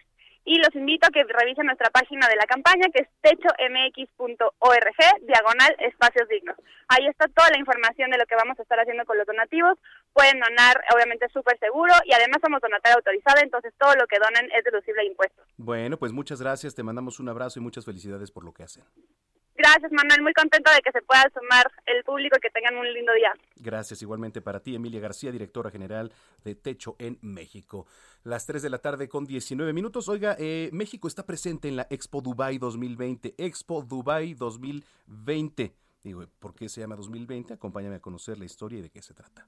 [0.44, 5.76] y los invito a que revisen nuestra página de la campaña que es techomx.org diagonal
[5.78, 6.56] espacios dignos.
[6.88, 9.78] Ahí está toda la información de lo que vamos a estar haciendo con los donativos.
[10.12, 14.50] Pueden donar, obviamente, súper seguro y además somos donataria autorizada, entonces todo lo que donen
[14.52, 15.46] es deducible de impuestos.
[15.56, 18.84] Bueno, pues muchas gracias, te mandamos un abrazo y muchas felicidades por lo que hacen.
[19.54, 20.22] Gracias, Manuel.
[20.22, 23.32] Muy contento de que se pueda sumar el público y que tengan un lindo día.
[23.56, 26.12] Gracias igualmente para ti, Emilia García, directora general
[26.42, 27.86] de Techo en México.
[28.24, 30.08] Las 3 de la tarde con 19 minutos.
[30.08, 33.34] Oiga, eh, México está presente en la Expo Dubai 2020.
[33.38, 35.76] Expo Dubai 2020.
[36.02, 37.54] Digo, ¿por qué se llama 2020?
[37.54, 39.46] Acompáñame a conocer la historia y de qué se trata.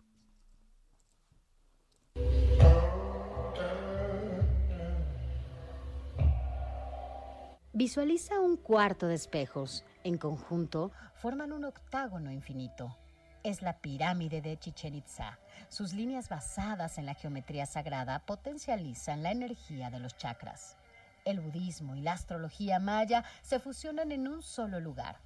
[7.76, 9.84] Visualiza un cuarto de espejos.
[10.04, 12.96] En conjunto forman un octágono infinito.
[13.42, 15.40] Es la pirámide de Chichen Itza.
[15.70, 20.76] Sus líneas basadas en la geometría sagrada potencializan la energía de los chakras.
[21.24, 25.18] El budismo y la astrología maya se fusionan en un solo lugar.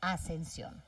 [0.00, 0.80] Ascensión.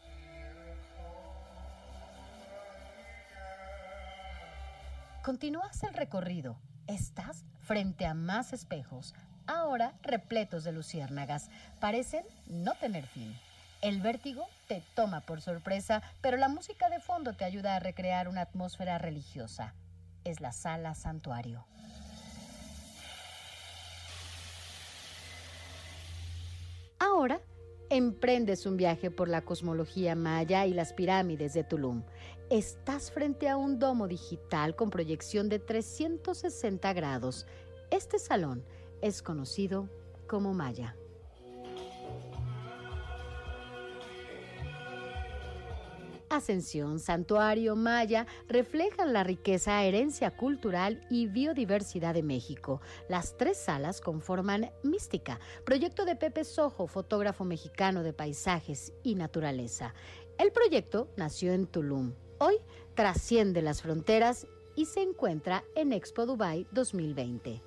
[5.30, 6.58] Continúas el recorrido.
[6.88, 9.14] Estás frente a más espejos,
[9.46, 11.50] ahora repletos de luciérnagas.
[11.78, 13.38] Parecen no tener fin.
[13.80, 18.26] El vértigo te toma por sorpresa, pero la música de fondo te ayuda a recrear
[18.26, 19.72] una atmósfera religiosa.
[20.24, 21.64] Es la sala santuario.
[26.98, 27.40] Ahora
[27.88, 32.02] emprendes un viaje por la cosmología maya y las pirámides de Tulum.
[32.50, 37.46] Estás frente a un domo digital con proyección de 360 grados.
[37.92, 38.64] Este salón
[39.00, 39.88] es conocido
[40.26, 40.96] como Maya.
[46.28, 52.80] Ascensión, Santuario, Maya reflejan la riqueza, herencia cultural y biodiversidad de México.
[53.08, 59.94] Las tres salas conforman Mística, proyecto de Pepe Sojo, fotógrafo mexicano de paisajes y naturaleza.
[60.36, 62.12] El proyecto nació en Tulum.
[62.42, 62.56] Hoy
[62.94, 67.60] trasciende las fronteras y se encuentra en Expo Dubai 2020.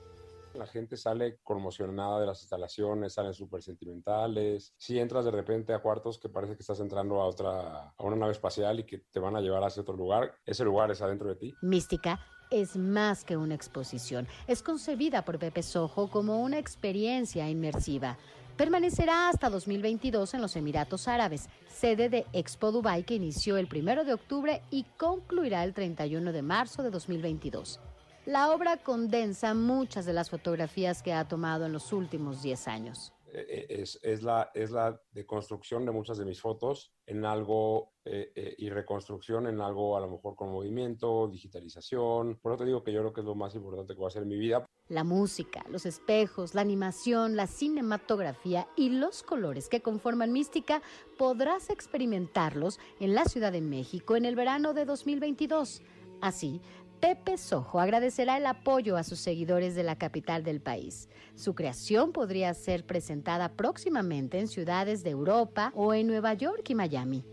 [0.55, 4.73] La gente sale conmocionada de las instalaciones, salen súper sentimentales.
[4.79, 8.15] Si entras de repente a cuartos que parece que estás entrando a otra, a una
[8.15, 11.29] nave espacial y que te van a llevar hacia otro lugar, ese lugar es adentro
[11.29, 11.53] de ti.
[11.61, 12.19] Mística
[12.49, 14.27] es más que una exposición.
[14.47, 18.17] Es concebida por Pepe Sojo como una experiencia inmersiva.
[18.57, 24.05] Permanecerá hasta 2022 en los Emiratos Árabes, sede de Expo Dubai que inició el 1
[24.05, 27.79] de octubre y concluirá el 31 de marzo de 2022.
[28.25, 33.11] La obra condensa muchas de las fotografías que ha tomado en los últimos 10 años.
[33.33, 38.31] Eh, es, es, la, es la deconstrucción de muchas de mis fotos en algo eh,
[38.35, 42.37] eh, y reconstrucción en algo a lo mejor con movimiento, digitalización.
[42.39, 44.09] Por eso te digo que yo creo que es lo más importante que va a
[44.09, 44.63] hacer en mi vida.
[44.93, 50.83] La música, los espejos, la animación, la cinematografía y los colores que conforman Mística
[51.17, 55.81] podrás experimentarlos en la Ciudad de México en el verano de 2022.
[56.21, 56.61] Así,
[56.99, 61.09] Pepe Sojo agradecerá el apoyo a sus seguidores de la capital del país.
[61.33, 66.75] Su creación podría ser presentada próximamente en ciudades de Europa o en Nueva York y
[66.75, 67.25] Miami,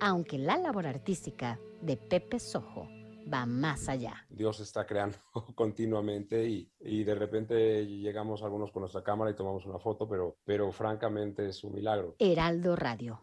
[0.00, 2.88] aunque la labor artística de Pepe Sojo
[3.32, 4.26] va más allá.
[4.28, 5.16] Dios está creando
[5.54, 10.36] continuamente y, y, de repente llegamos algunos con nuestra cámara y tomamos una foto, pero,
[10.44, 12.16] pero francamente es un milagro.
[12.18, 13.20] Heraldo Radio.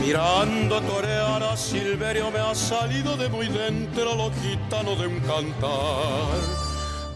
[0.00, 6.59] Mirando torear a Silverio me ha salido de muy dentro lo gitano de un cantar.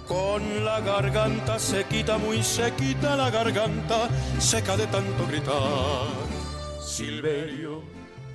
[0.09, 4.09] Con la garganta se quita muy sequita la garganta,
[4.39, 6.07] seca de tanto gritar.
[6.81, 7.83] Silverio,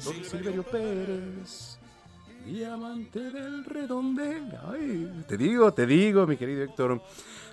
[0.04, 1.78] Don Silverio Pérez,
[2.44, 4.52] diamante del redondel.
[4.68, 7.02] Ay, te digo, te digo, mi querido Héctor.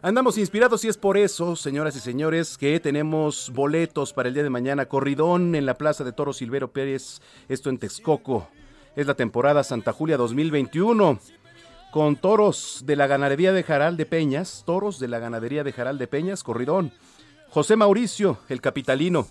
[0.00, 4.42] Andamos inspirados y es por eso, señoras y señores, que tenemos boletos para el día
[4.42, 4.86] de mañana.
[4.86, 8.48] Corridón en la Plaza de Toro Silvero Pérez, esto en Texcoco.
[8.94, 11.18] Es la temporada Santa Julia 2021.
[11.90, 15.98] Con toros de la ganadería de Jaral de Peñas, toros de la ganadería de Jaral
[15.98, 16.92] de Peñas, corridón.
[17.48, 19.26] José Mauricio, el capitalino.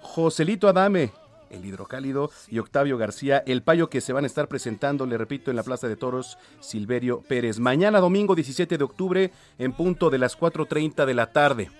[0.00, 1.10] Joselito Adame,
[1.50, 5.50] el hidrocálido, y Octavio García, el payo que se van a estar presentando, le repito,
[5.50, 7.58] en la Plaza de Toros Silverio Pérez.
[7.58, 11.70] Mañana domingo 17 de octubre en punto de las 4.30 de la tarde.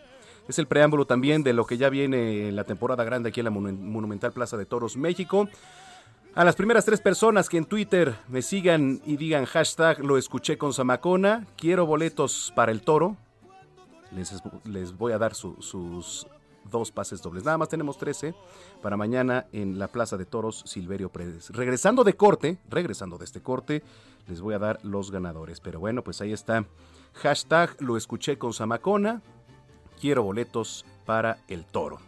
[0.49, 3.45] Es el preámbulo también de lo que ya viene en la temporada grande aquí en
[3.45, 5.49] la Monumental Plaza de Toros México.
[6.39, 10.57] A las primeras tres personas que en Twitter me sigan y digan hashtag lo escuché
[10.57, 13.17] con Zamacona, quiero boletos para el toro.
[14.13, 14.33] Les,
[14.63, 16.29] les voy a dar su, sus
[16.71, 17.43] dos pases dobles.
[17.43, 18.37] Nada más tenemos 13
[18.81, 21.51] para mañana en la Plaza de Toros Silverio Pérez.
[21.51, 23.83] Regresando de corte, regresando de este corte,
[24.29, 25.59] les voy a dar los ganadores.
[25.59, 26.65] Pero bueno, pues ahí está.
[27.15, 29.23] Hashtag lo escuché con Zamacona.
[30.01, 31.99] Quiero boletos para el toro.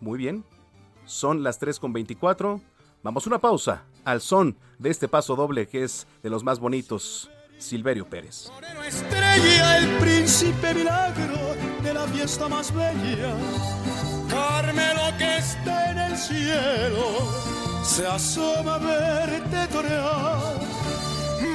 [0.00, 0.44] Muy bien.
[1.06, 2.60] Son las 3 con 24.
[3.08, 6.60] Vamos a una pausa al son de este paso doble que es de los más
[6.60, 7.30] bonitos.
[7.56, 8.50] Silverio Pérez.
[8.86, 13.34] Estrella, el príncipe milagro de la fiesta más bella.
[14.28, 20.60] Carmelo que está en el cielo, se asoma a verte torear.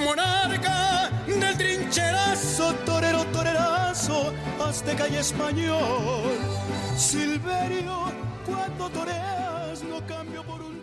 [0.04, 6.34] Monarca del trincherazo, torero, torerazo, azteca y español.
[6.98, 8.12] Silverio,
[8.44, 10.83] cuando toreas, no cambio por un.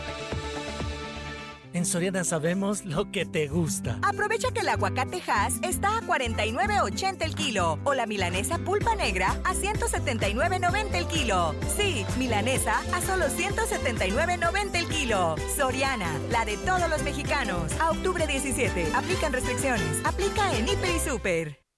[1.73, 3.97] En Soriana sabemos lo que te gusta.
[4.01, 9.39] Aprovecha que el aguacate Hass está a 49.80 el kilo o la milanesa pulpa negra
[9.45, 11.55] a 179.90 el kilo.
[11.77, 15.35] Sí, milanesa a solo 179.90 el kilo.
[15.55, 17.71] Soriana, la de todos los mexicanos.
[17.79, 18.91] A octubre 17.
[18.93, 20.01] Aplican restricciones.
[20.03, 21.70] Aplica en Hiper y Super.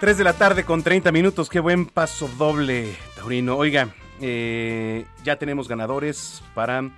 [0.00, 3.58] Tres de la tarde con 30 minutos, qué buen paso doble, Taurino.
[3.58, 6.90] Oiga, eh, ya tenemos ganadores para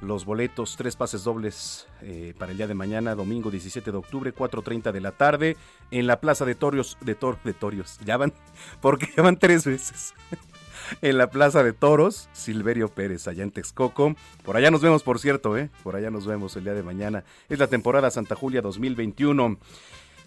[0.00, 4.34] los boletos, tres pases dobles eh, para el día de mañana, domingo 17 de octubre,
[4.34, 5.58] 4.30 de la tarde,
[5.90, 8.32] en la Plaza de Toros, de, Tor, de Torios, ya van,
[8.80, 10.14] porque ya van tres veces.
[11.02, 14.16] en la Plaza de Toros, Silverio Pérez, allá en Texcoco.
[14.44, 15.68] Por allá nos vemos, por cierto, ¿eh?
[15.82, 17.22] Por allá nos vemos el día de mañana.
[17.50, 19.58] Es la temporada Santa Julia 2021.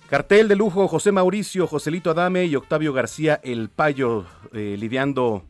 [0.09, 5.43] Cartel de lujo, José Mauricio, Joselito Adame y Octavio García, el payo, eh, lidiando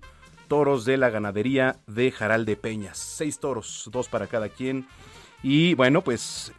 [0.49, 2.98] toros de la ganadería de Jaral de Peñas.
[2.98, 4.86] Seis toros, dos para cada quien.
[5.44, 6.52] Y bueno, pues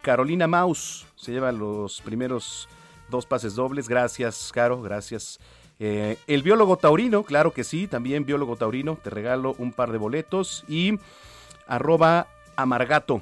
[0.00, 2.66] Carolina Maus se lleva los primeros
[3.10, 3.90] dos pases dobles.
[3.90, 5.38] Gracias, Caro, gracias.
[5.78, 9.98] Eh, el biólogo taurino, claro que sí, también biólogo taurino, te regalo un par de
[9.98, 10.64] boletos.
[10.66, 10.98] Y
[11.66, 12.26] arroba
[12.56, 13.20] amargato,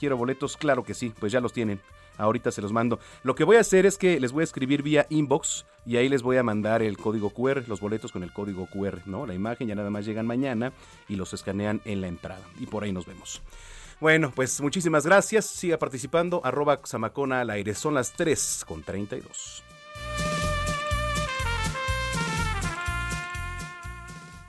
[0.00, 1.80] quiero boletos, claro que sí, pues ya los tienen.
[2.16, 2.98] Ahorita se los mando.
[3.22, 6.08] Lo que voy a hacer es que les voy a escribir vía inbox y ahí
[6.08, 9.26] les voy a mandar el código QR, los boletos con el código QR, ¿no?
[9.26, 10.72] La imagen ya nada más llegan mañana
[11.08, 12.44] y los escanean en la entrada.
[12.60, 13.42] Y por ahí nos vemos.
[14.00, 15.46] Bueno, pues muchísimas gracias.
[15.46, 16.40] Siga participando.
[16.44, 17.74] Arroba Zamacona al aire.
[17.74, 19.63] Son las 3 con 32.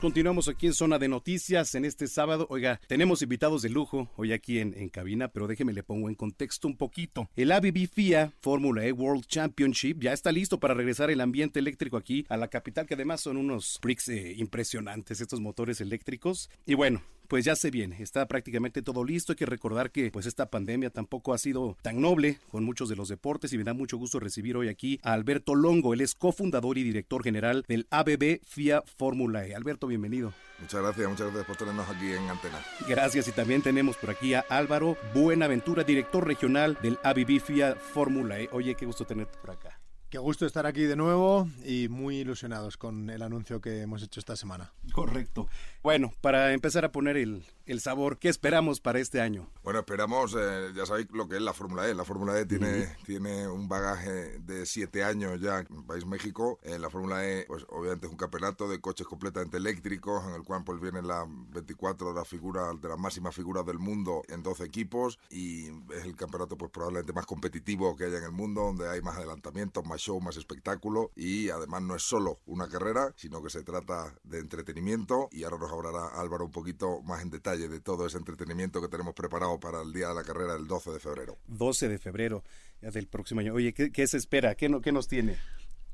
[0.02, 2.48] Continuamos aquí en Zona de Noticias en este sábado.
[2.50, 6.16] Oiga, tenemos invitados de lujo hoy aquí en, en cabina, pero déjeme le pongo en
[6.16, 7.30] contexto un poquito.
[7.38, 11.96] El ABB FIA Fórmula E World Championship ya está listo para regresar el ambiente eléctrico
[11.96, 16.50] aquí a la capital, que además son unos bricks eh, impresionantes estos motores eléctricos.
[16.66, 19.34] Y bueno, pues ya se viene, está prácticamente todo listo.
[19.34, 22.96] Hay que recordar que pues esta pandemia tampoco ha sido tan noble con muchos de
[22.96, 26.16] los deportes y me da mucho gusto recibir hoy aquí a Alberto Longo, él es
[26.16, 29.56] cofundador y director general del ABB FIA Fórmula E.
[29.56, 30.34] Alberto, bienvenido.
[30.60, 32.64] Muchas gracias, muchas gracias por tenernos aquí en Antena.
[32.88, 38.40] Gracias y también tenemos por aquí a Álvaro Buenaventura, director regional del ABB FIA Fórmula
[38.40, 38.50] E.
[38.52, 39.80] Oye, qué gusto tenerte por acá.
[40.10, 44.20] Qué gusto estar aquí de nuevo y muy ilusionados con el anuncio que hemos hecho
[44.20, 44.72] esta semana.
[44.94, 45.50] Correcto.
[45.86, 49.52] Bueno, para empezar a poner el, el sabor, ¿qué esperamos para este año?
[49.64, 51.94] Bueno, esperamos, eh, ya sabéis lo que es la Fórmula E.
[51.94, 56.58] La Fórmula E tiene, tiene un bagaje de siete años ya en el país México.
[56.64, 60.44] En la Fórmula E, pues obviamente es un campeonato de coches completamente eléctricos, en el
[60.44, 64.42] cual pues vienen las 24 de las figuras, de las máximas figuras del mundo en
[64.42, 68.62] 12 equipos y es el campeonato pues probablemente más competitivo que haya en el mundo,
[68.62, 73.14] donde hay más adelantamientos, más show, más espectáculo y además no es solo una carrera,
[73.16, 77.30] sino que se trata de entretenimiento y ahora nos hablará Álvaro un poquito más en
[77.30, 80.68] detalle de todo ese entretenimiento que tenemos preparado para el día de la carrera del
[80.68, 81.38] 12 de febrero.
[81.48, 82.44] 12 de febrero
[82.82, 83.54] ya del próximo año.
[83.54, 84.56] Oye, ¿qué, qué se espera?
[84.56, 85.38] ¿Qué, no, ¿Qué nos tiene?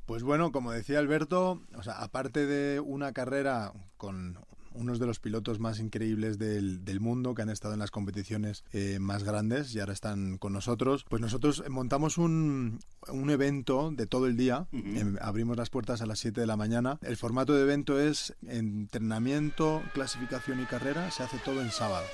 [0.06, 4.38] Pues bueno, como decía Alberto, o sea, aparte de una carrera con
[4.74, 8.64] unos de los pilotos más increíbles del, del mundo que han estado en las competiciones
[8.72, 11.04] eh, más grandes y ahora están con nosotros.
[11.08, 14.66] Pues nosotros montamos un, un evento de todo el día.
[14.72, 16.98] Eh, abrimos las puertas a las 7 de la mañana.
[17.02, 21.10] El formato de evento es entrenamiento, clasificación y carrera.
[21.10, 22.06] Se hace todo en sábado.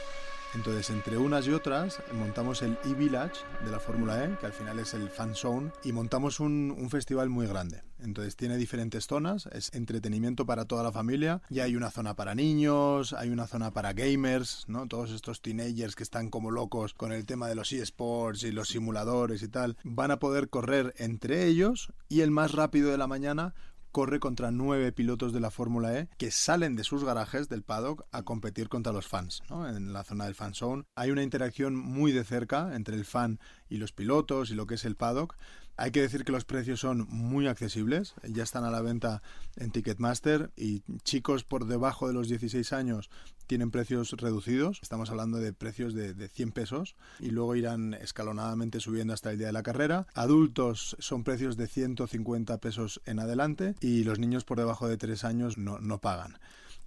[0.55, 4.79] Entonces, entre unas y otras, montamos el e-Village de la Fórmula E, que al final
[4.79, 7.83] es el Fan Zone, y montamos un, festival muy grande.
[7.99, 12.35] Entonces, tiene diferentes zonas, es entretenimiento para toda la familia, y hay una zona para
[12.35, 14.89] niños, hay una zona para gamers, ¿no?
[14.89, 18.69] Todos estos teenagers que están como locos con el tema de los eSports y los
[18.69, 23.07] simuladores y tal, van a poder correr entre ellos, y el más rápido de la
[23.07, 23.55] mañana
[23.91, 28.05] corre contra nueve pilotos de la Fórmula E que salen de sus garajes del paddock
[28.13, 29.43] a competir contra los fans.
[29.51, 33.41] En la zona del fan zone hay una interacción muy de cerca entre el fan
[33.69, 35.37] y los pilotos y lo que es el paddock.
[35.81, 39.23] Hay que decir que los precios son muy accesibles, ya están a la venta
[39.55, 43.11] en Ticketmaster y chicos por debajo de los 16 años
[43.47, 48.81] tienen precios reducidos, estamos hablando de precios de, de, 100 pesos y luego irán escalonadamente
[48.81, 50.09] subiendo hasta el día de la carrera.
[50.15, 55.23] Adultos son precios de 150 pesos en adelante y los niños por debajo de 3
[55.23, 56.41] años no, no pagan.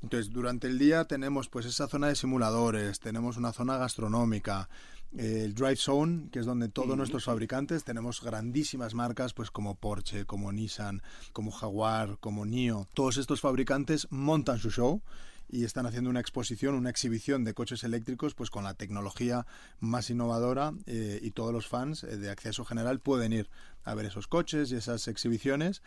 [0.04, 4.68] Entonces, durante el día tenemos pues esa zona de simuladores, tenemos una zona gastronómica,
[5.18, 6.98] el Drive Zone, que es donde todos uh -huh.
[6.98, 11.02] nuestros fabricantes tenemos grandísimas marcas, pues como Porsche, como Nissan,
[11.34, 12.88] como Jaguar, como NIO.
[12.94, 15.02] Todos estos fabricantes montan su show
[15.50, 19.46] y están haciendo una exposición, una exhibición de coches eléctricos, pues con la tecnología
[19.82, 23.50] más innovadora eh, y todos los fans eh, de acceso general pueden ir
[23.84, 25.82] a ver esos coches y esas exhibiciones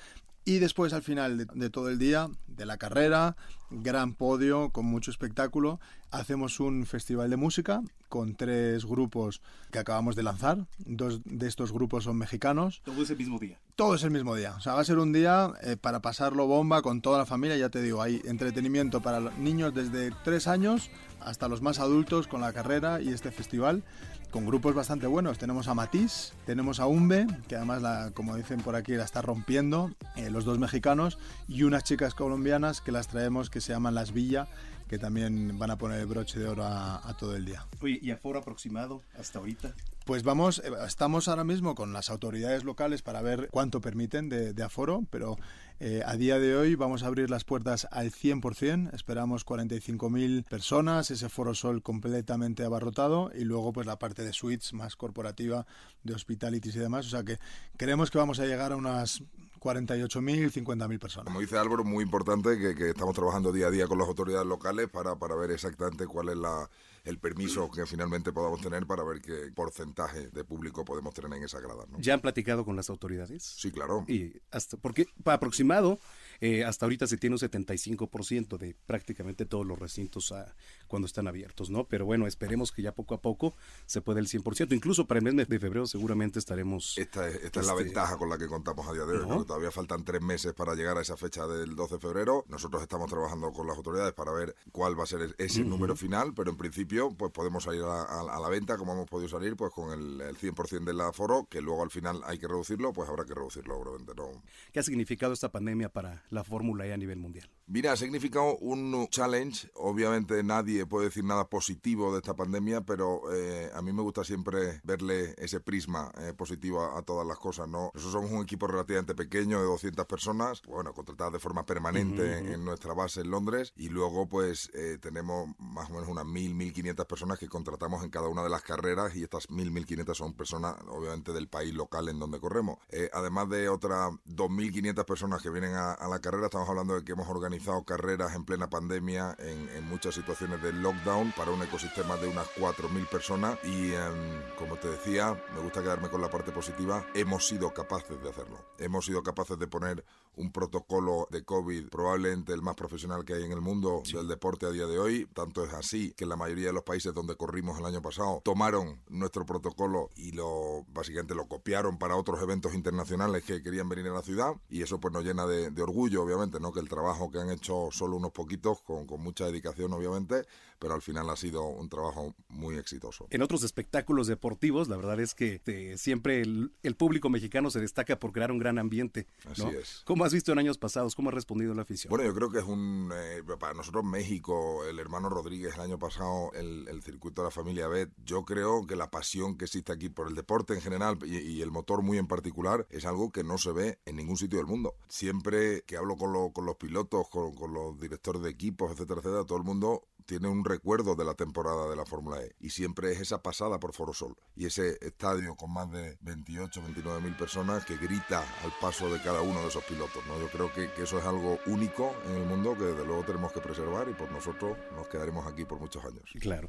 [0.47, 3.35] y después, al final de, de, todo el día, de la carrera,
[3.71, 5.81] gran podio con mucho espectáculo,
[6.11, 7.83] hacemos un festival de música
[8.15, 9.43] con tres grupos
[9.73, 10.69] que acabamos de lanzar.
[10.79, 12.81] Dos de estos grupos son mexicanos.
[12.85, 13.59] Todo es el mismo día.
[13.75, 14.55] Todo es el mismo día.
[14.57, 17.57] O sea, va a ser un día eh, para pasarlo bomba con toda la familia.
[17.57, 22.41] Ya te digo, hay entretenimiento para niños desde tres años hasta los más adultos con
[22.41, 23.83] la carrera y este festival
[24.31, 25.39] con grupos bastante buenos.
[25.39, 29.23] Tenemos a Matiz, tenemos a Umbe, que además, la, como dicen por aquí, la está
[29.23, 33.95] rompiendo, eh, los dos mexicanos, y unas chicas colombianas que las traemos que se llaman
[33.95, 34.49] Las Villa,
[34.89, 37.67] que también van a poner el broche de oro a, a todo el día.
[37.81, 39.75] Oye, ¿y aforo aproximado hasta ahorita?
[40.05, 44.63] Pues vamos, estamos ahora mismo con las autoridades locales para ver cuánto permiten de, de
[44.63, 45.39] aforo, pero
[45.81, 51.11] eh, a día de hoy vamos a abrir las puertas al 100%, esperamos 45.000 personas,
[51.11, 55.67] ese foro sol completamente abarrotado y luego pues la parte de suites más corporativa,
[56.03, 57.39] de hospitalities y demás, o sea que
[57.79, 59.23] creemos que vamos a llegar a unas
[59.65, 61.25] 48.000, 50.000 personas.
[61.25, 64.47] Como dice Álvaro, muy importante que, que estamos trabajando día a día con las autoridades
[64.47, 66.69] locales para, para ver exactamente cuál es la,
[67.05, 71.45] el permiso que finalmente podamos tener para ver qué porcentaje de público podemos tener en
[71.45, 71.85] esa grada.
[71.89, 71.99] ¿no?
[71.99, 73.43] ¿Ya han platicado con las autoridades?
[73.43, 74.05] Sí, claro.
[74.07, 75.99] Y hasta, porque aproximado,
[76.47, 80.55] eh, hasta ahorita se tiene un 75% de prácticamente todos los recintos a,
[80.87, 81.85] cuando están abiertos, ¿no?
[81.87, 83.55] Pero bueno, esperemos que ya poco a poco
[83.87, 84.75] se pueda el 100%.
[84.75, 86.99] Incluso para el mes de febrero seguramente estaremos...
[86.99, 89.27] Esta es, esta es la este, ventaja con la que contamos a día de hoy,
[89.27, 89.37] ¿no?
[89.37, 89.45] ¿no?
[89.45, 92.45] Todavía faltan tres meses para llegar a esa fecha del 12 de febrero.
[92.49, 95.71] Nosotros estamos trabajando con las autoridades para ver cuál va a ser ese Ujú.
[95.71, 99.09] número final, pero en principio pues podemos salir a, a- a la venta como hemos
[99.09, 102.49] podido salir pues con el, el 100% del aforo, que luego al final hay que
[102.49, 104.43] reducirlo, pues habrá que reducirlo, obviamente, ¿no?
[104.73, 107.49] ¿Qué ha significado esta pandemia para la Fórmula E a nivel mundial?
[107.67, 109.71] Mira, ha significado un challenge.
[109.75, 114.23] Obviamente nadie puede decir nada positivo de esta pandemia, pero eh, a mí me gusta
[114.23, 117.91] siempre verle ese prisma eh, positivo a, a todas las cosas, ¿no?
[117.95, 122.45] Nosotros somos un equipo relativamente pequeño de 200 personas, bueno, contratadas de forma permanente Ujú,
[122.45, 122.53] ujú.
[122.53, 126.55] en nuestra base en Londres y luego pues eh, tenemos más o menos unas 1.000,
[126.75, 130.35] 1.500 personas que contratamos en cada una de las carreras y estas 1.000, 1.500 son
[130.35, 132.79] personas obviamente del país local en donde corremos.
[132.91, 137.05] Eh, además de otras 2.500 personas que vienen a, a la carrera, estamos hablando de
[137.05, 141.63] que hemos organizado carreras en plena pandemia en, en muchas situaciones de lockdown para un
[141.63, 146.31] ecosistema de unas 4.000 personas y em, como te decía, me gusta quedarme con la
[146.31, 148.59] parte positiva, hemos sido capaces de hacerlo.
[148.79, 150.05] Hemos sido capaces de poner
[150.37, 154.67] un protocolo de COVID probablemente el más profesional que hay en el mundo del deporte
[154.67, 155.27] a día de hoy.
[155.35, 159.01] Tanto es así que la mayoría de los países donde corrimos el año pasado tomaron
[159.09, 164.15] nuestro protocolo y lo básicamente lo copiaron para otros eventos internacionales que querían venir a
[164.15, 166.73] la ciudad y eso pues nos llena de, de orgullo obviamente, ¿no?
[166.73, 170.45] Que el trabajo que han hecho solo unos poquitos con, con mucha dedicación obviamente,
[170.79, 173.27] pero al final ha sido un trabajo muy exitoso.
[173.31, 177.81] En otros espectáculos deportivos, la verdad es que eh, siempre el, el público mexicano se
[177.81, 179.27] destaca por crear un gran ambiente.
[179.45, 179.53] ¿no?
[179.53, 180.03] Así es.
[180.05, 181.15] ¿Cómo has visto en años pasados?
[181.15, 182.11] ¿Cómo ha respondido la afición?
[182.11, 183.11] Bueno, yo creo que es un.
[183.15, 187.51] eh, para nosotros, México, el hermano Rodríguez, el año pasado, el, el circuito de la
[187.51, 191.19] familia Bet, yo creo que la pasión que existe aquí por el deporte en general
[191.25, 194.37] y, y el motor muy en particular es algo que no se ve en ningún
[194.37, 194.95] sitio del mundo.
[195.09, 199.21] Siempre que hablo con, lo- con los pilotos, con, con los directores de equipos, etcétera,
[199.21, 202.71] etcétera, todo el mundo tiene un recuerdo de la temporada de la Fórmula E y
[202.71, 207.37] siempre es esa pasada por Forosol y ese estadio con más de 28, 29 mil
[207.37, 210.25] personas que grita al paso de cada uno de esos pilotos.
[210.27, 210.39] ¿no?
[210.39, 213.53] Yo creo que, que eso es algo único en el mundo que desde luego tenemos
[213.53, 216.25] que preservar y por nosotros nos quedaremos aquí por muchos años.
[216.41, 216.69] Claro.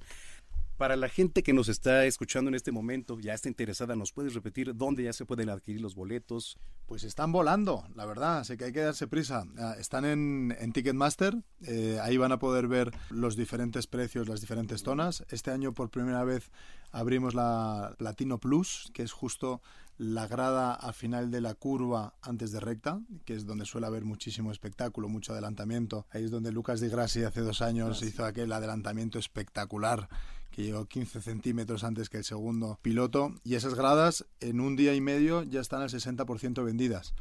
[0.78, 4.34] Para la gente que nos está escuchando en este momento, ya está interesada, ¿nos puedes
[4.34, 6.58] repetir dónde ya se pueden adquirir los boletos?
[6.86, 9.46] Pues están volando, la verdad, así que hay que darse prisa.
[9.58, 14.42] Ah, Están en, en Ticketmaster, eh, ahí van a poder ver los diferentes precios, las
[14.42, 15.24] diferentes zonas.
[15.30, 16.52] Este año por primera vez
[16.92, 19.62] abrimos la Platino Plus, que es justo
[19.98, 24.04] la grada al final de la curva antes de recta, que es donde suele haber
[24.04, 26.06] muchísimo espectáculo, mucho adelantamiento.
[26.12, 30.10] Ahí es donde Lucas Di Grassi hace dos años hizo aquel adelantamiento espectacular
[30.52, 33.34] que llegó 15 centímetros antes que el segundo piloto.
[33.44, 37.14] Y esas gradas en un día y medio ya están al 60% vendidas.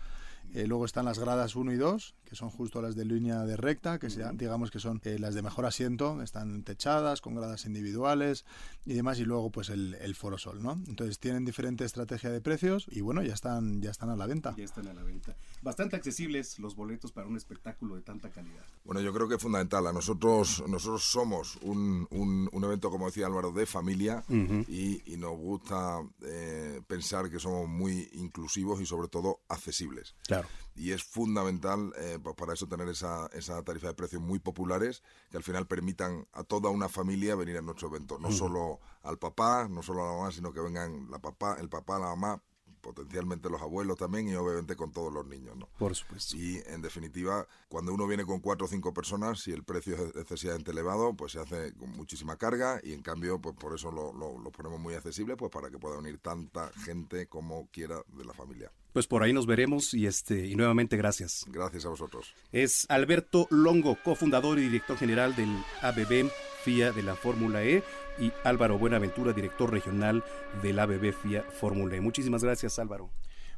[0.55, 3.56] Eh, luego están las gradas 1 y 2, que son justo las de línea de
[3.56, 7.66] recta, que sea- digamos que son eh, las de mejor asiento, están techadas, con gradas
[7.66, 8.44] individuales
[8.86, 10.81] y demás, y luego pues el, el Foro Sol, ¿no?
[10.86, 14.55] Entonces tienen diferente estrategia de precios y bueno, ya están, ya están a la venta.
[14.56, 15.35] Ya están a la venta.
[15.60, 18.62] Bastante accesibles los boletos para un espectáculo de tanta calidad.
[18.85, 19.85] Bueno, yo creo que es fundamental.
[19.89, 24.22] A nosotros, nosotros somos un, un- un evento, como decía Álvaro, de familia
[24.68, 30.15] y nos gusta eh, pensar que somos muy inclusivos y sobre todo accesibles.
[30.27, 30.49] Claro.
[30.75, 35.03] Y es fundamental eh, pues para eso tener esa, esa tarifa de precios muy populares
[35.31, 38.19] que al final permitan a toda una familia venir a nuestro evento.
[38.19, 41.69] No solo al papá, no solo a la mamá, sino que vengan la papá, el
[41.69, 42.43] papá, la mamá,
[42.85, 45.56] potencialmente los abuelos también y obviamente con todos los niños.
[45.56, 45.66] ¿no?
[45.78, 46.36] Por supuesto.
[46.36, 50.15] Y en definitiva, cuando uno viene con cuatro o cinco personas, si el precio es
[50.16, 54.12] excesivamente elevado, pues se hace con muchísima carga y en cambio, pues por eso lo,
[54.12, 58.24] lo- lo ponemos muy accesible, pues para que pueda venir tanta gente como quiera de
[58.24, 58.70] la familia.
[58.95, 61.47] Pues por ahí nos veremos y este y nuevamente gracias.
[61.49, 62.33] Gracias a vosotros.
[62.53, 65.51] Es Alberto Longo, cofundador y director general del
[65.83, 66.31] ABB
[66.62, 67.83] FIA de la Fórmula E
[68.21, 70.23] y Álvaro Buenaventura, director regional
[70.62, 72.01] del ABB FIA Fórmula E.
[72.01, 73.11] Muchísimas gracias, Álvaro.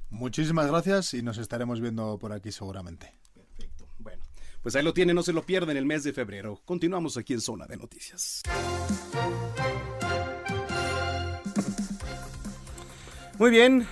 [0.08, 3.12] Muchísimas gracias y nos estaremos viendo por aquí seguramente.
[3.98, 4.24] Bueno,
[4.62, 6.62] pues ahí lo tiene, no se lo pierden el mes de febrero.
[6.64, 8.40] Continuamos aquí en Zona de Noticias.
[13.38, 13.86] Muy bien,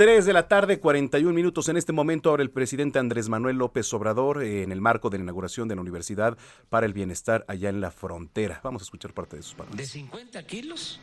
[0.00, 1.68] 3 de la tarde, 41 minutos.
[1.68, 5.18] En este momento ahora el presidente Andrés Manuel López Obrador eh, en el marco de
[5.18, 6.38] la inauguración de la Universidad
[6.70, 8.62] para el Bienestar allá en la frontera.
[8.64, 9.76] Vamos a escuchar parte de sus palabras.
[9.76, 11.00] de 50 kilos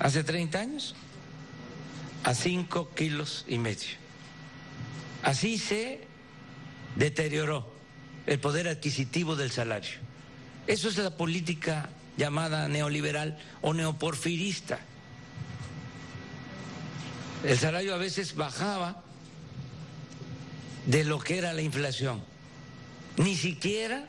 [0.00, 0.96] hace 30 años
[2.24, 3.96] a 5 kilos y medio.
[5.22, 6.00] Así se
[6.96, 7.64] deterioró
[8.26, 10.00] el poder adquisitivo del salario.
[10.66, 14.80] Eso es la política llamada neoliberal o neoporfirista.
[17.44, 19.02] El salario a veces bajaba
[20.86, 22.22] de lo que era la inflación.
[23.16, 24.06] Ni siquiera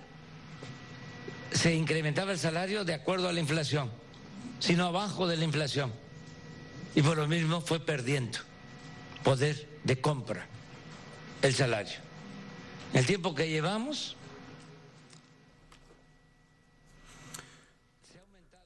[1.52, 3.90] se incrementaba el salario de acuerdo a la inflación,
[4.60, 5.92] sino abajo de la inflación.
[6.96, 8.40] Y por lo mismo fue perdiendo
[9.24, 10.46] poder de compra
[11.42, 11.98] el salario.
[12.94, 14.16] El tiempo que llevamos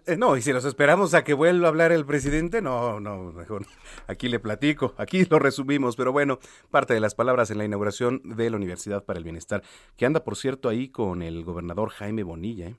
[0.07, 3.33] Eh, no, y si nos esperamos a que vuelva a hablar el presidente, no, no,
[3.33, 3.65] mejor
[4.07, 6.39] aquí le platico, aquí lo resumimos, pero bueno,
[6.71, 9.63] parte de las palabras en la inauguración de la Universidad para el Bienestar,
[9.97, 12.67] que anda, por cierto, ahí con el gobernador Jaime Bonilla.
[12.67, 12.75] ¿eh?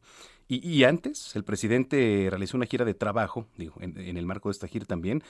[0.51, 4.67] Y, antes, el presidente realizó una gira de trabajo, digo, en, el marco de esta
[4.67, 5.23] gira también,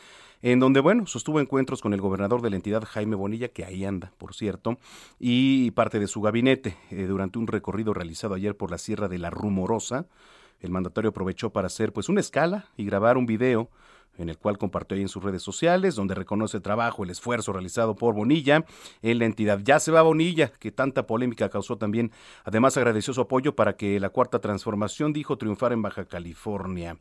[0.42, 3.84] en donde, bueno, sostuvo encuentros con el gobernador de la entidad, Jaime Bonilla, que ahí
[3.84, 4.78] anda, por cierto,
[5.18, 9.18] y parte de su gabinete, eh, durante un recorrido realizado ayer por la Sierra de
[9.18, 10.06] la Rumorosa,
[10.60, 13.70] el mandatario aprovechó para hacer pues una escala y grabar un video
[14.18, 17.52] en el cual compartió ahí en sus redes sociales, donde reconoce el trabajo, el esfuerzo
[17.52, 18.64] realizado por Bonilla
[19.00, 19.60] en la entidad.
[19.62, 22.10] Ya se va Bonilla, que tanta polémica causó también.
[22.44, 26.98] Además, agradeció su apoyo para que la cuarta transformación, dijo, triunfar en Baja California.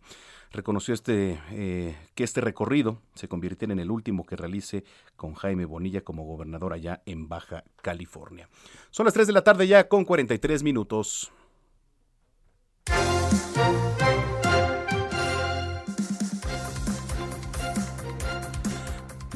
[0.51, 4.85] Reconoció este, eh, que este recorrido se convirtiera en el último que realice
[5.15, 8.47] con Jaime Bonilla como gobernador allá en Baja California.
[8.91, 11.31] Son las 3 de la tarde ya con 43 minutos.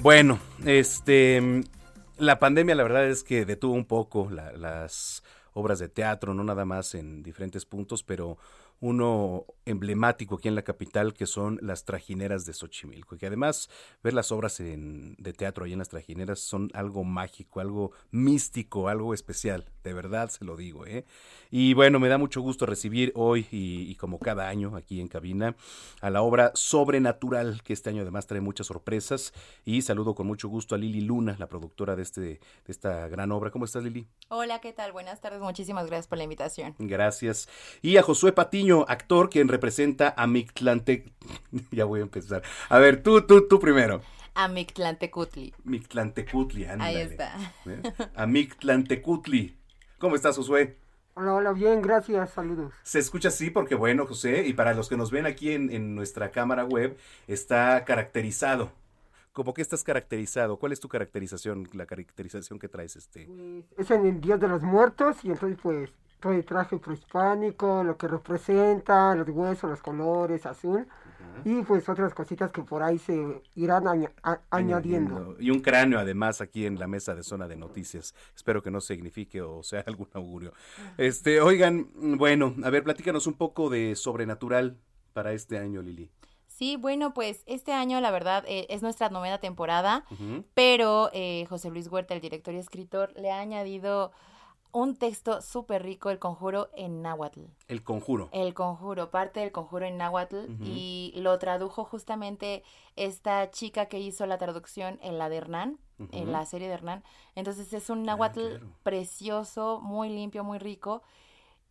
[0.01, 1.63] Bueno, este,
[2.17, 5.21] la pandemia la verdad es que detuvo un poco las
[5.53, 8.39] obras de teatro, no nada más en diferentes puntos, pero
[8.81, 13.69] uno emblemático aquí en la capital que son las trajineras de Xochimilco, que además
[14.03, 19.13] ver las obras de teatro ahí en las trajineras son algo mágico, algo místico, algo
[19.13, 20.85] especial, de verdad se lo digo.
[20.85, 21.05] ¿eh?
[21.51, 25.55] Y bueno, me da mucho gusto recibir hoy y, como cada año aquí en cabina
[26.01, 29.33] a la obra Sobrenatural, que este año además trae muchas sorpresas
[29.63, 33.31] y saludo con mucho gusto a Lili Luna, la productora de, este, de esta gran
[33.31, 33.51] obra.
[33.51, 34.07] ¿Cómo estás Lili?
[34.29, 34.91] Hola, ¿qué tal?
[34.91, 36.75] Buenas tardes, muchísimas gracias por la invitación.
[36.79, 37.47] Gracias.
[37.81, 41.11] Y a Josué Patiño, actor, quien representa a Mictlante.
[41.71, 42.43] ya voy a empezar.
[42.69, 44.01] A ver, tú, tú, tú primero.
[44.33, 45.53] A Mictlantecutli.
[45.63, 47.37] Mictlantecutli, Ahí está.
[47.65, 47.81] ¿Eh?
[48.15, 49.57] A Mictlantecutli.
[49.99, 50.77] ¿Cómo estás, Josué?
[51.13, 52.73] Hola, hola, bien, gracias, saludos.
[52.83, 55.93] Se escucha así porque, bueno, José, y para los que nos ven aquí en, en
[55.93, 58.71] nuestra cámara web, está caracterizado.
[59.33, 60.57] ¿Cómo que estás caracterizado?
[60.57, 62.97] ¿Cuál es tu caracterización, la caracterización que traes?
[62.97, 63.25] este?
[63.25, 65.89] Pues, es en el Día de los Muertos y entonces pues
[66.21, 70.87] todo traje prehispánico, lo que representa, los huesos, los colores, azul.
[71.43, 73.85] Y pues otras cositas que por ahí se irán
[74.49, 75.35] añadiendo.
[75.39, 78.13] Y un cráneo además aquí en la mesa de zona de noticias.
[78.35, 80.53] Espero que no signifique o sea algún augurio.
[80.97, 84.77] Este, oigan, bueno, a ver, platícanos un poco de sobrenatural
[85.13, 86.11] para este año, Lili.
[86.47, 90.05] Sí, bueno, pues este año la verdad eh, es nuestra novena temporada,
[90.53, 94.11] pero eh, José Luis Huerta, el director y escritor, le ha añadido
[94.73, 97.41] un texto súper rico, El Conjuro en Náhuatl.
[97.67, 98.29] El Conjuro.
[98.31, 100.45] El Conjuro, parte del Conjuro en Náhuatl.
[100.63, 102.63] Y lo tradujo justamente
[102.95, 105.79] esta chica que hizo la traducción en la de Hernán,
[106.11, 107.03] en la serie de Hernán.
[107.35, 111.03] Entonces es un ah, náhuatl precioso, muy limpio, muy rico.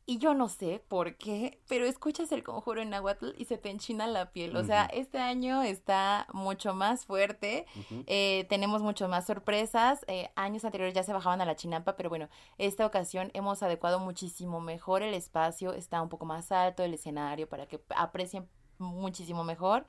[0.07, 3.71] Y yo no sé por qué, pero escuchas el conjuro en Nahuatl y se te
[3.71, 4.57] enchina la piel.
[4.57, 7.67] O sea, este año está mucho más fuerte.
[8.07, 10.05] Eh, tenemos mucho más sorpresas.
[10.09, 12.29] Eh, años anteriores ya se bajaban a la chinampa, pero bueno,
[12.59, 15.75] esta ocasión hemos adecuado muchísimo mejor el espacio.
[15.75, 18.49] Está un poco más alto el escenario para que aprecien
[18.79, 19.87] muchísimo mejor.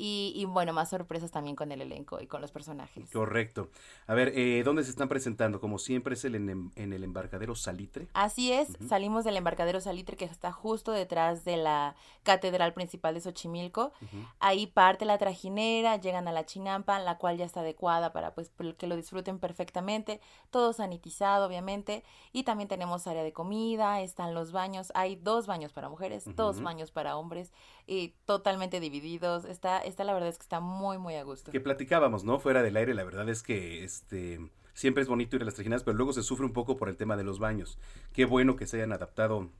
[0.00, 3.10] Y, bueno, más sorpresas también con el elenco y con los personajes.
[3.10, 3.68] Correcto.
[4.06, 5.60] A ver, eh, ¿dónde se están presentando?
[5.60, 8.06] Como siempre es el en, el embarcadero Salitre.
[8.14, 13.22] Así es, salimos del embarcadero Salitre que está justo detrás de la Catedral Principal de
[13.22, 13.92] Xochimilco.
[14.38, 18.52] Ahí parte la trajinera, llegan a la Chinampa, la cual ya está adecuada para pues
[18.78, 20.20] que lo disfruten perfectamente.
[20.50, 22.04] Todo sanitizado, obviamente.
[22.32, 24.92] Y también tenemos área de comida, están los baños.
[24.94, 27.52] Hay dos baños para mujeres, dos baños para hombres,
[27.88, 29.46] y totalmente divididos.
[29.46, 31.50] Está esta la verdad es que está muy, muy a gusto.
[31.50, 32.38] Que platicábamos, ¿no?
[32.38, 34.38] Fuera del aire, la verdad es que este
[34.74, 36.96] siempre es bonito ir a las trajineras, pero luego se sufre un poco por el
[36.96, 37.78] tema de los baños.
[38.12, 39.50] Qué bueno que se hayan adaptado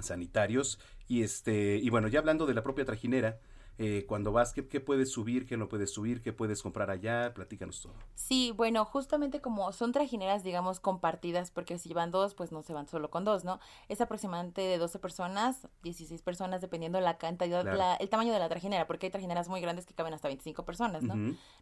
[0.00, 0.78] sanitarios.
[1.08, 3.38] Y este, y bueno, ya hablando de la propia trajinera,
[3.82, 7.32] eh, cuando vas, ¿qué, ¿qué puedes subir, qué no puedes subir, qué puedes comprar allá?
[7.32, 7.94] Platícanos todo.
[8.14, 12.74] Sí, bueno, justamente como son trajineras, digamos, compartidas, porque si van dos, pues no se
[12.74, 13.58] van solo con dos, ¿no?
[13.88, 17.78] Es aproximadamente de 12 personas, 16 personas, dependiendo la cantidad, Claro.
[17.78, 20.66] la- el tamaño de la trajinera, porque hay trajineras muy grandes que caben hasta 25
[20.66, 21.14] personas, ¿no?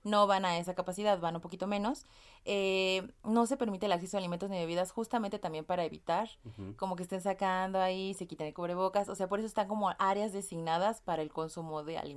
[0.03, 2.05] No van a esa capacidad, van un poquito menos.
[2.45, 6.29] Eh, no se permite el acceso a alimentos ni bebidas, justamente también para evitar
[6.77, 9.91] como que estén sacando ahí, se quiten el cubrebocas, o sea, por eso están como
[10.01, 12.08] áreas designadas para el consumo de alimentos,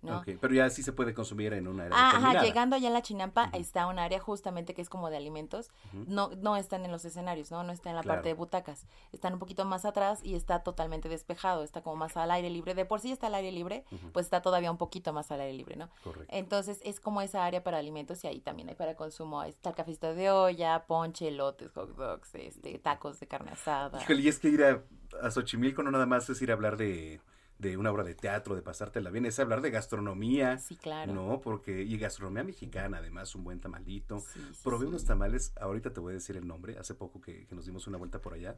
[0.00, 0.18] ¿no?
[0.18, 2.94] Ok, pero ya sí se puede consumir en una área Ah, ajá, llegando allá en
[2.94, 5.70] la chinampa está un área justamente que es como de alimentos.
[5.92, 7.64] No no están en los escenarios, ¿no?
[7.64, 8.18] No está en la Claro.
[8.18, 8.86] parte de butacas.
[9.10, 12.74] Están un poquito más atrás y está totalmente despejado, está como más al aire libre.
[12.76, 15.54] De por sí está al aire libre, pues está todavía un poquito más al aire
[15.54, 15.90] libre, ¿no?
[16.04, 16.32] Correcto.
[16.32, 19.42] Entonces es como esa área para alimentos y ahí también hay para consumo.
[19.42, 24.00] Está el cafecito de olla, ponche, elotes, hot dogs, este, tacos de carne asada.
[24.00, 24.80] Híjole, y es que ir a,
[25.20, 27.20] a Xochimilco no nada más es ir a hablar de,
[27.58, 30.58] de una obra de teatro, de pasártela bien, es hablar de gastronomía.
[30.58, 31.12] Sí, claro.
[31.12, 34.22] No, porque, y gastronomía mexicana, además, un buen tamalito.
[34.62, 37.66] Probé unos tamales, ahorita te voy a decir el nombre, hace poco que, que nos
[37.66, 38.56] dimos una vuelta por allá.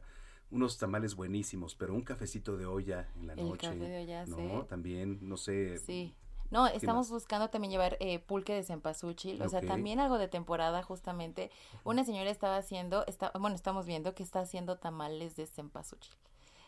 [0.51, 3.67] Unos tamales buenísimos, pero un cafecito de olla en la El noche.
[3.67, 4.67] café de olla, no, sí.
[4.67, 5.77] también, no sé.
[5.79, 6.13] Sí.
[6.51, 10.27] No, ¿qué estamos buscando también llevar eh, pulque de cempasúchil, o sea, también algo de
[10.27, 11.49] temporada justamente.
[11.85, 16.13] Una señora estaba haciendo, está, bueno, estamos viendo que está haciendo tamales de cempasúchil.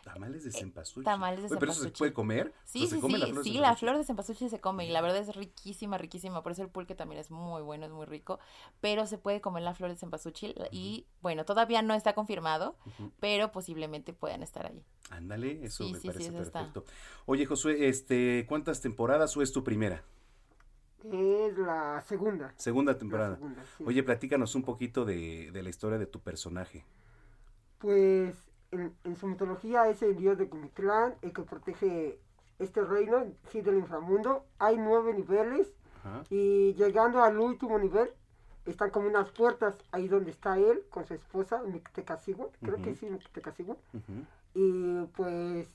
[0.04, 1.26] Tamales de cempasúchil.
[1.28, 1.92] Eh, tamales de Oye, ¿Pero eso se cempasúchil.
[1.92, 2.48] puede comer?
[2.50, 3.78] O Sí, sea, ¿se sí, come sí, la flor de sí, la cempasúchil?
[3.78, 6.96] flor de cempasúchil se come y la verdad es riquísima, riquísima, por eso el pulque
[6.96, 8.40] también es muy bueno, es muy rico,
[8.82, 12.78] pero se puede comer la flor de cempasúchil y bueno, todavía no está confirmado,
[13.20, 14.84] pero posiblemente puedan estar allí.
[15.10, 16.62] Ándale, eso Sí, me sí, sí, parece eso está.
[16.64, 16.86] perfecto.
[17.26, 20.04] Oye, Josué, este, ¿cuántas temporadas o es tu primera?
[21.04, 22.56] Es la segunda.
[22.58, 23.36] Segunda temporada.
[23.36, 23.84] segunda, sí.
[23.86, 26.84] Oye, platícanos un poquito de, de la historia de tu personaje.
[27.78, 28.36] Pues
[28.74, 32.20] en, en su mitología es el dios de Cumitlán, el que protege
[32.60, 34.46] este reino, sí, del inframundo.
[34.60, 35.74] Hay nueve niveles
[36.04, 36.24] Ajá.
[36.30, 38.12] y llegando al último nivel
[38.66, 43.10] están como unas puertas ahí donde está él con su esposa, Mictecacigua, creo que sí,
[43.10, 43.76] Mictecacigua.
[43.94, 44.26] Ujú.
[44.56, 45.68] Y pues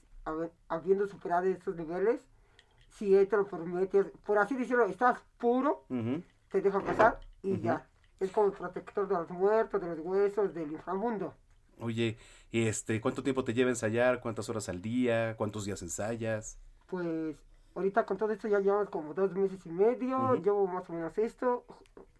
[0.68, 2.20] habiendo superado estos niveles,
[2.90, 5.84] si él te lo permite, por así decirlo, estás puro,
[6.50, 7.86] te deja pasar y ya.
[8.20, 11.34] Es como el protector de los muertos, de los huesos, del inframundo.
[11.80, 12.18] Oye,
[12.52, 14.20] este, ¿cuánto tiempo te lleva a ensayar?
[14.20, 15.36] ¿Cuántas horas al día?
[15.36, 16.58] ¿Cuántos días ensayas?
[16.86, 17.36] Pues
[17.74, 21.16] ahorita con todo esto ya llevamos como dos meses y medio, llevo más o menos
[21.18, 21.64] esto,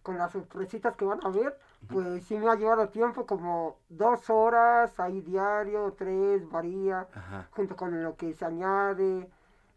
[0.02, 1.58] con las sorpresitas que van a ver,
[1.88, 7.48] pues sí me ha llevado tiempo como dos horas ahí diario, tres, varía, Ajá.
[7.50, 9.28] junto con lo que se añade.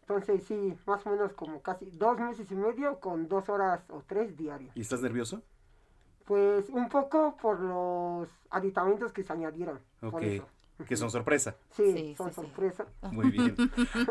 [0.02, 4.02] Entonces sí, más o menos como casi dos meses y medio con dos horas o
[4.06, 4.76] tres diarios.
[4.76, 5.42] ¿Y estás nervioso?
[6.32, 9.78] Pues un poco por los aditamentos que se añadieron.
[10.00, 10.12] Ok.
[10.12, 10.46] Por eso.
[10.88, 11.56] Que son sorpresa.
[11.76, 12.86] Sí, son sorpresa.
[13.10, 13.54] Muy bien.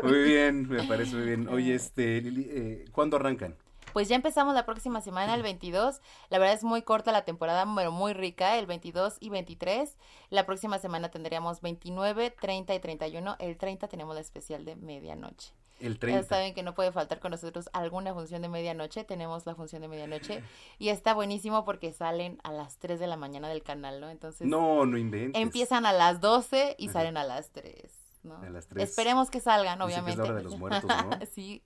[0.04, 1.48] Muy bien, me parece muy bien.
[1.48, 3.56] Oye, este, Lili, eh, ¿cuándo arrancan?
[3.92, 6.00] Pues ya empezamos la próxima semana, el 22.
[6.30, 9.98] La verdad es muy corta la temporada, pero muy rica, el 22 y 23.
[10.30, 13.34] La próxima semana tendríamos 29, 30 y 31.
[13.40, 15.52] El 30 tenemos la especial de medianoche.
[15.82, 16.22] El Ya 30.
[16.24, 19.04] saben que no puede faltar con nosotros alguna función de medianoche.
[19.04, 20.42] Tenemos la función de medianoche
[20.78, 24.08] y está buenísimo porque salen a las 3 de la mañana del canal, ¿no?
[24.10, 25.40] Entonces No, no inventes.
[25.42, 26.92] empiezan a las 12 y Ajá.
[27.00, 27.74] salen a las 3.
[28.22, 28.36] ¿no?
[28.36, 28.88] A las 3.
[28.88, 30.22] Esperemos que salgan, Dicen que es obviamente.
[30.22, 31.18] la hora de los muertos, ¿no?
[31.34, 31.62] sí,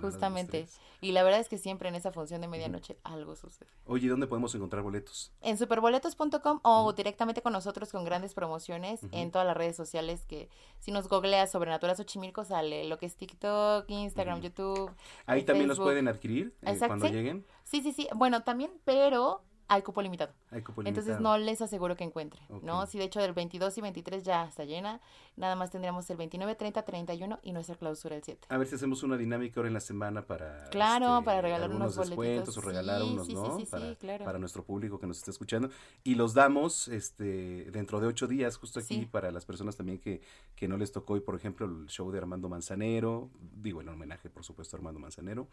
[0.00, 0.66] Justamente.
[1.00, 3.68] Y la verdad es que siempre en esa función de medianoche algo sucede.
[3.86, 5.32] Oye, ¿dónde podemos encontrar boletos?
[5.40, 10.48] En superboletos.com o directamente con nosotros con grandes promociones en todas las redes sociales que
[10.78, 14.90] si nos googleas Sobrenatural Xochimilco sale lo que es TikTok, Instagram, YouTube.
[15.26, 17.12] Ahí también los pueden adquirir eh, cuando sí.
[17.12, 17.44] lleguen.
[17.64, 18.08] Sí, sí, sí.
[18.14, 19.42] Bueno, también, pero
[19.74, 20.32] hay cupo limitado.
[20.50, 22.86] Hay cupo Entonces no les aseguro que encuentre, ¿no?
[22.86, 25.00] Sí, de hecho del 22 y 23 ya está llena.
[25.36, 28.48] Nada más tendríamos el 29, 30, 31 y nuestra clausura el 7.
[28.50, 31.70] A ver si hacemos una dinámica ahora en la semana para Claro, este, para regalar
[31.70, 33.58] unos descuentos o regalar Sí, unos, sí, ¿no?
[33.58, 34.24] sí, para, claro.
[34.24, 35.70] para nuestro público que nos está escuchando
[36.04, 40.20] y los damos este dentro de ocho días justo aquí para las personas también que,
[40.54, 44.28] que no les tocó hoy por ejemplo el show de Armando Manzanero digo el homenaje
[44.28, 45.48] por supuesto a Armando Manzanero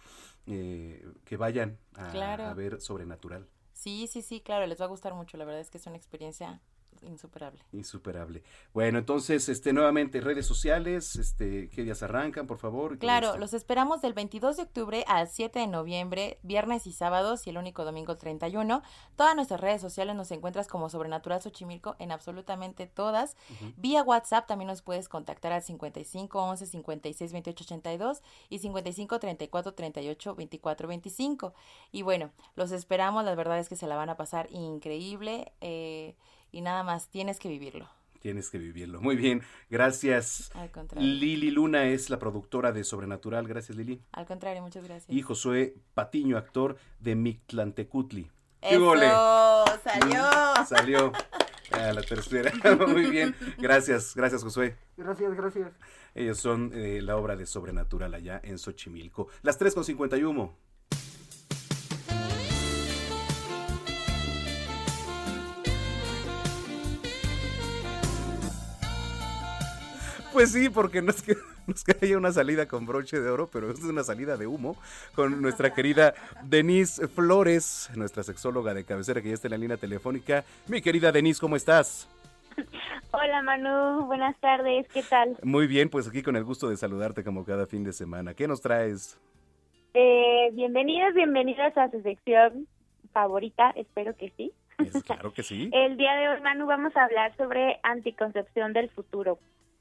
[0.45, 2.45] eh, que vayan a, Claro.
[2.45, 3.47] a ver Sobrenatural
[3.79, 5.37] Sí, sí, sí, claro, les va a gustar mucho.
[5.37, 6.59] La verdad es que es una experiencia
[7.01, 7.63] insuperable.
[7.71, 8.43] insuperable
[8.73, 14.01] bueno entonces este nuevamente redes sociales este qué días arrancan por favor Claro, los esperamos
[14.01, 18.13] del 22 de octubre al 7 de noviembre, viernes y sábados y el único domingo
[18.13, 18.81] el 31.
[19.15, 23.35] Todas nuestras redes sociales nos encuentras como Sobrenatural Xochimilco en absolutamente todas.
[23.77, 29.73] Vía WhatsApp también nos puedes contactar al 55 11 56 28 82 y 55 34
[29.73, 31.53] 38 24 25.
[31.91, 36.15] Y bueno, los esperamos, la verdad es que se la van a pasar increíble eh,
[36.51, 37.87] y nada más, tienes que vivirlo.
[38.21, 38.99] Tienes que vivirlo.
[39.01, 40.51] Muy bien, gracias.
[40.53, 41.07] Al contrario.
[41.09, 43.47] Lili Luna es la productora de Sobrenatural.
[43.47, 44.01] Gracias, Lili.
[44.11, 45.09] Al contrario, muchas gracias.
[45.09, 48.29] Y Josué Patiño, actor de Mictlantecutli.
[48.61, 48.83] ¡Qué ¡Eso!
[48.83, 49.07] gole!
[49.83, 50.65] ¡Salió!
[50.67, 51.11] Salió.
[51.71, 52.51] A la tercera.
[52.87, 53.35] Muy bien.
[53.57, 54.75] Gracias, gracias, Josué.
[54.97, 55.71] Gracias, gracias.
[56.15, 59.27] Ellos son eh, la obra de Sobrenatural allá en Xochimilco.
[59.43, 59.75] Las 3
[70.39, 71.33] Pues sí, porque no es que,
[71.67, 74.47] no es que haya una salida con broche de oro, pero es una salida de
[74.47, 74.77] humo
[75.13, 76.13] con nuestra querida
[76.43, 80.45] Denise Flores, nuestra sexóloga de cabecera que ya está en la línea telefónica.
[80.69, 82.07] Mi querida Denise, ¿cómo estás?
[83.11, 85.35] Hola Manu, buenas tardes, ¿qué tal?
[85.43, 88.33] Muy bien, pues aquí con el gusto de saludarte como cada fin de semana.
[88.33, 89.19] ¿Qué nos traes?
[89.93, 92.65] Eh, bienvenidos, bienvenidas a su sección
[93.11, 94.53] favorita, espero que sí.
[94.77, 95.69] Es claro que sí.
[95.73, 99.37] El día de hoy, Manu, vamos a hablar sobre anticoncepción del futuro.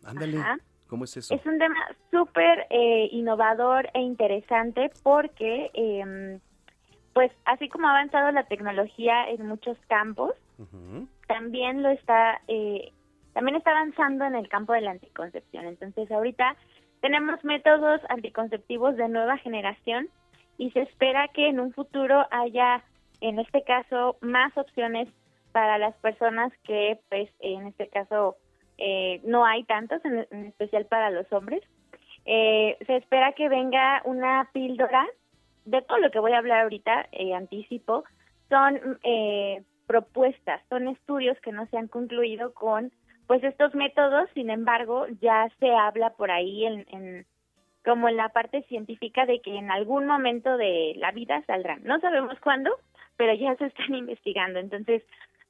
[0.09, 0.39] Ándale.
[0.39, 0.59] Ajá.
[0.89, 1.35] ¿Cómo es eso?
[1.35, 1.77] Es un tema
[2.11, 6.39] súper eh, innovador e interesante porque, eh,
[7.13, 10.33] pues, así como ha avanzado la tecnología en muchos campos,
[11.27, 12.93] también lo está, eh,
[13.35, 15.67] también está avanzando en el campo de la anticoncepción.
[15.67, 16.57] Entonces, ahorita
[17.01, 20.09] tenemos métodos anticonceptivos de nueva generación
[20.57, 22.83] y se espera que en un futuro haya,
[23.21, 25.09] en este caso, más opciones
[25.53, 28.37] para las personas que, pues, en este caso,
[28.79, 31.63] eh, no hay tantos, en, especial para los hombres.
[32.25, 35.07] Eh, se espera que venga una píldora
[35.65, 38.05] de todo lo que voy a hablar ahorita, eh, anticipo,
[38.49, 42.91] son eh, propuestas, son estudios que no se han concluido con
[43.27, 47.27] pues estos métodos, sin embargo, ya se habla por ahí en, en
[47.85, 51.83] como en la parte científica de que en algún momento de la vida saldrán.
[51.85, 52.71] No sabemos cuándo,
[53.17, 54.59] pero ya se están investigando.
[54.59, 55.03] Entonces,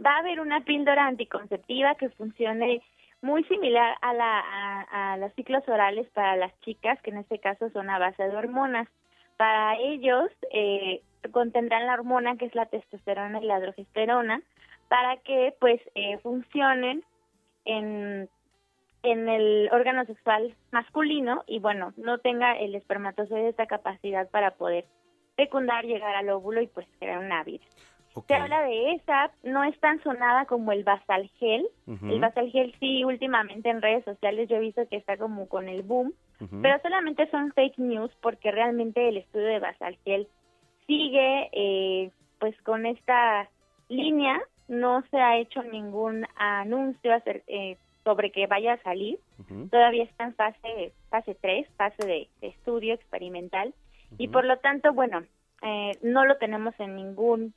[0.04, 2.82] va a haber una píldora anticonceptiva que funcione
[3.20, 7.70] muy similar a, la, a, los ciclos orales para las chicas, que en este caso
[7.70, 8.88] son a base de hormonas.
[9.36, 14.42] Para ellos eh, contendrán la hormona que es la testosterona y la drogesterona
[14.88, 17.04] para que pues eh, funcionen
[17.64, 18.28] en,
[19.02, 24.86] en el órgano sexual masculino y bueno, no tenga el espermatozoide esta capacidad para poder
[25.36, 27.64] fecundar, llegar al óvulo y pues crear una vida.
[28.26, 31.66] Se habla de esa, no es tan sonada como el basal gel.
[31.86, 35.68] El basal gel sí, últimamente en redes sociales yo he visto que está como con
[35.68, 36.12] el boom,
[36.62, 40.28] pero solamente son fake news porque realmente el estudio de basal gel
[40.86, 43.48] sigue eh, pues con esta
[43.88, 49.18] línea, no se ha hecho ningún anuncio eh, sobre que vaya a salir,
[49.70, 53.74] todavía está en fase fase 3, fase de, de estudio experimental.
[54.16, 55.22] Y por lo tanto, bueno,
[55.62, 57.54] eh, no lo tenemos en ningún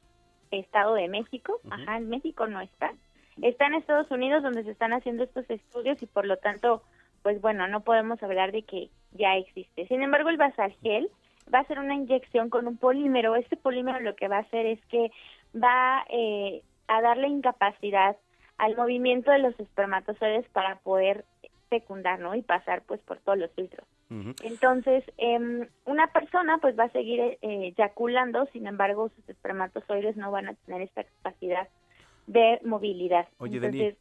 [0.52, 2.94] estado de México, ajá, en México no está.
[3.42, 6.84] Está en Estados Unidos donde se están haciendo estos estudios y por lo tanto,
[7.24, 9.88] pues bueno, no podemos hablar de que ya existe.
[9.88, 11.10] Sin embargo, el basal gel
[11.54, 13.36] va a ser una inyección con un polímero.
[13.36, 15.12] Este polímero lo que va a hacer es que
[15.56, 18.16] va eh, a darle incapacidad
[18.58, 21.26] al movimiento de los espermatozoides para poder
[21.72, 22.36] fecundar, ¿no?
[22.36, 23.88] Y pasar pues por todos los filtros.
[24.44, 30.32] Entonces, em, una persona pues va a seguir eh, eyaculando, sin embargo, sus espermatozoides no
[30.32, 31.70] van a tener esta capacidad
[32.28, 33.30] de movilidad.
[33.38, 33.96] Oye, Entonces,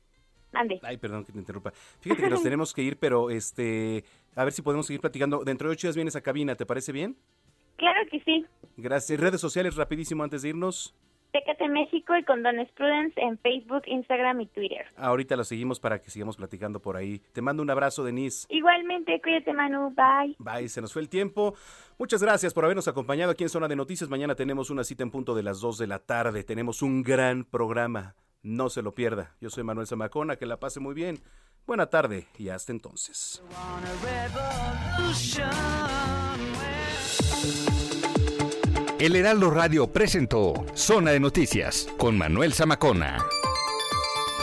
[0.52, 0.80] ande.
[0.82, 1.70] Ay, perdón que te interrumpa.
[2.00, 4.02] Fíjate que nos tenemos que ir, pero este,
[4.34, 5.44] a ver si podemos seguir platicando.
[5.44, 7.16] Dentro de ocho días vienes a cabina, ¿te parece bien?
[7.76, 8.44] Claro que sí.
[8.76, 9.20] Gracias.
[9.20, 10.92] Redes sociales, rapidísimo antes de irnos.
[11.32, 14.86] Técate México y Condones Prudence en Facebook, Instagram y Twitter.
[14.96, 17.20] Ahorita lo seguimos para que sigamos platicando por ahí.
[17.32, 18.46] Te mando un abrazo, Denise.
[18.50, 20.36] Igualmente, cuídate Manu, bye.
[20.38, 21.54] Bye, se nos fue el tiempo.
[21.98, 24.10] Muchas gracias por habernos acompañado aquí en Zona de Noticias.
[24.10, 26.44] Mañana tenemos una cita en punto de las 2 de la tarde.
[26.44, 28.14] Tenemos un gran programa.
[28.42, 29.36] No se lo pierda.
[29.40, 31.18] Yo soy Manuel Zamacona, que la pase muy bien.
[31.66, 33.42] Buena tarde y hasta entonces.
[39.00, 43.24] El Heraldo Radio presentó Zona de Noticias con Manuel Zamacona.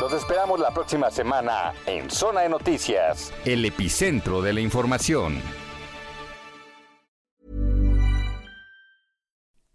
[0.02, 5.40] Los esperamos la próxima semana en Zona de Noticias, el epicentro de la información.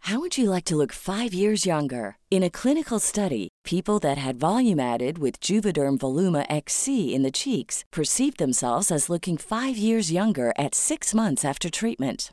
[0.00, 2.16] How would you like to look five years younger?
[2.28, 7.30] In a clinical study, people that had volume added with Juvederm Voluma XC in the
[7.30, 12.32] cheeks perceived themselves as looking five years younger at six months after treatment.